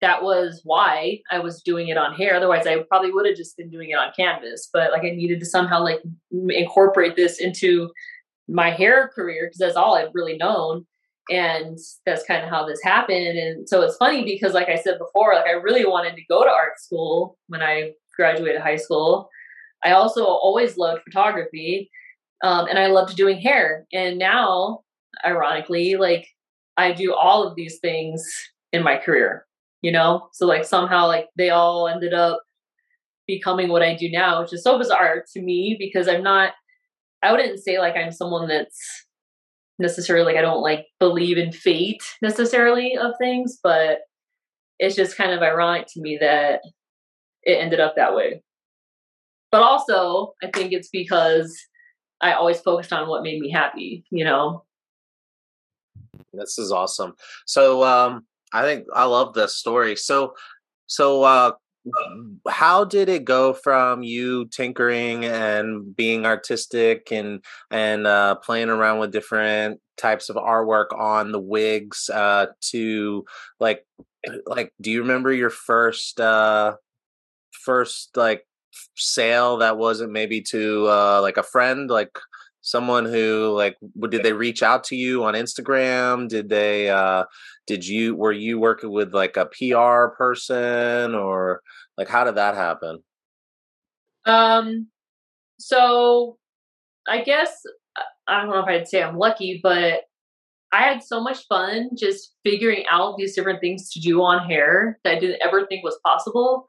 that 0.00 0.22
was 0.22 0.60
why 0.64 1.20
I 1.30 1.38
was 1.38 1.62
doing 1.62 1.88
it 1.88 1.96
on 1.96 2.14
hair. 2.14 2.34
Otherwise, 2.34 2.66
I 2.66 2.82
probably 2.88 3.10
would 3.10 3.26
have 3.26 3.36
just 3.36 3.56
been 3.56 3.70
doing 3.70 3.90
it 3.90 3.94
on 3.94 4.12
canvas. 4.14 4.68
But 4.72 4.92
like, 4.92 5.02
I 5.02 5.10
needed 5.10 5.40
to 5.40 5.46
somehow 5.46 5.82
like 5.82 6.00
incorporate 6.30 7.16
this 7.16 7.40
into 7.40 7.90
my 8.48 8.70
hair 8.70 9.10
career 9.14 9.46
because 9.46 9.58
that's 9.58 9.76
all 9.76 9.94
I've 9.94 10.14
really 10.14 10.36
known. 10.36 10.86
And 11.30 11.78
that's 12.04 12.24
kind 12.24 12.44
of 12.44 12.50
how 12.50 12.66
this 12.66 12.82
happened. 12.84 13.38
And 13.38 13.66
so 13.66 13.80
it's 13.80 13.96
funny 13.96 14.24
because, 14.24 14.52
like 14.52 14.68
I 14.68 14.76
said 14.76 14.98
before, 14.98 15.34
like 15.34 15.46
I 15.46 15.52
really 15.52 15.86
wanted 15.86 16.16
to 16.16 16.24
go 16.28 16.44
to 16.44 16.50
art 16.50 16.78
school 16.78 17.38
when 17.46 17.62
I 17.62 17.92
graduated 18.14 18.60
high 18.60 18.76
school. 18.76 19.30
I 19.82 19.92
also 19.92 20.24
always 20.24 20.76
loved 20.76 21.02
photography 21.02 21.90
um, 22.44 22.68
and 22.68 22.78
I 22.78 22.88
loved 22.88 23.16
doing 23.16 23.38
hair. 23.40 23.86
And 23.90 24.18
now, 24.18 24.80
ironically, 25.24 25.96
like 25.96 26.28
I 26.76 26.92
do 26.92 27.14
all 27.14 27.42
of 27.42 27.56
these 27.56 27.78
things 27.78 28.22
in 28.70 28.82
my 28.82 28.98
career, 28.98 29.46
you 29.80 29.90
know? 29.90 30.28
So, 30.34 30.46
like, 30.46 30.66
somehow, 30.66 31.06
like, 31.06 31.28
they 31.36 31.48
all 31.48 31.88
ended 31.88 32.12
up 32.12 32.42
becoming 33.26 33.70
what 33.70 33.82
I 33.82 33.94
do 33.94 34.10
now, 34.10 34.42
which 34.42 34.52
is 34.52 34.62
so 34.62 34.76
bizarre 34.76 35.24
to 35.32 35.40
me 35.40 35.76
because 35.78 36.06
I'm 36.06 36.22
not, 36.22 36.52
I 37.22 37.32
wouldn't 37.32 37.60
say 37.60 37.78
like 37.78 37.96
I'm 37.96 38.12
someone 38.12 38.46
that's 38.46 38.78
necessarily 39.78 40.26
like 40.26 40.36
I 40.36 40.42
don't 40.42 40.60
like 40.60 40.84
believe 41.00 41.38
in 41.38 41.50
fate 41.50 42.02
necessarily 42.20 42.94
of 42.98 43.12
things, 43.18 43.58
but 43.62 44.00
it's 44.78 44.94
just 44.94 45.16
kind 45.16 45.32
of 45.32 45.40
ironic 45.40 45.86
to 45.94 46.02
me 46.02 46.18
that 46.20 46.60
it 47.44 47.54
ended 47.54 47.80
up 47.80 47.94
that 47.96 48.14
way. 48.14 48.42
But 49.50 49.62
also, 49.62 50.34
I 50.42 50.50
think 50.52 50.72
it's 50.72 50.90
because 50.90 51.56
I 52.20 52.32
always 52.32 52.60
focused 52.60 52.92
on 52.92 53.08
what 53.08 53.22
made 53.22 53.40
me 53.40 53.50
happy, 53.50 54.04
you 54.10 54.24
know. 54.24 54.64
This 56.32 56.58
is 56.58 56.72
awesome. 56.72 57.14
So 57.46 57.84
um 57.84 58.24
I 58.52 58.62
think 58.62 58.86
I 58.94 59.04
love 59.04 59.34
this 59.34 59.56
story. 59.56 59.96
So 59.96 60.34
so 60.86 61.22
uh 61.22 61.52
how 62.48 62.84
did 62.84 63.08
it 63.10 63.24
go 63.24 63.52
from 63.52 64.02
you 64.02 64.46
tinkering 64.46 65.24
and 65.26 65.94
being 65.94 66.24
artistic 66.24 67.08
and 67.12 67.44
and 67.70 68.06
uh 68.06 68.36
playing 68.36 68.70
around 68.70 69.00
with 69.00 69.12
different 69.12 69.80
types 69.98 70.30
of 70.30 70.36
artwork 70.36 70.98
on 70.98 71.30
the 71.30 71.38
wigs 71.38 72.08
uh 72.08 72.46
to 72.60 73.24
like 73.60 73.84
like 74.46 74.72
do 74.80 74.90
you 74.90 75.02
remember 75.02 75.32
your 75.32 75.50
first 75.50 76.20
uh 76.20 76.74
first 77.52 78.16
like 78.16 78.46
sale 78.96 79.58
that 79.58 79.78
wasn't 79.78 80.12
maybe 80.12 80.40
to 80.42 80.88
uh, 80.88 81.20
like 81.20 81.36
a 81.36 81.42
friend, 81.42 81.90
like 81.90 82.18
someone 82.64 83.04
who 83.04 83.52
like 83.54 83.76
did 84.08 84.22
they 84.22 84.32
reach 84.32 84.62
out 84.62 84.82
to 84.84 84.96
you 84.96 85.22
on 85.22 85.34
Instagram? 85.34 86.28
Did 86.28 86.48
they 86.48 86.88
uh 86.88 87.24
did 87.66 87.86
you 87.86 88.16
were 88.16 88.32
you 88.32 88.58
working 88.58 88.90
with 88.90 89.14
like 89.14 89.36
a 89.36 89.46
PR 89.46 90.14
person 90.16 91.14
or 91.14 91.60
like 91.98 92.08
how 92.08 92.24
did 92.24 92.36
that 92.36 92.54
happen? 92.54 93.02
Um 94.24 94.88
so 95.58 96.38
I 97.06 97.22
guess 97.22 97.50
uh, 97.96 98.00
I 98.26 98.40
don't 98.40 98.50
know 98.50 98.60
if 98.60 98.66
I'd 98.66 98.88
say 98.88 99.02
I'm 99.02 99.18
lucky, 99.18 99.60
but 99.62 100.00
I 100.72 100.82
had 100.82 101.02
so 101.04 101.22
much 101.22 101.46
fun 101.46 101.90
just 101.96 102.34
figuring 102.44 102.84
out 102.90 103.16
these 103.18 103.34
different 103.34 103.60
things 103.60 103.90
to 103.92 104.00
do 104.00 104.22
on 104.22 104.48
hair 104.48 104.98
that 105.04 105.16
I 105.16 105.20
didn't 105.20 105.42
ever 105.42 105.66
think 105.66 105.84
was 105.84 106.00
possible 106.04 106.66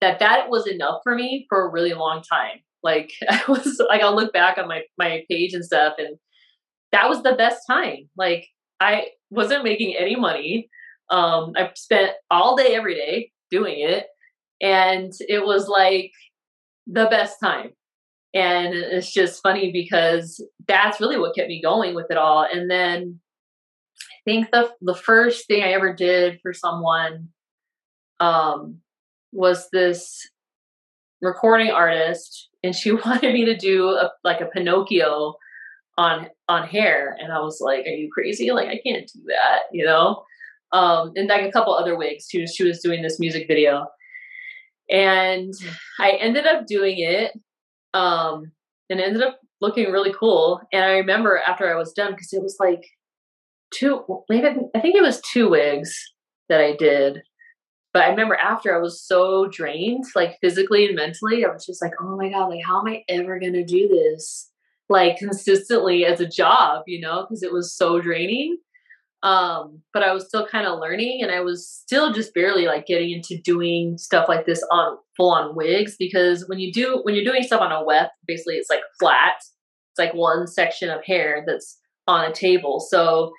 that 0.00 0.18
that 0.20 0.48
was 0.48 0.66
enough 0.66 1.00
for 1.02 1.14
me 1.14 1.46
for 1.48 1.66
a 1.66 1.70
really 1.70 1.94
long 1.94 2.22
time. 2.22 2.60
Like 2.82 3.12
I 3.28 3.42
was 3.48 3.80
like 3.88 4.02
I'll 4.02 4.16
look 4.16 4.32
back 4.32 4.58
on 4.58 4.68
my 4.68 4.82
my 4.98 5.24
page 5.30 5.54
and 5.54 5.64
stuff 5.64 5.94
and 5.98 6.16
that 6.92 7.08
was 7.08 7.22
the 7.22 7.34
best 7.34 7.62
time. 7.68 8.08
Like 8.16 8.46
I 8.80 9.08
wasn't 9.30 9.64
making 9.64 9.96
any 9.96 10.16
money. 10.16 10.68
Um 11.10 11.52
I 11.56 11.70
spent 11.74 12.12
all 12.30 12.56
day 12.56 12.74
every 12.74 12.94
day 12.94 13.32
doing 13.50 13.80
it 13.80 14.06
and 14.60 15.12
it 15.28 15.44
was 15.44 15.68
like 15.68 16.12
the 16.86 17.06
best 17.06 17.38
time. 17.42 17.70
And 18.34 18.74
it's 18.74 19.12
just 19.12 19.42
funny 19.42 19.72
because 19.72 20.44
that's 20.66 21.00
really 21.00 21.18
what 21.18 21.34
kept 21.34 21.48
me 21.48 21.62
going 21.62 21.94
with 21.94 22.06
it 22.10 22.18
all. 22.18 22.46
And 22.50 22.70
then 22.70 23.20
I 24.00 24.30
think 24.30 24.50
the 24.52 24.70
the 24.80 24.94
first 24.94 25.46
thing 25.46 25.62
I 25.62 25.72
ever 25.72 25.94
did 25.94 26.40
for 26.42 26.52
someone 26.52 27.28
um 28.20 28.80
was 29.32 29.68
this 29.72 30.28
recording 31.20 31.70
artist 31.70 32.48
and 32.62 32.74
she 32.74 32.92
wanted 33.06 33.34
me 33.34 33.44
to 33.44 33.56
do 33.56 33.88
a, 33.90 34.10
like 34.24 34.40
a 34.40 34.46
Pinocchio 34.46 35.34
on 35.96 36.28
on 36.48 36.66
hair. 36.66 37.16
And 37.20 37.32
I 37.32 37.40
was 37.40 37.60
like 37.60 37.86
are 37.86 37.90
you 37.90 38.08
crazy? 38.12 38.50
Like 38.52 38.68
I 38.68 38.80
can't 38.84 39.10
do 39.12 39.20
that 39.26 39.62
you 39.72 39.84
know? 39.84 40.22
Um 40.72 41.12
and 41.16 41.28
like 41.28 41.42
a 41.42 41.52
couple 41.52 41.74
other 41.74 41.96
wigs 41.96 42.26
too 42.26 42.46
she 42.46 42.64
was 42.64 42.80
doing 42.80 43.02
this 43.02 43.18
music 43.18 43.46
video. 43.48 43.86
And 44.90 45.52
I 46.00 46.12
ended 46.12 46.46
up 46.46 46.66
doing 46.66 46.98
it 46.98 47.32
um 47.94 48.52
and 48.90 49.00
it 49.00 49.04
ended 49.04 49.22
up 49.22 49.40
looking 49.60 49.90
really 49.90 50.14
cool. 50.18 50.60
And 50.72 50.84
I 50.84 50.98
remember 50.98 51.40
after 51.46 51.70
I 51.70 51.76
was 51.76 51.92
done 51.92 52.12
because 52.12 52.32
it 52.32 52.42
was 52.42 52.56
like 52.60 52.84
two 53.72 54.04
maybe 54.28 54.46
I 54.74 54.80
think 54.80 54.94
it 54.94 55.02
was 55.02 55.20
two 55.20 55.50
wigs 55.50 55.94
that 56.48 56.60
I 56.60 56.76
did 56.76 57.22
but 57.92 58.02
I 58.02 58.08
remember 58.08 58.36
after 58.36 58.74
I 58.74 58.80
was 58.80 59.02
so 59.02 59.48
drained, 59.48 60.04
like 60.14 60.38
physically 60.40 60.86
and 60.86 60.96
mentally, 60.96 61.44
I 61.44 61.48
was 61.48 61.64
just 61.64 61.82
like, 61.82 61.92
oh 62.00 62.16
my 62.16 62.28
God, 62.28 62.48
like, 62.48 62.64
how 62.64 62.80
am 62.80 62.86
I 62.86 63.02
ever 63.08 63.38
going 63.38 63.54
to 63.54 63.64
do 63.64 63.88
this? 63.88 64.50
Like 64.88 65.16
consistently 65.18 66.04
as 66.04 66.20
a 66.20 66.28
job, 66.28 66.84
you 66.86 67.00
know, 67.00 67.22
because 67.22 67.42
it 67.42 67.52
was 67.52 67.74
so 67.74 68.00
draining. 68.00 68.58
Um, 69.22 69.82
but 69.92 70.02
I 70.02 70.12
was 70.12 70.26
still 70.26 70.46
kind 70.46 70.66
of 70.66 70.78
learning 70.78 71.22
and 71.22 71.32
I 71.32 71.40
was 71.40 71.68
still 71.68 72.12
just 72.12 72.34
barely 72.34 72.66
like 72.66 72.86
getting 72.86 73.10
into 73.10 73.36
doing 73.42 73.98
stuff 73.98 74.28
like 74.28 74.46
this 74.46 74.64
on 74.70 74.96
full 75.16 75.32
on 75.32 75.56
wigs 75.56 75.96
because 75.98 76.46
when 76.46 76.60
you 76.60 76.72
do, 76.72 77.00
when 77.02 77.14
you're 77.14 77.24
doing 77.24 77.42
stuff 77.42 77.60
on 77.60 77.72
a 77.72 77.82
weft, 77.84 78.12
basically 78.26 78.54
it's 78.54 78.70
like 78.70 78.82
flat. 79.00 79.34
It's 79.38 79.98
like 79.98 80.14
one 80.14 80.46
section 80.46 80.88
of 80.88 81.04
hair 81.04 81.42
that's 81.46 81.78
on 82.06 82.30
a 82.30 82.32
table. 82.32 82.78
So 82.78 83.32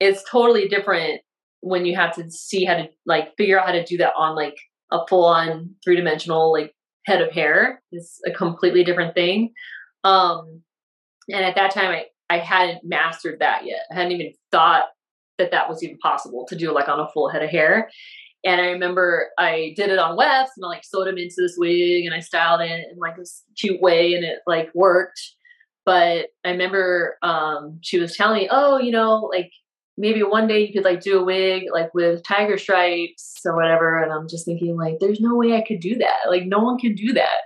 it's 0.00 0.28
totally 0.28 0.68
different 0.68 1.20
when 1.64 1.86
you 1.86 1.96
have 1.96 2.14
to 2.14 2.30
see 2.30 2.64
how 2.66 2.74
to 2.74 2.88
like 3.06 3.34
figure 3.38 3.58
out 3.58 3.66
how 3.66 3.72
to 3.72 3.84
do 3.84 3.96
that 3.96 4.12
on 4.18 4.36
like 4.36 4.58
a 4.92 4.98
full 5.08 5.24
on 5.24 5.70
three 5.82 5.96
dimensional 5.96 6.52
like 6.52 6.74
head 7.06 7.22
of 7.22 7.32
hair 7.32 7.82
is 7.90 8.20
a 8.26 8.30
completely 8.30 8.84
different 8.84 9.14
thing. 9.14 9.52
Um, 10.04 10.60
and 11.30 11.42
at 11.42 11.54
that 11.54 11.72
time, 11.72 11.86
I, 11.86 12.04
I 12.28 12.38
hadn't 12.38 12.84
mastered 12.84 13.40
that 13.40 13.64
yet. 13.64 13.80
I 13.90 13.94
hadn't 13.94 14.12
even 14.12 14.34
thought 14.52 14.84
that 15.38 15.52
that 15.52 15.68
was 15.68 15.82
even 15.82 15.96
possible 15.98 16.46
to 16.50 16.56
do 16.56 16.70
like 16.70 16.88
on 16.88 17.00
a 17.00 17.08
full 17.08 17.30
head 17.30 17.42
of 17.42 17.48
hair. 17.48 17.90
And 18.44 18.60
I 18.60 18.66
remember 18.66 19.30
I 19.38 19.72
did 19.74 19.88
it 19.88 19.98
on 19.98 20.18
Wefts 20.18 20.52
and 20.56 20.66
I 20.66 20.68
like 20.68 20.84
sewed 20.84 21.08
him 21.08 21.16
into 21.16 21.36
this 21.38 21.56
wig 21.56 22.04
and 22.04 22.14
I 22.14 22.20
styled 22.20 22.60
it 22.60 22.88
in 22.92 22.98
like 22.98 23.16
this 23.16 23.42
cute 23.58 23.80
way 23.80 24.12
and 24.12 24.22
it 24.22 24.40
like 24.46 24.68
worked. 24.74 25.20
But 25.86 26.26
I 26.44 26.50
remember 26.50 27.16
um, 27.22 27.78
she 27.80 27.98
was 27.98 28.14
telling 28.14 28.42
me, 28.42 28.48
oh, 28.50 28.78
you 28.78 28.90
know, 28.90 29.30
like 29.32 29.50
maybe 29.96 30.22
one 30.22 30.46
day 30.46 30.66
you 30.66 30.72
could 30.72 30.84
like 30.84 31.00
do 31.00 31.18
a 31.18 31.24
wig 31.24 31.64
like 31.72 31.92
with 31.94 32.22
tiger 32.24 32.58
stripes 32.58 33.40
or 33.44 33.56
whatever. 33.56 34.02
And 34.02 34.12
I'm 34.12 34.28
just 34.28 34.44
thinking 34.44 34.76
like, 34.76 34.98
there's 35.00 35.20
no 35.20 35.34
way 35.36 35.54
I 35.54 35.64
could 35.66 35.80
do 35.80 35.96
that. 35.96 36.28
Like 36.28 36.46
no 36.46 36.58
one 36.58 36.78
can 36.78 36.94
do 36.94 37.12
that, 37.12 37.42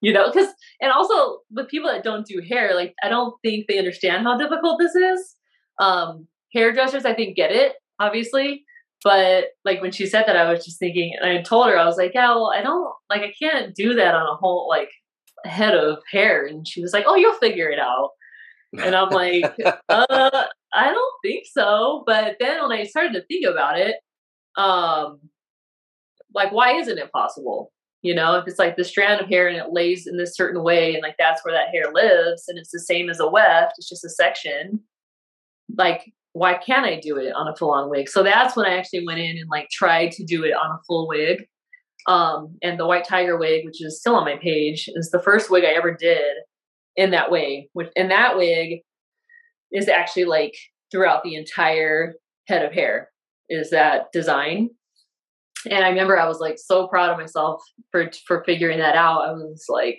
you 0.00 0.12
know? 0.12 0.30
Because 0.30 0.52
and 0.80 0.92
also 0.92 1.40
with 1.50 1.68
people 1.68 1.90
that 1.90 2.04
don't 2.04 2.26
do 2.26 2.42
hair, 2.46 2.74
like 2.74 2.94
I 3.02 3.08
don't 3.08 3.34
think 3.42 3.66
they 3.66 3.78
understand 3.78 4.24
how 4.24 4.36
difficult 4.36 4.78
this 4.78 4.94
is. 4.94 5.34
Um, 5.80 6.26
hairdressers, 6.52 7.04
I 7.04 7.14
think, 7.14 7.36
get 7.36 7.52
it 7.52 7.74
obviously. 7.98 8.64
But 9.04 9.46
like 9.64 9.80
when 9.82 9.92
she 9.92 10.06
said 10.06 10.24
that, 10.26 10.36
I 10.36 10.50
was 10.50 10.64
just 10.64 10.78
thinking, 10.78 11.14
and 11.20 11.30
I 11.30 11.42
told 11.42 11.68
her, 11.68 11.78
I 11.78 11.84
was 11.84 11.96
like, 11.96 12.12
yeah, 12.14 12.28
well, 12.30 12.52
I 12.54 12.62
don't 12.62 12.92
like, 13.08 13.22
I 13.22 13.32
can't 13.38 13.74
do 13.74 13.94
that 13.94 14.14
on 14.14 14.26
a 14.26 14.36
whole 14.36 14.68
like 14.68 14.90
head 15.44 15.74
of 15.74 15.98
hair. 16.10 16.44
And 16.44 16.66
she 16.66 16.82
was 16.82 16.92
like, 16.92 17.04
oh, 17.06 17.14
you'll 17.14 17.34
figure 17.34 17.70
it 17.70 17.78
out. 17.78 18.10
And 18.78 18.94
I'm 18.94 19.10
like, 19.10 19.44
uh, 19.88 20.44
I 20.74 20.90
don't 20.90 21.14
think 21.22 21.46
so. 21.50 22.04
But 22.06 22.36
then 22.40 22.62
when 22.62 22.72
I 22.72 22.84
started 22.84 23.14
to 23.14 23.24
think 23.26 23.46
about 23.46 23.78
it, 23.78 23.96
um, 24.56 25.20
like, 26.34 26.52
why 26.52 26.74
isn't 26.74 26.98
it 26.98 27.12
possible? 27.12 27.72
You 28.02 28.14
know, 28.14 28.34
if 28.38 28.46
it's 28.46 28.58
like 28.58 28.76
the 28.76 28.84
strand 28.84 29.20
of 29.20 29.28
hair 29.28 29.48
and 29.48 29.56
it 29.56 29.72
lays 29.72 30.06
in 30.06 30.16
this 30.16 30.36
certain 30.36 30.62
way, 30.62 30.94
and 30.94 31.02
like 31.02 31.16
that's 31.18 31.44
where 31.44 31.54
that 31.54 31.70
hair 31.70 31.92
lives, 31.92 32.44
and 32.48 32.58
it's 32.58 32.70
the 32.70 32.80
same 32.80 33.08
as 33.08 33.20
a 33.20 33.28
weft, 33.28 33.74
it's 33.78 33.88
just 33.88 34.04
a 34.04 34.10
section. 34.10 34.80
Like, 35.76 36.12
why 36.32 36.54
can't 36.54 36.86
I 36.86 37.00
do 37.00 37.16
it 37.16 37.34
on 37.34 37.48
a 37.48 37.56
full 37.56 37.72
on 37.72 37.90
wig? 37.90 38.08
So 38.08 38.22
that's 38.22 38.54
when 38.54 38.66
I 38.66 38.76
actually 38.76 39.06
went 39.06 39.20
in 39.20 39.38
and 39.38 39.48
like 39.50 39.70
tried 39.70 40.12
to 40.12 40.24
do 40.24 40.44
it 40.44 40.52
on 40.52 40.70
a 40.70 40.78
full 40.86 41.08
wig. 41.08 41.46
Um, 42.06 42.56
and 42.62 42.78
the 42.78 42.86
white 42.86 43.04
tiger 43.04 43.36
wig, 43.36 43.64
which 43.64 43.82
is 43.82 43.98
still 43.98 44.14
on 44.14 44.24
my 44.24 44.36
page, 44.36 44.88
is 44.94 45.10
the 45.10 45.22
first 45.22 45.50
wig 45.50 45.64
I 45.64 45.74
ever 45.74 45.92
did 45.92 46.36
in 46.96 47.10
that 47.10 47.30
way. 47.30 47.68
Which 47.72 47.90
and 47.96 48.10
that 48.10 48.36
wig 48.36 48.80
is 49.72 49.88
actually 49.88 50.24
like 50.24 50.54
throughout 50.90 51.22
the 51.22 51.34
entire 51.34 52.14
head 52.48 52.64
of 52.64 52.72
hair 52.72 53.10
is 53.48 53.70
that 53.70 54.06
design. 54.12 54.70
And 55.68 55.84
I 55.84 55.88
remember 55.88 56.18
I 56.18 56.28
was 56.28 56.38
like 56.38 56.58
so 56.58 56.86
proud 56.86 57.10
of 57.10 57.18
myself 57.18 57.62
for 57.90 58.10
for 58.26 58.44
figuring 58.44 58.78
that 58.78 58.94
out. 58.94 59.28
I 59.28 59.32
was 59.32 59.64
like, 59.68 59.98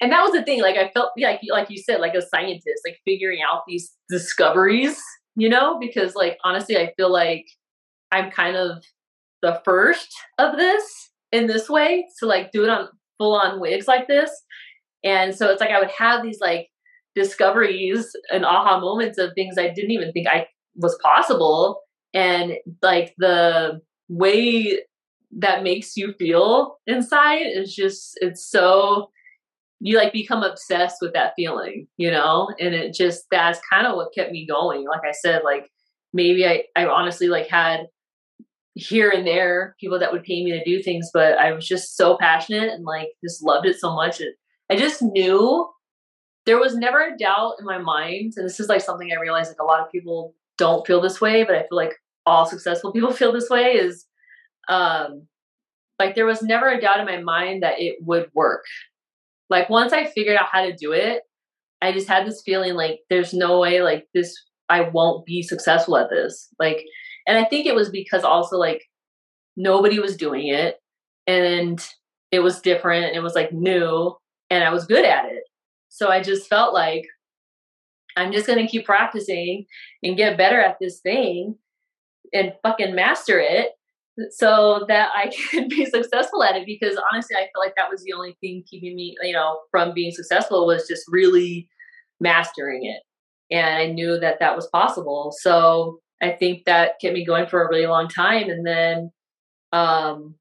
and 0.00 0.12
that 0.12 0.22
was 0.22 0.32
the 0.32 0.42
thing. 0.42 0.60
Like 0.60 0.76
I 0.76 0.90
felt 0.90 1.10
like 1.18 1.40
like 1.50 1.70
you 1.70 1.78
said, 1.78 2.00
like 2.00 2.14
a 2.14 2.22
scientist, 2.22 2.82
like 2.86 2.98
figuring 3.04 3.40
out 3.42 3.62
these 3.66 3.92
discoveries 4.08 5.00
you 5.36 5.50
know, 5.50 5.78
because 5.78 6.14
like 6.14 6.38
honestly, 6.42 6.76
I 6.76 6.92
feel 6.96 7.12
like 7.12 7.46
I'm 8.10 8.30
kind 8.30 8.56
of 8.56 8.82
the 9.42 9.60
first 9.64 10.08
of 10.38 10.56
this 10.56 11.10
in 11.30 11.46
this 11.46 11.68
way 11.68 12.06
to 12.18 12.26
like 12.26 12.50
do 12.50 12.64
it 12.64 12.70
on 12.70 12.88
full 13.18 13.36
on 13.36 13.60
wigs 13.60 13.86
like 13.86 14.08
this. 14.08 14.30
And 15.06 15.34
so 15.34 15.48
it's 15.50 15.60
like 15.60 15.70
I 15.70 15.78
would 15.78 15.92
have 15.96 16.22
these 16.22 16.40
like 16.40 16.68
discoveries 17.14 18.10
and 18.32 18.44
aha 18.44 18.80
moments 18.80 19.18
of 19.18 19.30
things 19.34 19.56
I 19.56 19.68
didn't 19.68 19.92
even 19.92 20.12
think 20.12 20.26
I 20.26 20.48
was 20.74 20.98
possible. 21.02 21.80
And 22.12 22.54
like 22.82 23.14
the 23.16 23.80
way 24.08 24.80
that 25.38 25.62
makes 25.62 25.96
you 25.96 26.12
feel 26.18 26.78
inside 26.86 27.46
is 27.46 27.74
just, 27.74 28.18
it's 28.20 28.50
so 28.50 29.10
you 29.80 29.96
like 29.96 30.12
become 30.12 30.42
obsessed 30.42 30.96
with 31.00 31.12
that 31.12 31.34
feeling, 31.36 31.86
you 31.98 32.10
know? 32.10 32.48
And 32.58 32.74
it 32.74 32.92
just 32.94 33.26
that's 33.30 33.60
kind 33.70 33.86
of 33.86 33.94
what 33.94 34.14
kept 34.14 34.32
me 34.32 34.46
going. 34.46 34.86
Like 34.86 35.02
I 35.08 35.12
said, 35.12 35.42
like 35.44 35.70
maybe 36.12 36.46
I, 36.46 36.64
I 36.74 36.86
honestly 36.86 37.28
like 37.28 37.46
had 37.48 37.86
here 38.74 39.10
and 39.10 39.26
there 39.26 39.76
people 39.80 39.98
that 39.98 40.12
would 40.12 40.24
pay 40.24 40.44
me 40.44 40.50
to 40.52 40.64
do 40.64 40.82
things, 40.82 41.10
but 41.14 41.38
I 41.38 41.52
was 41.52 41.66
just 41.66 41.96
so 41.96 42.16
passionate 42.18 42.72
and 42.72 42.84
like 42.84 43.08
just 43.24 43.42
loved 43.42 43.66
it 43.66 43.78
so 43.78 43.94
much. 43.94 44.20
And 44.20 44.34
I 44.70 44.76
just 44.76 45.02
knew 45.02 45.68
there 46.44 46.58
was 46.58 46.76
never 46.76 47.00
a 47.00 47.16
doubt 47.16 47.54
in 47.58 47.64
my 47.64 47.78
mind. 47.78 48.34
And 48.36 48.46
this 48.46 48.60
is 48.60 48.68
like 48.68 48.80
something 48.80 49.10
I 49.10 49.20
realized 49.20 49.50
like 49.50 49.60
a 49.60 49.64
lot 49.64 49.80
of 49.80 49.90
people 49.90 50.34
don't 50.58 50.86
feel 50.86 51.00
this 51.00 51.20
way, 51.20 51.44
but 51.44 51.54
I 51.54 51.60
feel 51.60 51.76
like 51.76 51.94
all 52.24 52.46
successful 52.46 52.92
people 52.92 53.12
feel 53.12 53.32
this 53.32 53.50
way 53.50 53.72
is 53.72 54.06
um 54.68 55.26
like 55.98 56.14
there 56.14 56.26
was 56.26 56.42
never 56.42 56.68
a 56.68 56.80
doubt 56.80 57.00
in 57.00 57.06
my 57.06 57.20
mind 57.20 57.62
that 57.62 57.80
it 57.80 57.96
would 58.00 58.28
work 58.34 58.64
like 59.48 59.68
once 59.68 59.92
I 59.92 60.06
figured 60.06 60.36
out 60.36 60.48
how 60.50 60.64
to 60.64 60.74
do 60.74 60.92
it, 60.92 61.22
I 61.80 61.92
just 61.92 62.08
had 62.08 62.26
this 62.26 62.42
feeling 62.44 62.74
like 62.74 63.00
there's 63.10 63.32
no 63.32 63.60
way 63.60 63.82
like 63.82 64.06
this 64.14 64.34
I 64.68 64.80
won't 64.80 65.24
be 65.24 65.42
successful 65.42 65.96
at 65.96 66.10
this. 66.10 66.48
Like 66.58 66.84
and 67.26 67.38
I 67.38 67.44
think 67.44 67.66
it 67.66 67.74
was 67.74 67.90
because 67.90 68.24
also 68.24 68.56
like 68.56 68.82
nobody 69.56 69.98
was 69.98 70.16
doing 70.16 70.48
it 70.48 70.76
and 71.26 71.84
it 72.30 72.40
was 72.40 72.60
different 72.60 73.14
it 73.14 73.22
was 73.22 73.34
like 73.34 73.52
new 73.52 74.14
and 74.50 74.64
I 74.64 74.72
was 74.72 74.86
good 74.86 75.04
at 75.04 75.26
it. 75.26 75.42
So 75.88 76.08
I 76.08 76.22
just 76.22 76.48
felt 76.48 76.74
like 76.74 77.04
I'm 78.16 78.32
just 78.32 78.46
going 78.46 78.58
to 78.58 78.70
keep 78.70 78.84
practicing 78.84 79.66
and 80.02 80.16
get 80.16 80.38
better 80.38 80.60
at 80.60 80.76
this 80.80 81.00
thing 81.00 81.56
and 82.32 82.52
fucking 82.62 82.94
master 82.94 83.38
it 83.38 83.72
so 84.30 84.84
that 84.88 85.10
I 85.14 85.30
could 85.50 85.68
be 85.68 85.84
successful 85.86 86.42
at 86.42 86.56
it 86.56 86.66
because 86.66 86.98
honestly 87.12 87.36
I 87.36 87.42
feel 87.42 87.60
like 87.60 87.74
that 87.76 87.90
was 87.90 88.02
the 88.02 88.14
only 88.14 88.36
thing 88.40 88.64
keeping 88.68 88.96
me 88.96 89.16
you 89.22 89.32
know 89.32 89.60
from 89.70 89.92
being 89.94 90.10
successful 90.10 90.66
was 90.66 90.88
just 90.88 91.04
really 91.08 91.68
mastering 92.20 92.84
it. 92.84 93.02
And 93.54 93.76
I 93.76 93.86
knew 93.86 94.18
that 94.18 94.40
that 94.40 94.56
was 94.56 94.66
possible. 94.68 95.32
So 95.38 96.00
I 96.22 96.30
think 96.32 96.64
that 96.64 96.94
kept 97.00 97.14
me 97.14 97.24
going 97.24 97.46
for 97.46 97.62
a 97.62 97.68
really 97.68 97.86
long 97.86 98.08
time. 98.08 98.48
And 98.48 98.66
then 98.66 99.10
um 99.72 100.34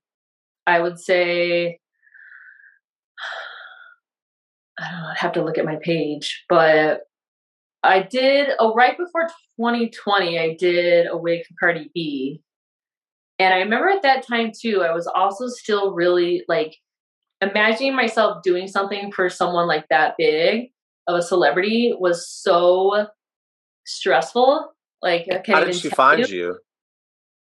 I 0.65 0.79
would 0.79 0.99
say 0.99 1.79
I 4.79 4.89
don't 4.89 5.01
know 5.01 5.07
I'd 5.09 5.17
have 5.17 5.33
to 5.33 5.43
look 5.43 5.57
at 5.57 5.65
my 5.65 5.77
page 5.81 6.43
but 6.49 7.01
I 7.83 8.01
did 8.01 8.49
oh 8.59 8.73
right 8.73 8.97
before 8.97 9.27
2020 9.59 10.39
I 10.39 10.55
did 10.55 11.07
a 11.07 11.17
wig 11.17 11.45
for 11.45 11.53
Cardi 11.59 11.91
B 11.93 12.41
and 13.39 13.53
I 13.53 13.57
remember 13.57 13.89
at 13.89 14.01
that 14.03 14.25
time 14.25 14.51
too, 14.57 14.83
I 14.83 14.93
was 14.93 15.07
also 15.07 15.47
still 15.47 15.93
really 15.93 16.43
like 16.47 16.77
imagining 17.41 17.95
myself 17.95 18.43
doing 18.43 18.67
something 18.67 19.11
for 19.11 19.29
someone 19.29 19.67
like 19.67 19.87
that 19.89 20.15
big 20.17 20.71
of 21.07 21.17
a 21.17 21.21
celebrity 21.21 21.93
was 21.97 22.29
so 22.29 23.07
stressful. 23.85 24.71
Like, 25.01 25.27
how 25.47 25.65
did 25.65 25.75
she 25.75 25.89
find 25.89 26.27
you. 26.29 26.37
you? 26.37 26.59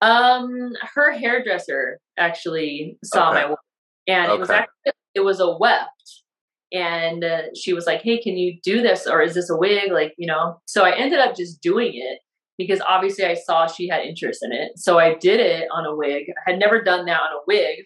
Um, 0.00 0.72
her 0.94 1.12
hairdresser 1.12 1.98
actually 2.18 2.98
saw 3.04 3.30
okay. 3.30 3.42
my 3.42 3.50
work, 3.50 3.58
and 4.06 4.26
okay. 4.26 4.34
it 4.34 4.40
was 4.40 4.50
actually 4.50 4.92
it 5.14 5.20
was 5.20 5.40
a 5.40 5.56
weft, 5.56 6.23
and 6.72 7.24
uh, 7.24 7.42
she 7.54 7.72
was 7.72 7.86
like, 7.86 8.02
"Hey, 8.02 8.20
can 8.20 8.36
you 8.36 8.58
do 8.62 8.82
this, 8.82 9.06
or 9.06 9.22
is 9.22 9.34
this 9.34 9.50
a 9.50 9.56
wig?" 9.56 9.92
Like, 9.92 10.14
you 10.18 10.26
know. 10.26 10.60
So 10.66 10.84
I 10.84 10.96
ended 10.96 11.20
up 11.20 11.36
just 11.36 11.60
doing 11.60 11.92
it, 11.94 12.20
because 12.58 12.80
obviously 12.88 13.24
I 13.24 13.34
saw 13.34 13.66
she 13.66 13.88
had 13.88 14.02
interest 14.02 14.40
in 14.42 14.52
it. 14.52 14.78
So 14.78 14.98
I 14.98 15.14
did 15.14 15.40
it 15.40 15.68
on 15.72 15.84
a 15.84 15.94
wig. 15.94 16.26
I 16.46 16.50
had 16.50 16.60
never 16.60 16.82
done 16.82 17.06
that 17.06 17.20
on 17.20 17.32
a 17.32 17.42
wig. 17.46 17.84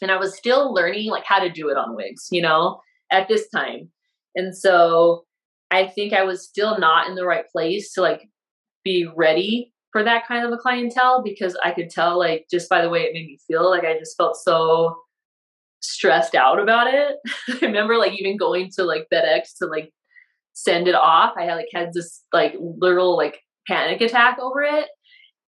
And 0.00 0.10
I 0.10 0.16
was 0.16 0.36
still 0.36 0.72
learning 0.72 1.10
like 1.10 1.24
how 1.24 1.40
to 1.40 1.50
do 1.50 1.68
it 1.70 1.76
on 1.76 1.96
wigs, 1.96 2.28
you 2.30 2.42
know, 2.42 2.80
at 3.10 3.28
this 3.28 3.48
time. 3.48 3.90
And 4.34 4.56
so 4.56 5.24
I 5.70 5.86
think 5.86 6.12
I 6.12 6.22
was 6.22 6.44
still 6.44 6.78
not 6.78 7.08
in 7.08 7.14
the 7.14 7.26
right 7.26 7.48
place 7.50 7.92
to 7.94 8.02
like 8.02 8.28
be 8.84 9.08
ready 9.16 9.72
for 9.90 10.04
that 10.04 10.26
kind 10.28 10.44
of 10.44 10.52
a 10.52 10.56
clientele 10.56 11.22
because 11.22 11.56
I 11.64 11.72
could 11.72 11.90
tell 11.90 12.18
like 12.18 12.46
just 12.50 12.68
by 12.68 12.82
the 12.82 12.90
way 12.90 13.00
it 13.00 13.12
made 13.12 13.26
me 13.26 13.38
feel 13.46 13.68
like 13.68 13.84
I 13.84 13.98
just 13.98 14.16
felt 14.16 14.36
so 14.36 14.96
stressed 15.80 16.34
out 16.34 16.60
about 16.60 16.92
it. 16.92 17.16
I 17.48 17.66
remember 17.66 17.96
like 17.96 18.12
even 18.12 18.36
going 18.36 18.70
to 18.76 18.84
like 18.84 19.06
FedEx 19.12 19.56
to 19.58 19.66
like 19.66 19.92
send 20.52 20.88
it 20.88 20.94
off. 20.94 21.34
I 21.36 21.44
had 21.44 21.54
like 21.54 21.68
had 21.72 21.92
this 21.92 22.24
like 22.32 22.54
literal 22.58 23.16
like 23.16 23.40
panic 23.66 24.00
attack 24.00 24.38
over 24.40 24.62
it. 24.62 24.88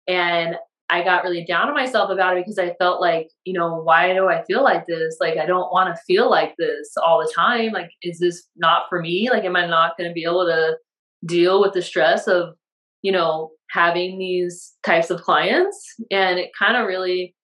And 0.07 0.57
I 0.91 1.05
got 1.05 1.23
really 1.23 1.45
down 1.45 1.69
on 1.69 1.75
myself 1.75 2.11
about 2.11 2.37
it 2.37 2.45
because 2.45 2.59
I 2.59 2.75
felt 2.75 3.01
like, 3.01 3.29
you 3.45 3.53
know, 3.53 3.83
why 3.83 4.13
do 4.15 4.29
I 4.29 4.43
feel 4.45 4.65
like 4.65 4.87
this? 4.87 5.19
Like, 5.21 5.37
I 5.37 5.45
don't 5.45 5.71
want 5.71 5.95
to 5.95 6.03
feel 6.07 6.31
like 6.31 6.55
this 6.59 6.95
all 7.05 7.19
the 7.19 7.31
time. 7.35 7.73
Like, 7.73 7.91
is 8.03 8.19
this 8.19 8.45
not 8.57 8.85
for 8.89 9.01
me? 9.01 9.29
Like, 9.31 9.45
am 9.45 9.57
I 9.57 9.67
not 9.67 9.99
going 9.99 10.09
to 10.09 10.15
be 10.15 10.25
able 10.25 10.47
to 10.47 10.79
deal 11.27 11.61
with 11.61 11.75
the 11.75 11.83
stress 11.83 12.27
of, 12.27 12.55
you 13.03 13.13
know, 13.13 13.51
having 13.71 14.19
these 14.19 14.73
types 14.83 15.11
of 15.11 15.21
clients? 15.21 15.95
And 16.11 16.39
it 16.39 16.53
kind 16.59 16.77
of 16.77 16.87
really 16.87 17.35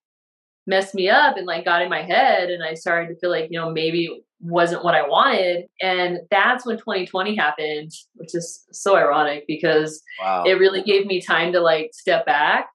messed 0.67 0.95
me 0.95 1.09
up 1.09 1.37
and 1.37 1.47
like 1.47 1.65
got 1.65 1.83
in 1.83 1.91
my 1.91 2.03
head. 2.03 2.51
And 2.51 2.63
I 2.63 2.75
started 2.75 3.09
to 3.09 3.21
feel 3.21 3.31
like, 3.31 3.49
you 3.51 3.59
know, 3.59 3.71
maybe 3.71 4.23
wasn't 4.41 4.85
what 4.85 4.95
I 4.95 5.07
wanted. 5.07 5.67
And 5.83 6.21
that's 6.31 6.67
when 6.67 6.77
2020 6.77 7.35
happened, 7.35 7.93
which 8.15 8.35
is 8.35 8.65
so 8.73 8.97
ironic 8.97 9.45
because 9.47 10.03
wow. 10.21 10.45
it 10.45 10.55
really 10.55 10.83
gave 10.83 11.07
me 11.07 11.21
time 11.21 11.53
to 11.53 11.61
like 11.61 11.91
step 11.93 12.27
back 12.27 12.69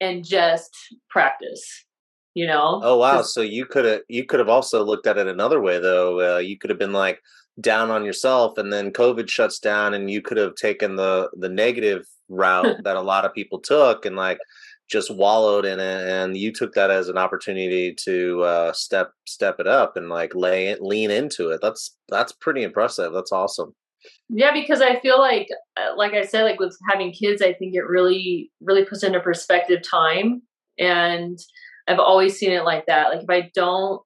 and 0.00 0.24
just 0.24 0.74
practice. 1.08 1.84
You 2.34 2.46
know? 2.46 2.80
Oh 2.84 2.98
wow! 2.98 3.22
So 3.22 3.40
you 3.40 3.64
could 3.64 3.86
have 3.86 4.00
you 4.08 4.24
could 4.24 4.40
have 4.40 4.50
also 4.50 4.84
looked 4.84 5.06
at 5.06 5.16
it 5.16 5.26
another 5.26 5.58
way 5.58 5.80
though. 5.80 6.36
Uh, 6.36 6.38
you 6.38 6.58
could 6.58 6.68
have 6.68 6.78
been 6.78 6.92
like 6.92 7.18
down 7.62 7.90
on 7.90 8.04
yourself, 8.04 8.58
and 8.58 8.70
then 8.70 8.92
COVID 8.92 9.30
shuts 9.30 9.58
down, 9.58 9.94
and 9.94 10.10
you 10.10 10.20
could 10.20 10.36
have 10.36 10.54
taken 10.54 10.96
the 10.96 11.30
the 11.38 11.48
negative 11.48 12.04
route 12.28 12.76
that 12.84 12.96
a 12.96 13.00
lot 13.00 13.24
of 13.24 13.32
people 13.32 13.58
took, 13.58 14.04
and 14.04 14.16
like 14.16 14.38
just 14.88 15.14
wallowed 15.14 15.64
in 15.64 15.80
it 15.80 16.08
and 16.08 16.36
you 16.36 16.52
took 16.52 16.72
that 16.74 16.90
as 16.90 17.08
an 17.08 17.18
opportunity 17.18 17.94
to 18.04 18.42
uh, 18.42 18.72
step 18.72 19.12
step 19.26 19.56
it 19.58 19.66
up 19.66 19.96
and 19.96 20.08
like 20.08 20.34
lay 20.34 20.68
it, 20.68 20.82
lean 20.82 21.10
into 21.10 21.50
it. 21.50 21.60
That's 21.60 21.96
that's 22.08 22.32
pretty 22.32 22.62
impressive. 22.62 23.12
That's 23.12 23.32
awesome. 23.32 23.74
Yeah 24.28 24.52
because 24.52 24.80
i 24.80 25.00
feel 25.00 25.18
like 25.18 25.48
uh, 25.76 25.96
like 25.96 26.12
i 26.12 26.24
said 26.24 26.44
like 26.44 26.60
with 26.60 26.76
having 26.88 27.12
kids 27.12 27.42
i 27.42 27.52
think 27.52 27.74
it 27.74 27.88
really 27.88 28.52
really 28.60 28.84
puts 28.84 29.02
into 29.02 29.18
perspective 29.18 29.80
time 29.82 30.42
and 30.78 31.38
i've 31.88 31.98
always 31.98 32.38
seen 32.38 32.52
it 32.52 32.64
like 32.64 32.86
that. 32.86 33.08
Like 33.08 33.22
if 33.22 33.30
i 33.30 33.50
don't 33.54 34.00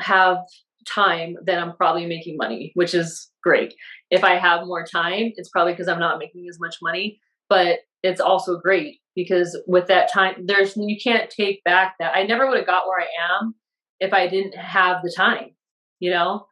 have 0.00 0.38
time 0.86 1.36
then 1.44 1.58
i'm 1.58 1.74
probably 1.76 2.04
making 2.04 2.36
money 2.36 2.70
which 2.74 2.94
is 2.94 3.30
great. 3.42 3.74
If 4.10 4.24
i 4.24 4.36
have 4.36 4.66
more 4.66 4.84
time 4.84 5.32
it's 5.36 5.48
probably 5.48 5.72
because 5.72 5.88
i'm 5.88 6.00
not 6.00 6.18
making 6.18 6.46
as 6.50 6.60
much 6.60 6.76
money 6.82 7.18
but 7.48 7.78
it's 8.06 8.20
also 8.20 8.58
great 8.58 9.00
because 9.14 9.58
with 9.66 9.86
that 9.88 10.10
time 10.12 10.34
there's 10.46 10.76
you 10.76 10.96
can't 11.02 11.30
take 11.30 11.62
back 11.64 11.94
that 11.98 12.14
i 12.14 12.22
never 12.22 12.48
would 12.48 12.56
have 12.56 12.66
got 12.66 12.86
where 12.86 13.00
i 13.00 13.40
am 13.40 13.54
if 14.00 14.12
i 14.12 14.26
didn't 14.26 14.56
have 14.56 15.02
the 15.02 15.12
time 15.16 15.50
you 15.98 16.10
know? 16.10 16.46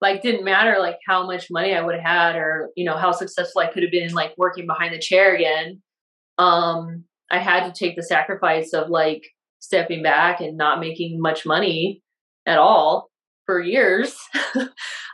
Like 0.00 0.22
didn't 0.22 0.44
matter 0.44 0.76
like 0.78 0.98
how 1.08 1.26
much 1.26 1.48
money 1.50 1.74
i 1.74 1.80
would 1.80 1.96
have 1.96 2.04
had 2.04 2.36
or 2.36 2.70
you 2.76 2.84
know 2.84 2.96
how 2.96 3.10
successful 3.10 3.62
i 3.62 3.66
could 3.66 3.82
have 3.82 3.90
been 3.90 4.12
like 4.12 4.32
working 4.38 4.64
behind 4.64 4.94
the 4.94 5.00
chair 5.00 5.34
again 5.34 5.82
um 6.38 7.02
i 7.32 7.38
had 7.38 7.66
to 7.66 7.72
take 7.76 7.96
the 7.96 8.02
sacrifice 8.04 8.72
of 8.72 8.90
like 8.90 9.24
stepping 9.58 10.00
back 10.00 10.40
and 10.40 10.56
not 10.56 10.78
making 10.78 11.20
much 11.20 11.44
money 11.44 12.00
at 12.46 12.58
all 12.58 13.10
for 13.44 13.60
years. 13.60 14.16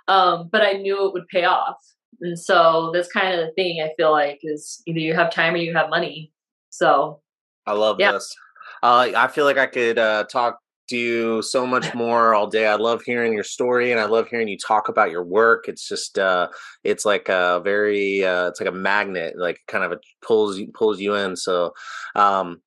Um 0.06 0.50
but 0.52 0.60
i 0.60 0.72
knew 0.72 1.06
it 1.06 1.14
would 1.14 1.28
pay 1.28 1.44
off 1.44 1.78
and 2.24 2.38
so 2.38 2.90
that's 2.92 3.12
kind 3.12 3.38
of 3.38 3.46
the 3.46 3.52
thing 3.52 3.82
I 3.82 3.92
feel 3.96 4.10
like 4.10 4.40
is 4.42 4.82
either 4.86 4.98
you 4.98 5.14
have 5.14 5.30
time 5.30 5.54
or 5.54 5.58
you 5.58 5.74
have 5.74 5.90
money. 5.90 6.32
So 6.70 7.20
I 7.66 7.72
love 7.72 8.00
yeah. 8.00 8.12
this. 8.12 8.34
Uh, 8.82 9.12
I 9.14 9.28
feel 9.28 9.44
like 9.44 9.58
I 9.58 9.66
could 9.66 9.98
uh, 9.98 10.24
talk 10.24 10.58
to 10.88 10.96
you 10.96 11.42
so 11.42 11.66
much 11.66 11.94
more 11.94 12.34
all 12.34 12.46
day. 12.46 12.66
I 12.66 12.76
love 12.76 13.02
hearing 13.02 13.34
your 13.34 13.44
story 13.44 13.92
and 13.92 14.00
I 14.00 14.06
love 14.06 14.28
hearing 14.28 14.48
you 14.48 14.58
talk 14.58 14.88
about 14.88 15.10
your 15.10 15.22
work. 15.24 15.68
It's 15.68 15.86
just 15.88 16.18
uh 16.18 16.48
it's 16.82 17.04
like 17.04 17.28
a 17.28 17.60
very 17.62 18.24
uh 18.24 18.48
it's 18.48 18.60
like 18.60 18.68
a 18.68 18.72
magnet, 18.72 19.34
like 19.36 19.60
kind 19.68 19.84
of 19.84 19.92
a 19.92 19.98
pulls 20.22 20.60
pulls 20.74 21.00
you 21.00 21.14
in. 21.14 21.36
So 21.36 21.72
um 22.14 22.60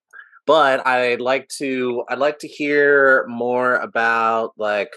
but 0.45 0.85
I'd 0.87 1.21
like 1.21 1.49
to 1.57 2.03
I'd 2.09 2.19
like 2.19 2.39
to 2.39 2.47
hear 2.47 3.25
more 3.27 3.75
about 3.75 4.53
like 4.57 4.91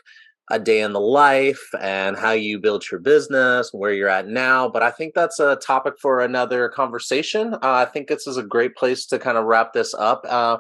a 0.51 0.59
day 0.59 0.81
in 0.81 0.93
the 0.93 1.01
life 1.01 1.61
and 1.81 2.17
how 2.17 2.33
you 2.33 2.59
built 2.59 2.91
your 2.91 3.01
business, 3.01 3.71
where 3.73 3.93
you're 3.93 4.09
at 4.09 4.29
now. 4.29 4.69
But 4.69 4.83
I 4.83 4.91
think 4.91 5.15
that's 5.15 5.39
a 5.39 5.57
topic 5.57 5.95
for 6.01 6.21
another 6.21 6.69
conversation. 6.69 7.55
Uh, 7.55 7.59
I 7.63 7.85
think 7.85 8.09
this 8.09 8.27
is 8.27 8.37
a 8.37 8.43
great 8.43 8.75
place 8.75 9.07
to 9.07 9.19
kind 9.19 9.39
of 9.39 9.45
wrap 9.45 9.73
this 9.73 9.95
up. 9.95 10.25
Uh, 10.29 10.59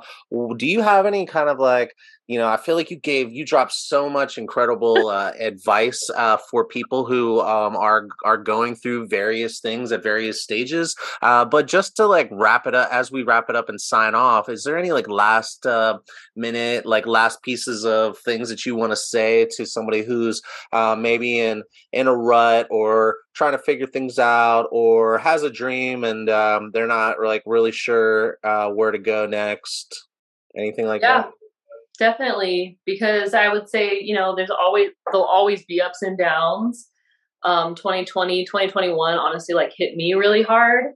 do 0.57 0.67
you 0.67 0.81
have 0.81 1.07
any 1.07 1.27
kind 1.27 1.49
of 1.49 1.59
like 1.59 1.95
you 2.31 2.39
know 2.39 2.47
i 2.47 2.57
feel 2.57 2.77
like 2.77 2.93
you 2.93 2.97
gave 2.97 3.33
you 3.33 3.45
dropped 3.45 3.73
so 3.73 4.09
much 4.09 4.39
incredible 4.39 5.09
uh, 5.09 5.33
advice 5.41 6.09
uh, 6.17 6.37
for 6.37 6.65
people 6.65 7.05
who 7.05 7.41
um, 7.41 7.77
are 7.77 8.07
are 8.25 8.37
going 8.37 8.77
through 8.77 9.09
various 9.09 9.59
things 9.59 9.91
at 9.91 10.03
various 10.03 10.43
stages. 10.43 10.95
Uh, 11.23 11.45
but 11.45 11.67
just 11.67 11.97
to 11.97 12.07
like 12.07 12.29
wrap 12.31 12.67
it 12.67 12.75
up 12.75 12.89
as 12.93 13.11
we 13.11 13.25
wrap 13.25 13.51
it 13.51 13.57
up 13.57 13.69
and 13.69 13.81
sign 13.81 14.15
off 14.15 14.49
is 14.49 14.63
there 14.63 14.79
any 14.79 14.93
like 14.93 15.09
last 15.09 15.67
uh, 15.67 15.99
minute 16.37 16.87
like 16.87 17.07
last 17.07 17.43
pieces 17.43 17.85
of 17.85 18.17
things 18.19 18.49
that 18.49 18.65
you 18.65 18.77
want 18.77 18.93
to 18.93 18.97
say 18.97 19.47
to 19.57 19.67
somebody 19.67 20.03
who's 20.03 20.41
uh, 20.73 20.97
maybe 20.97 21.41
in 21.41 21.65
in 21.93 22.07
a 22.07 22.17
rut 22.17 22.69
or 22.71 23.17
trying 23.35 23.53
to 23.53 23.59
figure 23.59 23.87
things 23.87 24.19
out 24.19 24.67
or 24.71 25.19
has 25.19 25.43
a 25.43 25.51
dream 25.51 26.05
and 26.05 26.31
um, 26.31 26.71
they're 26.73 26.87
not 26.87 27.21
like 27.21 27.43
really 27.45 27.73
sure 27.73 28.39
uh, 28.45 28.69
where 28.69 28.93
to 28.93 28.99
go 28.99 29.27
next? 29.27 30.07
Anything 30.57 30.87
like 30.87 31.03
yeah. 31.03 31.23
that 31.23 31.33
definitely 32.01 32.79
because 32.87 33.35
i 33.35 33.53
would 33.53 33.69
say 33.69 34.01
you 34.01 34.15
know 34.15 34.35
there's 34.35 34.51
always 34.51 34.89
there'll 35.13 35.27
always 35.27 35.65
be 35.67 35.81
ups 35.81 36.03
and 36.03 36.19
downs. 36.19 36.89
Um 37.43 37.75
2020 37.75 38.45
2021 38.45 39.15
honestly 39.15 39.55
like 39.55 39.73
hit 39.77 39.97
me 39.97 40.15
really 40.15 40.43
hard. 40.43 40.87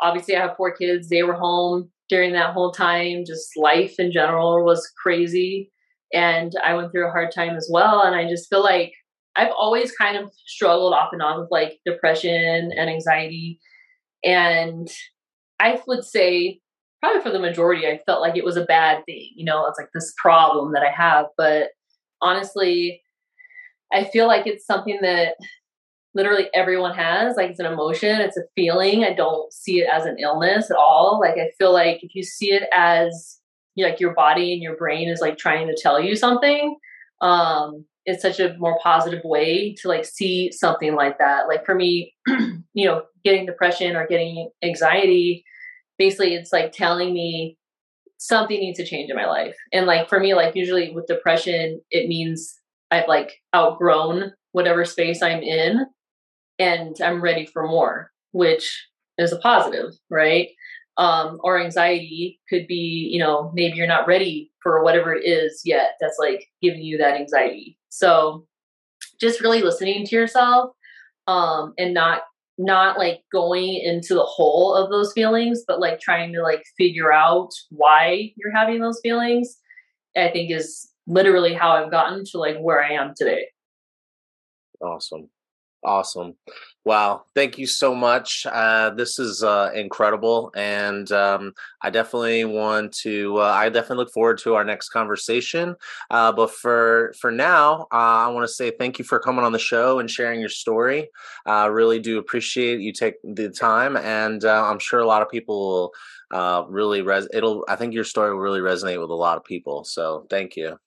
Obviously 0.00 0.36
i 0.36 0.40
have 0.40 0.56
four 0.56 0.74
kids. 0.74 1.08
They 1.08 1.22
were 1.24 1.34
home 1.34 1.90
during 2.08 2.32
that 2.32 2.54
whole 2.54 2.72
time. 2.72 3.24
Just 3.26 3.56
life 3.56 3.96
in 3.98 4.10
general 4.12 4.64
was 4.64 4.90
crazy. 5.02 5.70
And 6.14 6.52
i 6.64 6.74
went 6.74 6.92
through 6.92 7.08
a 7.08 7.12
hard 7.12 7.32
time 7.32 7.56
as 7.56 7.68
well. 7.70 8.02
And 8.02 8.14
i 8.14 8.26
just 8.28 8.48
feel 8.48 8.62
like 8.62 8.92
i've 9.36 9.52
always 9.52 9.92
kind 9.92 10.16
of 10.16 10.32
struggled 10.46 10.94
off 10.94 11.10
and 11.12 11.22
on 11.22 11.40
with 11.40 11.50
like 11.50 11.80
depression 11.84 12.70
and 12.76 12.88
anxiety. 12.88 13.60
And 14.24 14.88
i 15.60 15.80
would 15.86 16.04
say 16.04 16.61
probably 17.02 17.20
for 17.20 17.30
the 17.30 17.40
majority, 17.40 17.86
I 17.86 18.00
felt 18.06 18.20
like 18.20 18.36
it 18.36 18.44
was 18.44 18.56
a 18.56 18.64
bad 18.64 19.04
thing. 19.06 19.30
You 19.34 19.44
know, 19.44 19.66
it's 19.66 19.78
like 19.78 19.88
this 19.92 20.14
problem 20.16 20.72
that 20.72 20.82
I 20.82 20.90
have. 20.90 21.26
But 21.36 21.70
honestly, 22.20 23.02
I 23.92 24.04
feel 24.04 24.28
like 24.28 24.46
it's 24.46 24.64
something 24.64 24.98
that 25.02 25.34
literally 26.14 26.48
everyone 26.54 26.94
has. 26.94 27.36
Like 27.36 27.50
it's 27.50 27.58
an 27.58 27.66
emotion, 27.66 28.20
it's 28.20 28.36
a 28.36 28.44
feeling. 28.54 29.04
I 29.04 29.14
don't 29.14 29.52
see 29.52 29.80
it 29.80 29.88
as 29.92 30.06
an 30.06 30.16
illness 30.20 30.70
at 30.70 30.76
all. 30.76 31.18
Like 31.20 31.34
I 31.34 31.50
feel 31.58 31.72
like 31.72 32.04
if 32.04 32.14
you 32.14 32.22
see 32.22 32.52
it 32.52 32.64
as 32.72 33.40
like 33.76 33.98
your 33.98 34.14
body 34.14 34.52
and 34.52 34.62
your 34.62 34.76
brain 34.76 35.08
is 35.08 35.20
like 35.20 35.38
trying 35.38 35.66
to 35.66 35.76
tell 35.80 36.00
you 36.00 36.14
something, 36.14 36.76
um, 37.20 37.84
it's 38.04 38.22
such 38.22 38.38
a 38.38 38.54
more 38.58 38.78
positive 38.82 39.22
way 39.24 39.74
to 39.80 39.88
like 39.88 40.04
see 40.04 40.52
something 40.52 40.94
like 40.94 41.18
that. 41.18 41.48
Like 41.48 41.64
for 41.64 41.74
me, 41.74 42.14
you 42.74 42.86
know, 42.86 43.02
getting 43.24 43.46
depression 43.46 43.96
or 43.96 44.06
getting 44.06 44.50
anxiety 44.62 45.44
basically 46.02 46.34
it's 46.34 46.52
like 46.52 46.72
telling 46.72 47.14
me 47.14 47.56
something 48.18 48.58
needs 48.58 48.76
to 48.76 48.84
change 48.84 49.08
in 49.08 49.14
my 49.14 49.26
life. 49.26 49.54
And 49.72 49.86
like 49.86 50.08
for 50.08 50.18
me, 50.18 50.34
like 50.34 50.56
usually 50.56 50.90
with 50.90 51.06
depression, 51.06 51.80
it 51.92 52.08
means 52.08 52.58
I've 52.90 53.06
like 53.06 53.34
outgrown 53.54 54.32
whatever 54.50 54.84
space 54.84 55.22
I'm 55.22 55.44
in 55.44 55.86
and 56.58 56.96
I'm 57.00 57.22
ready 57.22 57.46
for 57.46 57.68
more, 57.68 58.10
which 58.32 58.84
is 59.16 59.32
a 59.32 59.38
positive, 59.38 59.92
right? 60.10 60.48
Um, 60.96 61.38
or 61.44 61.60
anxiety 61.60 62.40
could 62.50 62.66
be, 62.66 63.08
you 63.12 63.20
know, 63.20 63.52
maybe 63.54 63.76
you're 63.76 63.86
not 63.86 64.08
ready 64.08 64.50
for 64.60 64.82
whatever 64.82 65.14
it 65.14 65.24
is 65.24 65.62
yet 65.64 65.92
that's 66.00 66.16
like 66.18 66.48
giving 66.60 66.82
you 66.82 66.98
that 66.98 67.14
anxiety. 67.14 67.78
So 67.90 68.44
just 69.20 69.40
really 69.40 69.62
listening 69.62 70.04
to 70.04 70.16
yourself 70.16 70.72
um, 71.28 71.74
and 71.78 71.94
not 71.94 72.22
not 72.58 72.98
like 72.98 73.20
going 73.32 73.74
into 73.76 74.14
the 74.14 74.24
whole 74.24 74.74
of 74.74 74.90
those 74.90 75.12
feelings, 75.12 75.62
but 75.66 75.80
like 75.80 76.00
trying 76.00 76.32
to 76.34 76.42
like 76.42 76.62
figure 76.76 77.12
out 77.12 77.50
why 77.70 78.32
you're 78.36 78.54
having 78.54 78.80
those 78.80 79.00
feelings, 79.02 79.56
I 80.16 80.30
think 80.30 80.50
is 80.50 80.90
literally 81.06 81.54
how 81.54 81.70
I've 81.70 81.90
gotten 81.90 82.24
to 82.26 82.38
like 82.38 82.58
where 82.58 82.82
I 82.82 82.92
am 82.92 83.14
today. 83.16 83.46
Awesome. 84.82 85.28
Awesome. 85.84 86.34
Wow. 86.84 87.24
Thank 87.34 87.58
you 87.58 87.66
so 87.66 87.92
much. 87.92 88.46
Uh, 88.50 88.90
this 88.90 89.18
is 89.18 89.42
uh, 89.42 89.70
incredible. 89.74 90.52
And 90.54 91.10
um, 91.10 91.52
I 91.80 91.90
definitely 91.90 92.44
want 92.44 92.92
to, 93.02 93.38
uh, 93.38 93.42
I 93.42 93.68
definitely 93.68 94.04
look 94.04 94.12
forward 94.12 94.38
to 94.38 94.54
our 94.54 94.64
next 94.64 94.90
conversation. 94.90 95.74
Uh, 96.10 96.30
but 96.32 96.52
for, 96.52 97.12
for 97.20 97.32
now, 97.32 97.88
uh, 97.92 98.26
I 98.26 98.28
want 98.28 98.46
to 98.46 98.52
say 98.52 98.70
thank 98.70 99.00
you 99.00 99.04
for 99.04 99.18
coming 99.18 99.44
on 99.44 99.52
the 99.52 99.58
show 99.58 99.98
and 99.98 100.08
sharing 100.10 100.38
your 100.38 100.48
story. 100.48 101.08
I 101.46 101.66
really 101.66 101.98
do 101.98 102.18
appreciate 102.18 102.80
you 102.80 102.92
take 102.92 103.14
the 103.24 103.48
time. 103.50 103.96
And 103.96 104.44
uh, 104.44 104.64
I'm 104.64 104.78
sure 104.78 105.00
a 105.00 105.06
lot 105.06 105.22
of 105.22 105.28
people 105.30 105.92
will 106.30 106.66
really, 106.68 107.02
res- 107.02 107.28
it'll, 107.32 107.64
I 107.68 107.74
think 107.74 107.92
your 107.92 108.04
story 108.04 108.32
will 108.32 108.40
really 108.40 108.60
resonate 108.60 109.00
with 109.00 109.10
a 109.10 109.14
lot 109.14 109.36
of 109.36 109.44
people. 109.44 109.82
So 109.84 110.26
thank 110.30 110.56
you. 110.56 110.78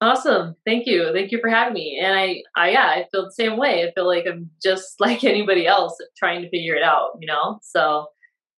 Awesome. 0.00 0.54
Thank 0.64 0.86
you. 0.86 1.12
Thank 1.12 1.32
you 1.32 1.40
for 1.40 1.48
having 1.48 1.74
me. 1.74 1.98
And 2.00 2.16
I, 2.16 2.42
I, 2.54 2.70
yeah, 2.70 2.86
I 2.86 3.06
feel 3.10 3.24
the 3.24 3.32
same 3.32 3.56
way. 3.56 3.86
I 3.86 3.92
feel 3.92 4.06
like 4.06 4.26
I'm 4.28 4.50
just 4.62 4.94
like 5.00 5.24
anybody 5.24 5.66
else 5.66 5.96
trying 6.16 6.42
to 6.42 6.50
figure 6.50 6.74
it 6.74 6.82
out, 6.82 7.18
you 7.20 7.26
know? 7.26 7.58
So 7.62 8.06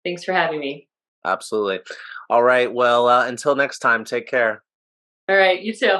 thanks 0.03 0.23
for 0.23 0.33
having 0.33 0.59
me. 0.59 0.87
Absolutely. 1.25 1.79
All 2.29 2.43
right. 2.43 2.71
Well, 2.71 3.07
uh, 3.07 3.27
until 3.27 3.55
next 3.55 3.79
time, 3.79 4.03
take 4.03 4.27
care. 4.27 4.63
All 5.27 5.35
right. 5.35 5.61
You 5.61 5.73
too. 5.73 5.99